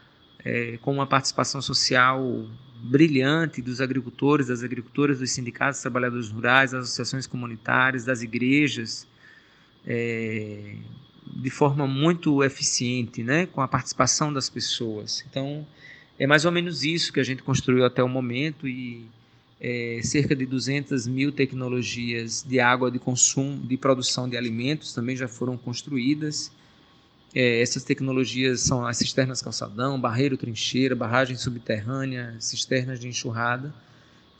é, 0.45 0.79
com 0.79 0.93
uma 0.93 1.07
participação 1.07 1.61
social 1.61 2.47
brilhante 2.83 3.61
dos 3.61 3.81
agricultores, 3.81 4.47
das 4.47 4.63
agricultoras, 4.63 5.19
dos 5.19 5.31
sindicatos 5.31 5.77
dos 5.77 5.83
trabalhadores 5.83 6.31
rurais, 6.31 6.73
das 6.73 6.85
associações 6.85 7.27
comunitárias, 7.27 8.05
das 8.05 8.23
igrejas, 8.23 9.07
é, 9.87 10.77
de 11.27 11.51
forma 11.51 11.87
muito 11.87 12.43
eficiente, 12.43 13.23
né, 13.23 13.47
com 13.47 13.61
a 13.61 13.69
participação 13.69 14.33
das 14.33 14.49
pessoas. 14.49 15.25
Então, 15.29 15.67
é 16.19 16.27
mais 16.27 16.45
ou 16.45 16.53
menos 16.53 16.85
isso 16.85 17.13
que 17.13 17.21
a 17.21 17.25
gente 17.25 17.43
construiu 17.43 17.85
até 17.85 18.03
o 18.03 18.09
momento 18.09 18.67
e 18.67 19.07
é, 19.61 20.01
cerca 20.03 20.35
de 20.35 20.47
200 20.47 21.07
mil 21.07 21.31
tecnologias 21.31 22.45
de 22.47 22.59
água 22.59 22.91
de 22.91 22.99
consumo, 22.99 23.59
de 23.67 23.77
produção 23.77 24.29
de 24.29 24.37
alimentos 24.37 24.95
também 24.95 25.15
já 25.15 25.29
foram 25.29 25.57
construídas 25.57 26.51
é, 27.35 27.61
essas 27.61 27.85
tecnologias 27.85 28.61
são 28.61 28.85
as 28.85 28.97
cisternas 28.97 29.41
calçadão, 29.41 30.01
barreiro 30.01 30.37
trincheira, 30.37 30.97
barragem 30.97 31.37
subterrânea, 31.37 32.35
cisternas 32.41 32.99
de 32.99 33.07
enxurrada. 33.07 33.73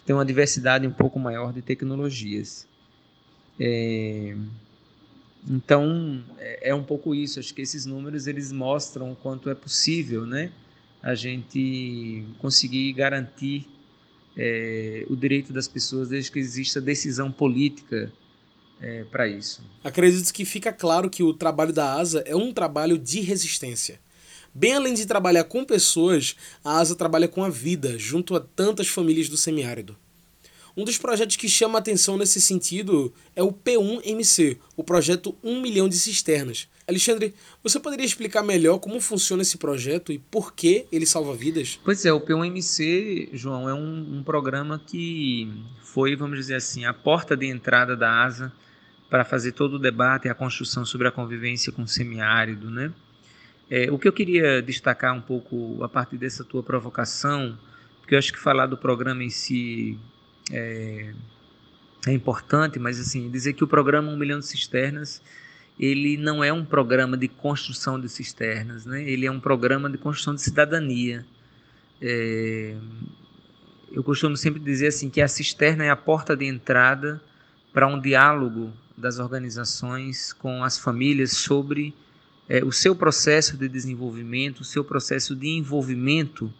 Tem 0.05 0.15
uma 0.15 0.25
diversidade 0.25 0.87
um 0.87 0.93
pouco 0.93 1.19
maior 1.19 1.53
de 1.53 1.63
tecnologias. 1.63 2.67
É, 3.59 4.35
então 5.49 6.25
é, 6.39 6.71
é, 6.71 6.75
um 6.75 6.83
pouco 6.83 7.15
isso. 7.15 7.39
Acho 7.39 7.55
que 7.55 7.63
esses 7.63 7.87
números 7.87 8.27
eles 8.27 8.51
mostram 8.51 9.13
o 9.13 9.17
quanto 9.17 9.49
é 9.49 9.55
possível, 9.55 10.27
né, 10.27 10.51
a 11.03 11.15
gente 11.15 12.25
conseguir 12.39 12.93
garantir 12.93 13.69
é, 14.37 15.07
o 15.09 15.15
direito 15.15 15.53
das 15.53 15.69
pessoas 15.69 16.09
desde 16.09 16.31
que 16.31 16.39
exista 16.39 16.81
decisão 16.81 17.31
política 17.31 18.13
é, 18.81 19.05
para 19.05 19.29
isso. 19.29 19.63
Acredito 19.85 20.33
que 20.33 20.45
fica 20.45 20.73
claro 20.73 21.11
que 21.11 21.23
o 21.23 21.35
trabalho 21.35 21.73
da 21.73 21.95
ASA 21.95 22.23
é 22.27 22.35
um 22.35 22.53
trabalho 22.53 22.99
de 22.99 23.21
resistência. 23.21 24.01
Bem 24.53 24.75
além 24.75 24.95
de 24.95 25.07
trabalhar 25.07 25.45
com 25.45 25.65
pessoas, 25.65 26.35
a 26.65 26.79
ASA 26.79 26.97
trabalha 26.97 27.29
com 27.29 27.45
a 27.45 27.49
vida, 27.49 27.99
junto 27.99 28.35
a 28.35 28.41
tantas 28.41 28.89
famílias 28.89 29.29
do 29.29 29.37
semiárido. 29.37 29.97
Um 30.77 30.85
dos 30.85 30.99
projetos 30.99 31.37
que 31.37 31.49
chama 31.49 31.79
a 31.79 31.81
atenção 31.81 32.17
nesse 32.17 32.41
sentido 32.41 33.13
é 33.35 33.43
o 33.43 33.53
P1MC, 33.53 34.57
o 34.77 34.85
projeto 34.85 35.37
1 35.43 35.61
milhão 35.61 35.89
de 35.89 35.97
cisternas. 35.99 36.69
Alexandre, 36.87 37.35
você 37.63 37.79
poderia 37.79 38.07
explicar 38.07 38.43
melhor 38.43 38.79
como 38.79 39.01
funciona 39.01 39.43
esse 39.43 39.59
projeto 39.59 40.13
e 40.13 40.19
por 40.19 40.55
que 40.55 40.87
ele 40.91 41.07
salva 41.07 41.35
vidas? 41.35 41.79
Pois 41.85 42.05
é, 42.05 42.13
o 42.13 42.21
P1MC, 42.21 43.31
João, 43.33 43.69
é 43.69 43.75
um, 43.75 44.19
um 44.19 44.23
programa 44.25 44.81
que 44.85 45.53
foi, 45.83 46.17
vamos 46.17 46.39
dizer 46.39 46.57
assim, 46.57 46.85
a 46.85 46.95
porta 46.95 47.37
de 47.37 47.47
entrada 47.47 47.97
da 47.97 48.25
ASA 48.25 48.53
para 49.11 49.25
fazer 49.25 49.53
todo 49.53 49.75
o 49.75 49.79
debate 49.79 50.29
e 50.29 50.31
a 50.31 50.35
construção 50.35 50.87
sobre 50.87 51.09
a 51.09 51.11
convivência 51.11 51.73
com 51.73 51.83
o 51.83 51.89
semiárido, 51.89 52.71
né? 52.71 52.93
É, 53.69 53.91
o 53.91 53.99
que 53.99 54.09
eu 54.09 54.13
queria 54.13 54.63
destacar 54.63 55.15
um 55.15 55.21
pouco 55.21 55.83
a 55.83 55.89
partir 55.89 56.17
dessa 56.17 56.45
tua 56.45 56.63
provocação, 56.63 57.59
porque 58.01 58.15
eu 58.15 58.19
acho 58.19 58.33
que 58.33 58.39
falar 58.39 58.67
do 58.67 58.77
programa 58.77 59.23
em 59.23 59.31
si 59.31 59.99
é, 60.51 61.13
é 62.07 62.13
importante, 62.13 62.79
mas 62.79 62.99
assim 62.99 63.31
dizer 63.31 63.53
que 63.53 63.63
o 63.63 63.67
programa 63.67 64.11
Um 64.11 64.17
Milhão 64.17 64.39
de 64.39 64.47
Cisternas 64.47 65.21
ele 65.81 66.19
não 66.19 66.45
é 66.45 66.53
um 66.53 66.63
programa 66.63 67.17
de 67.17 67.27
construção 67.27 67.99
de 67.99 68.07
cisternas, 68.07 68.85
né? 68.85 69.03
Ele 69.03 69.25
é 69.25 69.31
um 69.31 69.41
programa 69.41 69.89
de 69.89 69.97
construção 69.97 70.35
de 70.35 70.43
cidadania. 70.43 71.25
É, 72.03 72.77
eu 73.91 74.05
costumo 74.05 74.37
sempre 74.37 74.61
dizer 74.61 74.89
assim 74.89 75.09
que 75.09 75.23
a 75.23 75.29
cisterna 75.29 75.83
é 75.83 75.89
a 75.89 75.97
porta 75.97 76.37
de 76.37 76.45
entrada 76.45 77.19
para 77.73 77.87
um 77.87 77.99
diálogo 77.99 78.71
das 79.01 79.19
organizações 79.19 80.33
com 80.33 80.63
as 80.63 80.79
famílias 80.79 81.33
sobre 81.33 81.95
é, 82.49 82.65
o 82.65 82.71
seu 82.71 82.95
processo 82.95 83.57
de 83.57 83.69
desenvolvimento, 83.69 84.61
o 84.61 84.65
seu 84.65 84.85
processo 84.85 85.35
de 85.35 85.49
envolvimento 85.49 86.53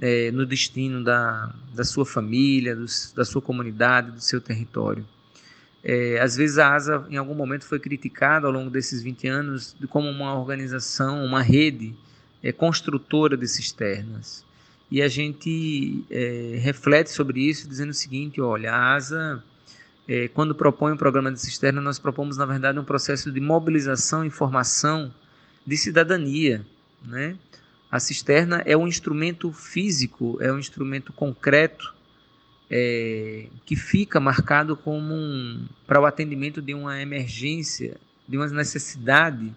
é, 0.00 0.30
no 0.30 0.46
destino 0.46 1.02
da, 1.02 1.52
da 1.74 1.84
sua 1.84 2.06
família, 2.06 2.76
da 3.14 3.24
sua 3.24 3.42
comunidade, 3.42 4.10
do 4.10 4.20
seu 4.20 4.40
território. 4.40 5.06
É, 5.82 6.18
às 6.20 6.36
vezes 6.36 6.58
a 6.58 6.74
ASA, 6.74 7.06
em 7.08 7.16
algum 7.16 7.34
momento, 7.34 7.64
foi 7.64 7.78
criticada 7.78 8.46
ao 8.46 8.52
longo 8.52 8.70
desses 8.70 9.02
20 9.02 9.28
anos 9.28 9.76
como 9.88 10.08
uma 10.08 10.36
organização, 10.38 11.24
uma 11.24 11.42
rede 11.42 11.94
é, 12.42 12.50
construtora 12.50 13.36
de 13.36 13.46
cisternas. 13.46 14.44
E 14.90 15.02
a 15.02 15.08
gente 15.08 16.04
é, 16.10 16.58
reflete 16.60 17.10
sobre 17.10 17.40
isso 17.40 17.68
dizendo 17.68 17.90
o 17.90 17.94
seguinte: 17.94 18.40
olha, 18.40 18.72
a 18.72 18.94
ASA 18.94 19.42
é, 20.08 20.28
quando 20.28 20.54
propõe 20.54 20.92
um 20.92 20.96
programa 20.96 21.32
de 21.32 21.40
cisterna, 21.40 21.80
nós 21.80 21.98
propomos, 21.98 22.36
na 22.36 22.46
verdade, 22.46 22.78
um 22.78 22.84
processo 22.84 23.32
de 23.32 23.40
mobilização 23.40 24.24
e 24.24 24.30
formação 24.30 25.12
de 25.66 25.76
cidadania. 25.76 26.64
Né? 27.04 27.36
A 27.90 27.98
cisterna 27.98 28.62
é 28.64 28.76
um 28.76 28.86
instrumento 28.86 29.52
físico, 29.52 30.38
é 30.40 30.52
um 30.52 30.58
instrumento 30.58 31.12
concreto 31.12 31.94
é, 32.70 33.48
que 33.64 33.74
fica 33.74 34.20
marcado 34.20 34.76
como 34.76 35.12
um, 35.12 35.66
para 35.86 36.00
o 36.00 36.06
atendimento 36.06 36.62
de 36.62 36.72
uma 36.72 37.00
emergência, 37.00 37.96
de 38.28 38.36
uma 38.36 38.46
necessidade, 38.46 39.52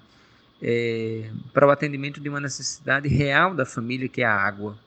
é, 0.62 1.30
para 1.54 1.68
o 1.68 1.70
atendimento 1.70 2.20
de 2.20 2.28
uma 2.28 2.40
necessidade 2.40 3.08
real 3.08 3.54
da 3.54 3.66
família, 3.66 4.10
que 4.10 4.22
é 4.22 4.26
a 4.26 4.36
água. 4.36 4.78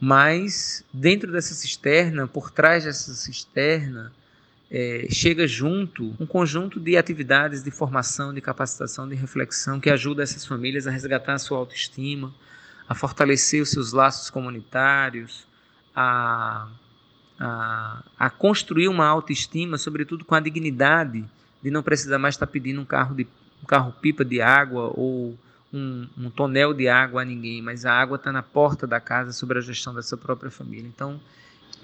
Mas 0.00 0.84
dentro 0.92 1.30
dessa 1.30 1.54
cisterna, 1.54 2.26
por 2.26 2.50
trás 2.50 2.84
dessa 2.84 3.12
cisterna, 3.14 4.12
é, 4.70 5.08
chega 5.10 5.48
junto 5.48 6.14
um 6.20 6.26
conjunto 6.26 6.78
de 6.78 6.96
atividades 6.96 7.62
de 7.62 7.70
formação, 7.70 8.32
de 8.32 8.40
capacitação, 8.40 9.08
de 9.08 9.16
reflexão 9.16 9.80
que 9.80 9.90
ajuda 9.90 10.22
essas 10.22 10.46
famílias 10.46 10.86
a 10.86 10.90
resgatar 10.90 11.34
a 11.34 11.38
sua 11.38 11.58
autoestima, 11.58 12.32
a 12.88 12.94
fortalecer 12.94 13.60
os 13.62 13.70
seus 13.70 13.92
laços 13.92 14.30
comunitários, 14.30 15.44
a, 15.94 16.68
a, 17.38 18.04
a 18.16 18.30
construir 18.30 18.86
uma 18.86 19.06
autoestima, 19.06 19.76
sobretudo 19.76 20.24
com 20.24 20.36
a 20.36 20.40
dignidade 20.40 21.24
de 21.62 21.70
não 21.70 21.82
precisar 21.82 22.18
mais 22.18 22.36
estar 22.36 22.46
pedindo 22.46 22.80
um 22.80 22.84
carro 22.84 23.14
de 23.14 23.26
um 23.62 23.66
carro 23.66 23.92
pipa 24.00 24.24
de 24.24 24.40
água 24.40 24.90
ou 24.94 25.36
um, 25.72 26.08
um 26.16 26.30
tonel 26.30 26.72
de 26.72 26.88
água 26.88 27.22
a 27.22 27.24
ninguém, 27.24 27.60
mas 27.60 27.84
a 27.84 27.92
água 27.92 28.16
está 28.16 28.32
na 28.32 28.42
porta 28.42 28.86
da 28.86 28.98
casa 29.00 29.32
sobre 29.32 29.58
a 29.58 29.60
gestão 29.60 29.94
dessa 29.94 30.16
própria 30.16 30.50
família. 30.50 30.88
Então 30.88 31.20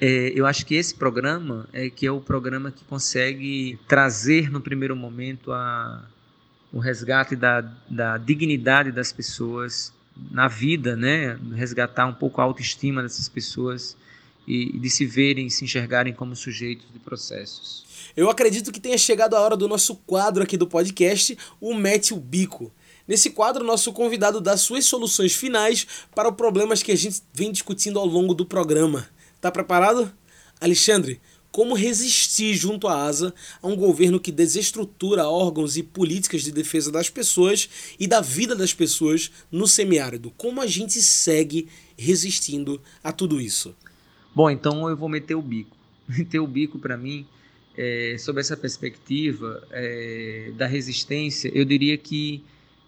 é, 0.00 0.32
eu 0.34 0.46
acho 0.46 0.66
que 0.66 0.74
esse 0.74 0.94
programa 0.94 1.66
é 1.72 1.88
que 1.88 2.06
é 2.06 2.10
o 2.10 2.20
programa 2.20 2.70
que 2.70 2.84
consegue 2.84 3.78
trazer 3.88 4.50
no 4.50 4.60
primeiro 4.60 4.94
momento 4.94 5.52
a, 5.52 6.04
o 6.72 6.78
resgate 6.78 7.34
da, 7.34 7.62
da 7.88 8.18
dignidade 8.18 8.92
das 8.92 9.12
pessoas 9.12 9.92
na 10.30 10.48
vida, 10.48 10.96
né? 10.96 11.38
Resgatar 11.54 12.06
um 12.06 12.12
pouco 12.12 12.40
a 12.40 12.44
autoestima 12.44 13.02
dessas 13.02 13.28
pessoas 13.28 13.96
e 14.46 14.78
de 14.78 14.88
se 14.88 15.04
verem, 15.04 15.50
se 15.50 15.64
enxergarem 15.64 16.12
como 16.12 16.36
sujeitos 16.36 16.86
de 16.92 16.98
processos. 16.98 17.84
Eu 18.16 18.30
acredito 18.30 18.70
que 18.70 18.80
tenha 18.80 18.96
chegado 18.96 19.34
a 19.34 19.40
hora 19.40 19.56
do 19.56 19.66
nosso 19.66 19.96
quadro 20.06 20.42
aqui 20.42 20.56
do 20.56 20.66
podcast, 20.66 21.36
o 21.60 21.74
Mete 21.74 22.14
o 22.14 22.18
Bico. 22.18 22.72
Nesse 23.08 23.30
quadro, 23.30 23.64
nosso 23.64 23.92
convidado 23.92 24.40
dá 24.40 24.56
suas 24.56 24.84
soluções 24.84 25.34
finais 25.34 25.86
para 26.14 26.32
problemas 26.32 26.82
que 26.82 26.92
a 26.92 26.96
gente 26.96 27.22
vem 27.32 27.52
discutindo 27.52 27.98
ao 27.98 28.06
longo 28.06 28.34
do 28.34 28.44
programa. 28.44 29.08
Tá 29.40 29.50
preparado? 29.50 30.12
Alexandre, 30.60 31.20
como 31.56 31.74
resistir 31.74 32.54
junto 32.54 32.86
à 32.86 33.04
ASA 33.04 33.32
a 33.62 33.66
um 33.66 33.74
governo 33.74 34.20
que 34.20 34.30
desestrutura 34.30 35.26
órgãos 35.26 35.78
e 35.78 35.82
políticas 35.82 36.42
de 36.42 36.52
defesa 36.52 36.92
das 36.92 37.08
pessoas 37.08 37.68
e 37.98 38.06
da 38.06 38.20
vida 38.20 38.54
das 38.54 38.74
pessoas 38.74 39.30
no 39.50 39.66
semiárido? 39.66 40.30
Como 40.36 40.60
a 40.60 40.66
gente 40.66 41.00
segue 41.00 41.68
resistindo 41.96 42.78
a 43.02 43.10
tudo 43.10 43.40
isso? 43.40 43.74
Bom, 44.34 44.50
então 44.50 44.88
eu 44.90 44.96
vou 44.96 45.08
meter 45.08 45.34
o 45.34 45.40
bico. 45.40 45.74
Meter 46.06 46.38
o 46.40 46.46
bico 46.46 46.78
para 46.78 46.96
mim, 46.96 47.26
é, 47.74 48.16
sob 48.18 48.38
essa 48.38 48.56
perspectiva 48.56 49.66
é, 49.70 50.52
da 50.56 50.66
resistência, 50.66 51.50
eu 51.54 51.64
diria 51.64 51.96
que 51.96 52.44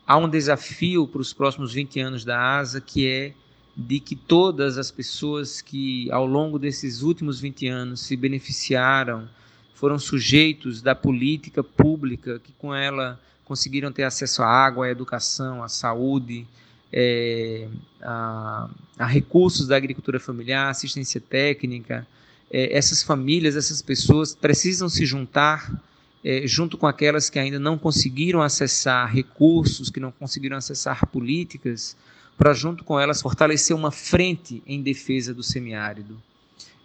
há 0.06 0.16
um 0.18 0.28
desafio 0.28 1.08
para 1.08 1.22
os 1.22 1.32
próximos 1.32 1.72
20 1.72 2.00
anos 2.00 2.24
da 2.24 2.58
ASA 2.58 2.80
que 2.80 3.06
é 3.06 3.32
de 3.78 4.00
que 4.00 4.16
todas 4.16 4.76
as 4.76 4.90
pessoas 4.90 5.62
que 5.62 6.10
ao 6.10 6.26
longo 6.26 6.58
desses 6.58 7.02
últimos 7.02 7.38
20 7.38 7.68
anos 7.68 8.00
se 8.00 8.16
beneficiaram, 8.16 9.28
foram 9.72 10.00
sujeitos 10.00 10.82
da 10.82 10.96
política 10.96 11.62
pública, 11.62 12.40
que 12.40 12.52
com 12.58 12.74
ela 12.74 13.20
conseguiram 13.44 13.92
ter 13.92 14.02
acesso 14.02 14.42
à 14.42 14.48
água, 14.48 14.86
à 14.86 14.90
educação, 14.90 15.62
à 15.62 15.68
saúde, 15.68 16.44
é, 16.92 17.68
a, 18.02 18.68
a, 18.98 19.06
recursos 19.06 19.68
da 19.68 19.76
agricultura 19.76 20.18
familiar, 20.18 20.68
assistência 20.68 21.20
técnica. 21.20 22.04
É, 22.50 22.76
essas 22.76 23.04
famílias, 23.04 23.54
essas 23.54 23.80
pessoas 23.80 24.34
precisam 24.34 24.88
se 24.88 25.06
juntar 25.06 25.80
é, 26.24 26.48
junto 26.48 26.76
com 26.76 26.86
aquelas 26.88 27.30
que 27.30 27.38
ainda 27.38 27.60
não 27.60 27.78
conseguiram 27.78 28.42
acessar 28.42 29.08
recursos, 29.14 29.88
que 29.88 30.00
não 30.00 30.10
conseguiram 30.10 30.56
acessar 30.56 31.06
políticas, 31.06 31.96
para 32.38 32.54
junto 32.54 32.84
com 32.84 32.98
elas 32.98 33.20
fortalecer 33.20 33.74
uma 33.74 33.90
frente 33.90 34.62
em 34.64 34.80
defesa 34.80 35.34
do 35.34 35.42
semiárido. 35.42 36.22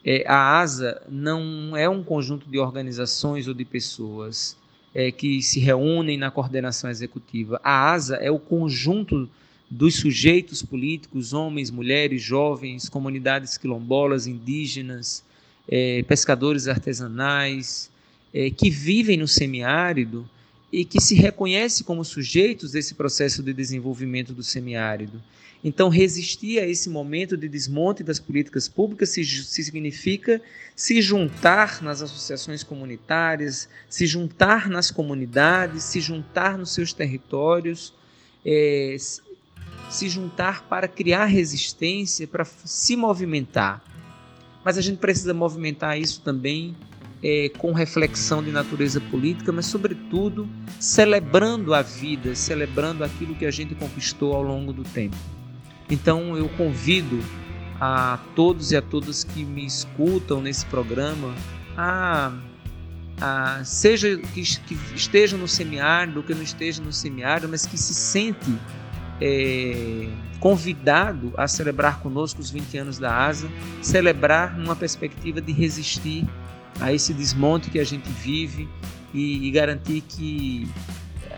É, 0.03 0.25
a 0.27 0.59
ASA 0.59 1.01
não 1.07 1.77
é 1.77 1.87
um 1.87 2.03
conjunto 2.03 2.49
de 2.49 2.57
organizações 2.57 3.47
ou 3.47 3.53
de 3.53 3.63
pessoas 3.63 4.57
é, 4.93 5.11
que 5.11 5.41
se 5.43 5.59
reúnem 5.59 6.17
na 6.17 6.31
coordenação 6.31 6.89
executiva. 6.89 7.61
A 7.63 7.91
ASA 7.91 8.15
é 8.15 8.31
o 8.31 8.39
conjunto 8.39 9.29
dos 9.69 9.95
sujeitos 9.95 10.61
políticos, 10.61 11.33
homens, 11.33 11.71
mulheres, 11.71 12.21
jovens, 12.21 12.89
comunidades 12.89 13.57
quilombolas, 13.57 14.27
indígenas, 14.27 15.23
é, 15.67 16.03
pescadores 16.03 16.67
artesanais, 16.67 17.89
é, 18.33 18.49
que 18.49 18.69
vivem 18.69 19.17
no 19.17 19.27
semiárido 19.27 20.27
e 20.73 20.83
que 20.83 20.99
se 20.99 21.13
reconhecem 21.13 21.85
como 21.85 22.03
sujeitos 22.03 22.71
desse 22.71 22.95
processo 22.95 23.43
de 23.43 23.53
desenvolvimento 23.53 24.33
do 24.33 24.41
semiárido. 24.41 25.21
Então, 25.63 25.87
resistir 25.87 26.57
a 26.59 26.67
esse 26.67 26.89
momento 26.89 27.37
de 27.37 27.47
desmonte 27.47 28.03
das 28.03 28.19
políticas 28.19 28.67
públicas 28.67 29.09
se, 29.09 29.23
se 29.23 29.63
significa 29.63 30.41
se 30.75 30.99
juntar 30.99 31.79
nas 31.83 32.01
associações 32.01 32.63
comunitárias, 32.63 33.69
se 33.87 34.07
juntar 34.07 34.67
nas 34.67 34.89
comunidades, 34.89 35.83
se 35.83 36.01
juntar 36.01 36.57
nos 36.57 36.73
seus 36.73 36.91
territórios, 36.91 37.93
é, 38.43 38.97
se 39.91 40.09
juntar 40.09 40.67
para 40.67 40.87
criar 40.87 41.25
resistência, 41.25 42.27
para 42.27 42.45
se 42.45 42.95
movimentar. 42.95 43.83
Mas 44.65 44.79
a 44.79 44.81
gente 44.81 44.97
precisa 44.97 45.35
movimentar 45.35 45.99
isso 45.99 46.19
também 46.21 46.75
é, 47.23 47.49
com 47.57 47.71
reflexão 47.71 48.43
de 48.43 48.51
natureza 48.51 48.99
política, 48.99 49.51
mas, 49.51 49.65
sobretudo, 49.65 50.47
celebrando 50.77 51.73
a 51.73 51.81
vida, 51.81 52.35
celebrando 52.35 53.03
aquilo 53.03 53.33
que 53.33 53.45
a 53.45 53.51
gente 53.51 53.73
conquistou 53.73 54.35
ao 54.35 54.43
longo 54.43 54.73
do 54.73 54.83
tempo. 54.83 55.15
Então, 55.89 56.35
eu 56.35 56.49
convido 56.49 57.19
a 57.79 58.19
todos 58.35 58.71
e 58.71 58.77
a 58.77 58.81
todas 58.81 59.23
que 59.23 59.45
me 59.45 59.65
escutam 59.65 60.41
nesse 60.41 60.65
programa 60.65 61.33
a, 61.77 62.33
a 63.19 63.63
seja 63.63 64.17
que, 64.17 64.41
que 64.41 64.77
estejam 64.95 65.39
no 65.39 65.47
semiárido 65.47 66.23
que 66.23 66.33
não 66.33 66.43
esteja 66.43 66.81
no 66.81 66.91
semiárido, 66.91 67.49
mas 67.49 67.65
que 67.65 67.77
se 67.77 67.93
sente 67.93 68.53
é, 69.21 70.07
convidado 70.39 71.33
a 71.37 71.47
celebrar 71.47 71.99
conosco 71.99 72.41
os 72.41 72.49
20 72.49 72.77
anos 72.77 72.99
da 72.99 73.25
ASA, 73.25 73.49
celebrar 73.81 74.57
numa 74.57 74.75
perspectiva 74.75 75.41
de 75.41 75.51
resistir 75.51 76.25
a 76.79 76.91
esse 76.93 77.13
desmonte 77.13 77.69
que 77.69 77.79
a 77.79 77.83
gente 77.83 78.09
vive 78.09 78.67
e, 79.13 79.47
e 79.47 79.51
garantir 79.51 80.01
que 80.01 80.67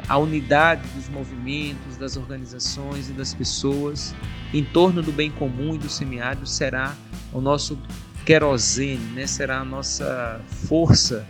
a 0.08 0.18
unidade 0.18 0.88
dos 0.90 1.10
movimentos, 1.10 1.98
das 1.98 2.16
organizações 2.16 3.10
e 3.10 3.14
das 3.14 3.34
pessoas 3.34 4.14
em 4.54 4.64
torno 4.64 5.02
do 5.02 5.12
bem 5.12 5.32
comum 5.32 5.76
e 5.76 5.78
do 5.78 5.90
semiárido 5.90 6.46
será 6.46 6.96
o 7.34 7.42
nosso 7.42 7.78
querosene, 8.26 9.04
né? 9.14 9.28
será 9.28 9.60
a 9.60 9.66
nossa 9.66 10.42
força 10.68 11.26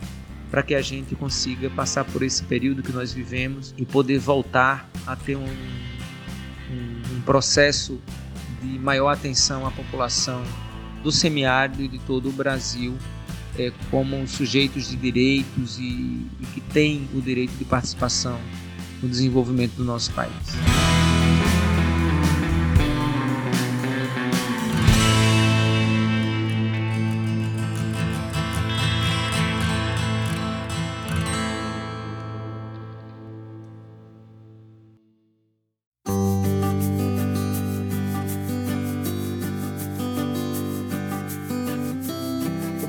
para 0.50 0.62
que 0.62 0.74
a 0.74 0.82
gente 0.82 1.14
consiga 1.14 1.68
passar 1.70 2.04
por 2.04 2.22
esse 2.22 2.44
período 2.44 2.82
que 2.82 2.92
nós 2.92 3.12
vivemos 3.12 3.74
e 3.76 3.84
poder 3.84 4.18
voltar 4.18 4.88
a 5.06 5.16
ter 5.16 5.36
um, 5.36 5.44
um, 5.44 7.16
um 7.16 7.20
processo 7.22 8.00
de 8.62 8.78
maior 8.78 9.08
atenção 9.08 9.66
à 9.66 9.70
população 9.70 10.42
do 11.02 11.10
semiárido 11.10 11.82
e 11.82 11.88
de 11.88 11.98
todo 12.00 12.28
o 12.28 12.32
Brasil 12.32 12.96
é, 13.58 13.72
como 13.90 14.26
sujeitos 14.26 14.88
de 14.88 14.96
direitos 14.96 15.78
e, 15.78 15.82
e 15.82 16.46
que 16.54 16.60
têm 16.60 17.08
o 17.14 17.20
direito 17.20 17.52
de 17.56 17.64
participação 17.64 18.38
no 19.02 19.08
desenvolvimento 19.08 19.72
do 19.74 19.84
nosso 19.84 20.12
país. 20.12 20.32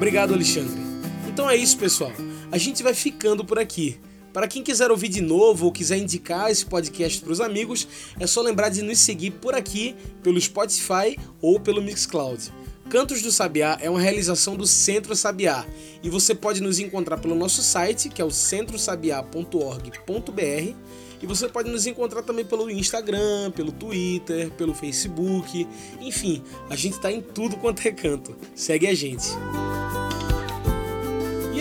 Obrigado, 0.07 0.33
Alexandre. 0.33 0.79
Então 1.27 1.49
é 1.49 1.57
isso, 1.57 1.77
pessoal. 1.77 2.13
A 2.49 2.57
gente 2.57 2.81
vai 2.81 2.93
ficando 2.93 3.43
por 3.43 3.59
aqui. 3.59 3.99
Para 4.31 4.47
quem 4.47 4.63
quiser 4.63 4.89
ouvir 4.89 5.09
de 5.09 5.19
novo 5.19 5.65
ou 5.65 5.71
quiser 5.71 5.97
indicar 5.97 6.49
esse 6.49 6.65
podcast 6.65 7.21
para 7.21 7.33
os 7.33 7.41
amigos, 7.41 7.85
é 8.17 8.25
só 8.25 8.41
lembrar 8.41 8.69
de 8.69 8.81
nos 8.81 8.99
seguir 8.99 9.31
por 9.31 9.53
aqui 9.53 9.97
pelo 10.23 10.39
Spotify 10.39 11.19
ou 11.41 11.59
pelo 11.59 11.81
Mixcloud. 11.81 12.53
Cantos 12.89 13.21
do 13.21 13.33
Sabiá 13.33 13.77
é 13.81 13.89
uma 13.89 13.99
realização 13.99 14.55
do 14.55 14.65
Centro 14.65 15.13
Sabiá 15.13 15.65
e 16.01 16.09
você 16.09 16.33
pode 16.33 16.61
nos 16.61 16.79
encontrar 16.79 17.17
pelo 17.17 17.35
nosso 17.35 17.61
site, 17.61 18.07
que 18.07 18.21
é 18.21 18.25
o 18.25 18.31
centrosabiá.org.br, 18.31 20.73
e 21.21 21.25
você 21.25 21.49
pode 21.49 21.69
nos 21.69 21.85
encontrar 21.85 22.21
também 22.21 22.45
pelo 22.45 22.71
Instagram, 22.71 23.51
pelo 23.51 23.73
Twitter, 23.73 24.51
pelo 24.51 24.73
Facebook, 24.73 25.67
enfim, 25.99 26.41
a 26.69 26.77
gente 26.77 26.93
está 26.93 27.11
em 27.11 27.19
tudo 27.19 27.57
quanto 27.57 27.85
é 27.85 27.91
canto. 27.91 28.37
Segue 28.55 28.87
a 28.87 28.95
gente. 28.95 29.27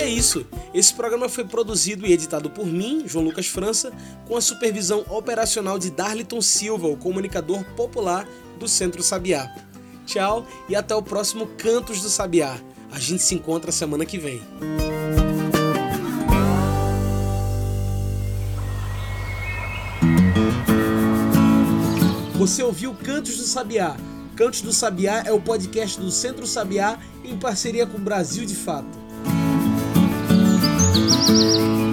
É 0.06 0.08
isso. 0.08 0.46
Esse 0.72 0.94
programa 0.94 1.28
foi 1.28 1.44
produzido 1.44 2.06
e 2.06 2.12
editado 2.12 2.48
por 2.48 2.64
mim, 2.64 3.02
João 3.08 3.24
Lucas 3.24 3.48
França, 3.48 3.92
com 4.24 4.36
a 4.36 4.40
supervisão 4.40 5.04
operacional 5.10 5.80
de 5.80 5.90
Darliton 5.90 6.40
Silva, 6.40 6.86
o 6.86 6.96
comunicador 6.96 7.64
popular 7.74 8.24
do 8.56 8.68
Centro 8.68 9.02
Sabiá. 9.02 9.52
Tchau 10.06 10.46
e 10.68 10.76
até 10.76 10.94
o 10.94 11.02
próximo 11.02 11.48
Cantos 11.58 12.00
do 12.00 12.08
Sabiá. 12.08 12.56
A 12.92 13.00
gente 13.00 13.20
se 13.20 13.34
encontra 13.34 13.72
semana 13.72 14.06
que 14.06 14.16
vem. 14.16 14.40
Você 22.36 22.62
ouviu 22.62 22.94
Cantos 22.94 23.38
do 23.38 23.42
Sabiá. 23.42 23.96
Cantos 24.36 24.60
do 24.60 24.72
Sabiá 24.72 25.24
é 25.26 25.32
o 25.32 25.40
podcast 25.40 25.98
do 25.98 26.12
Centro 26.12 26.46
Sabiá 26.46 26.96
em 27.24 27.36
parceria 27.36 27.88
com 27.88 27.98
o 27.98 28.00
Brasil 28.00 28.46
de 28.46 28.54
Fato. 28.54 29.05
Thank 31.08 31.28
you. 31.30 31.85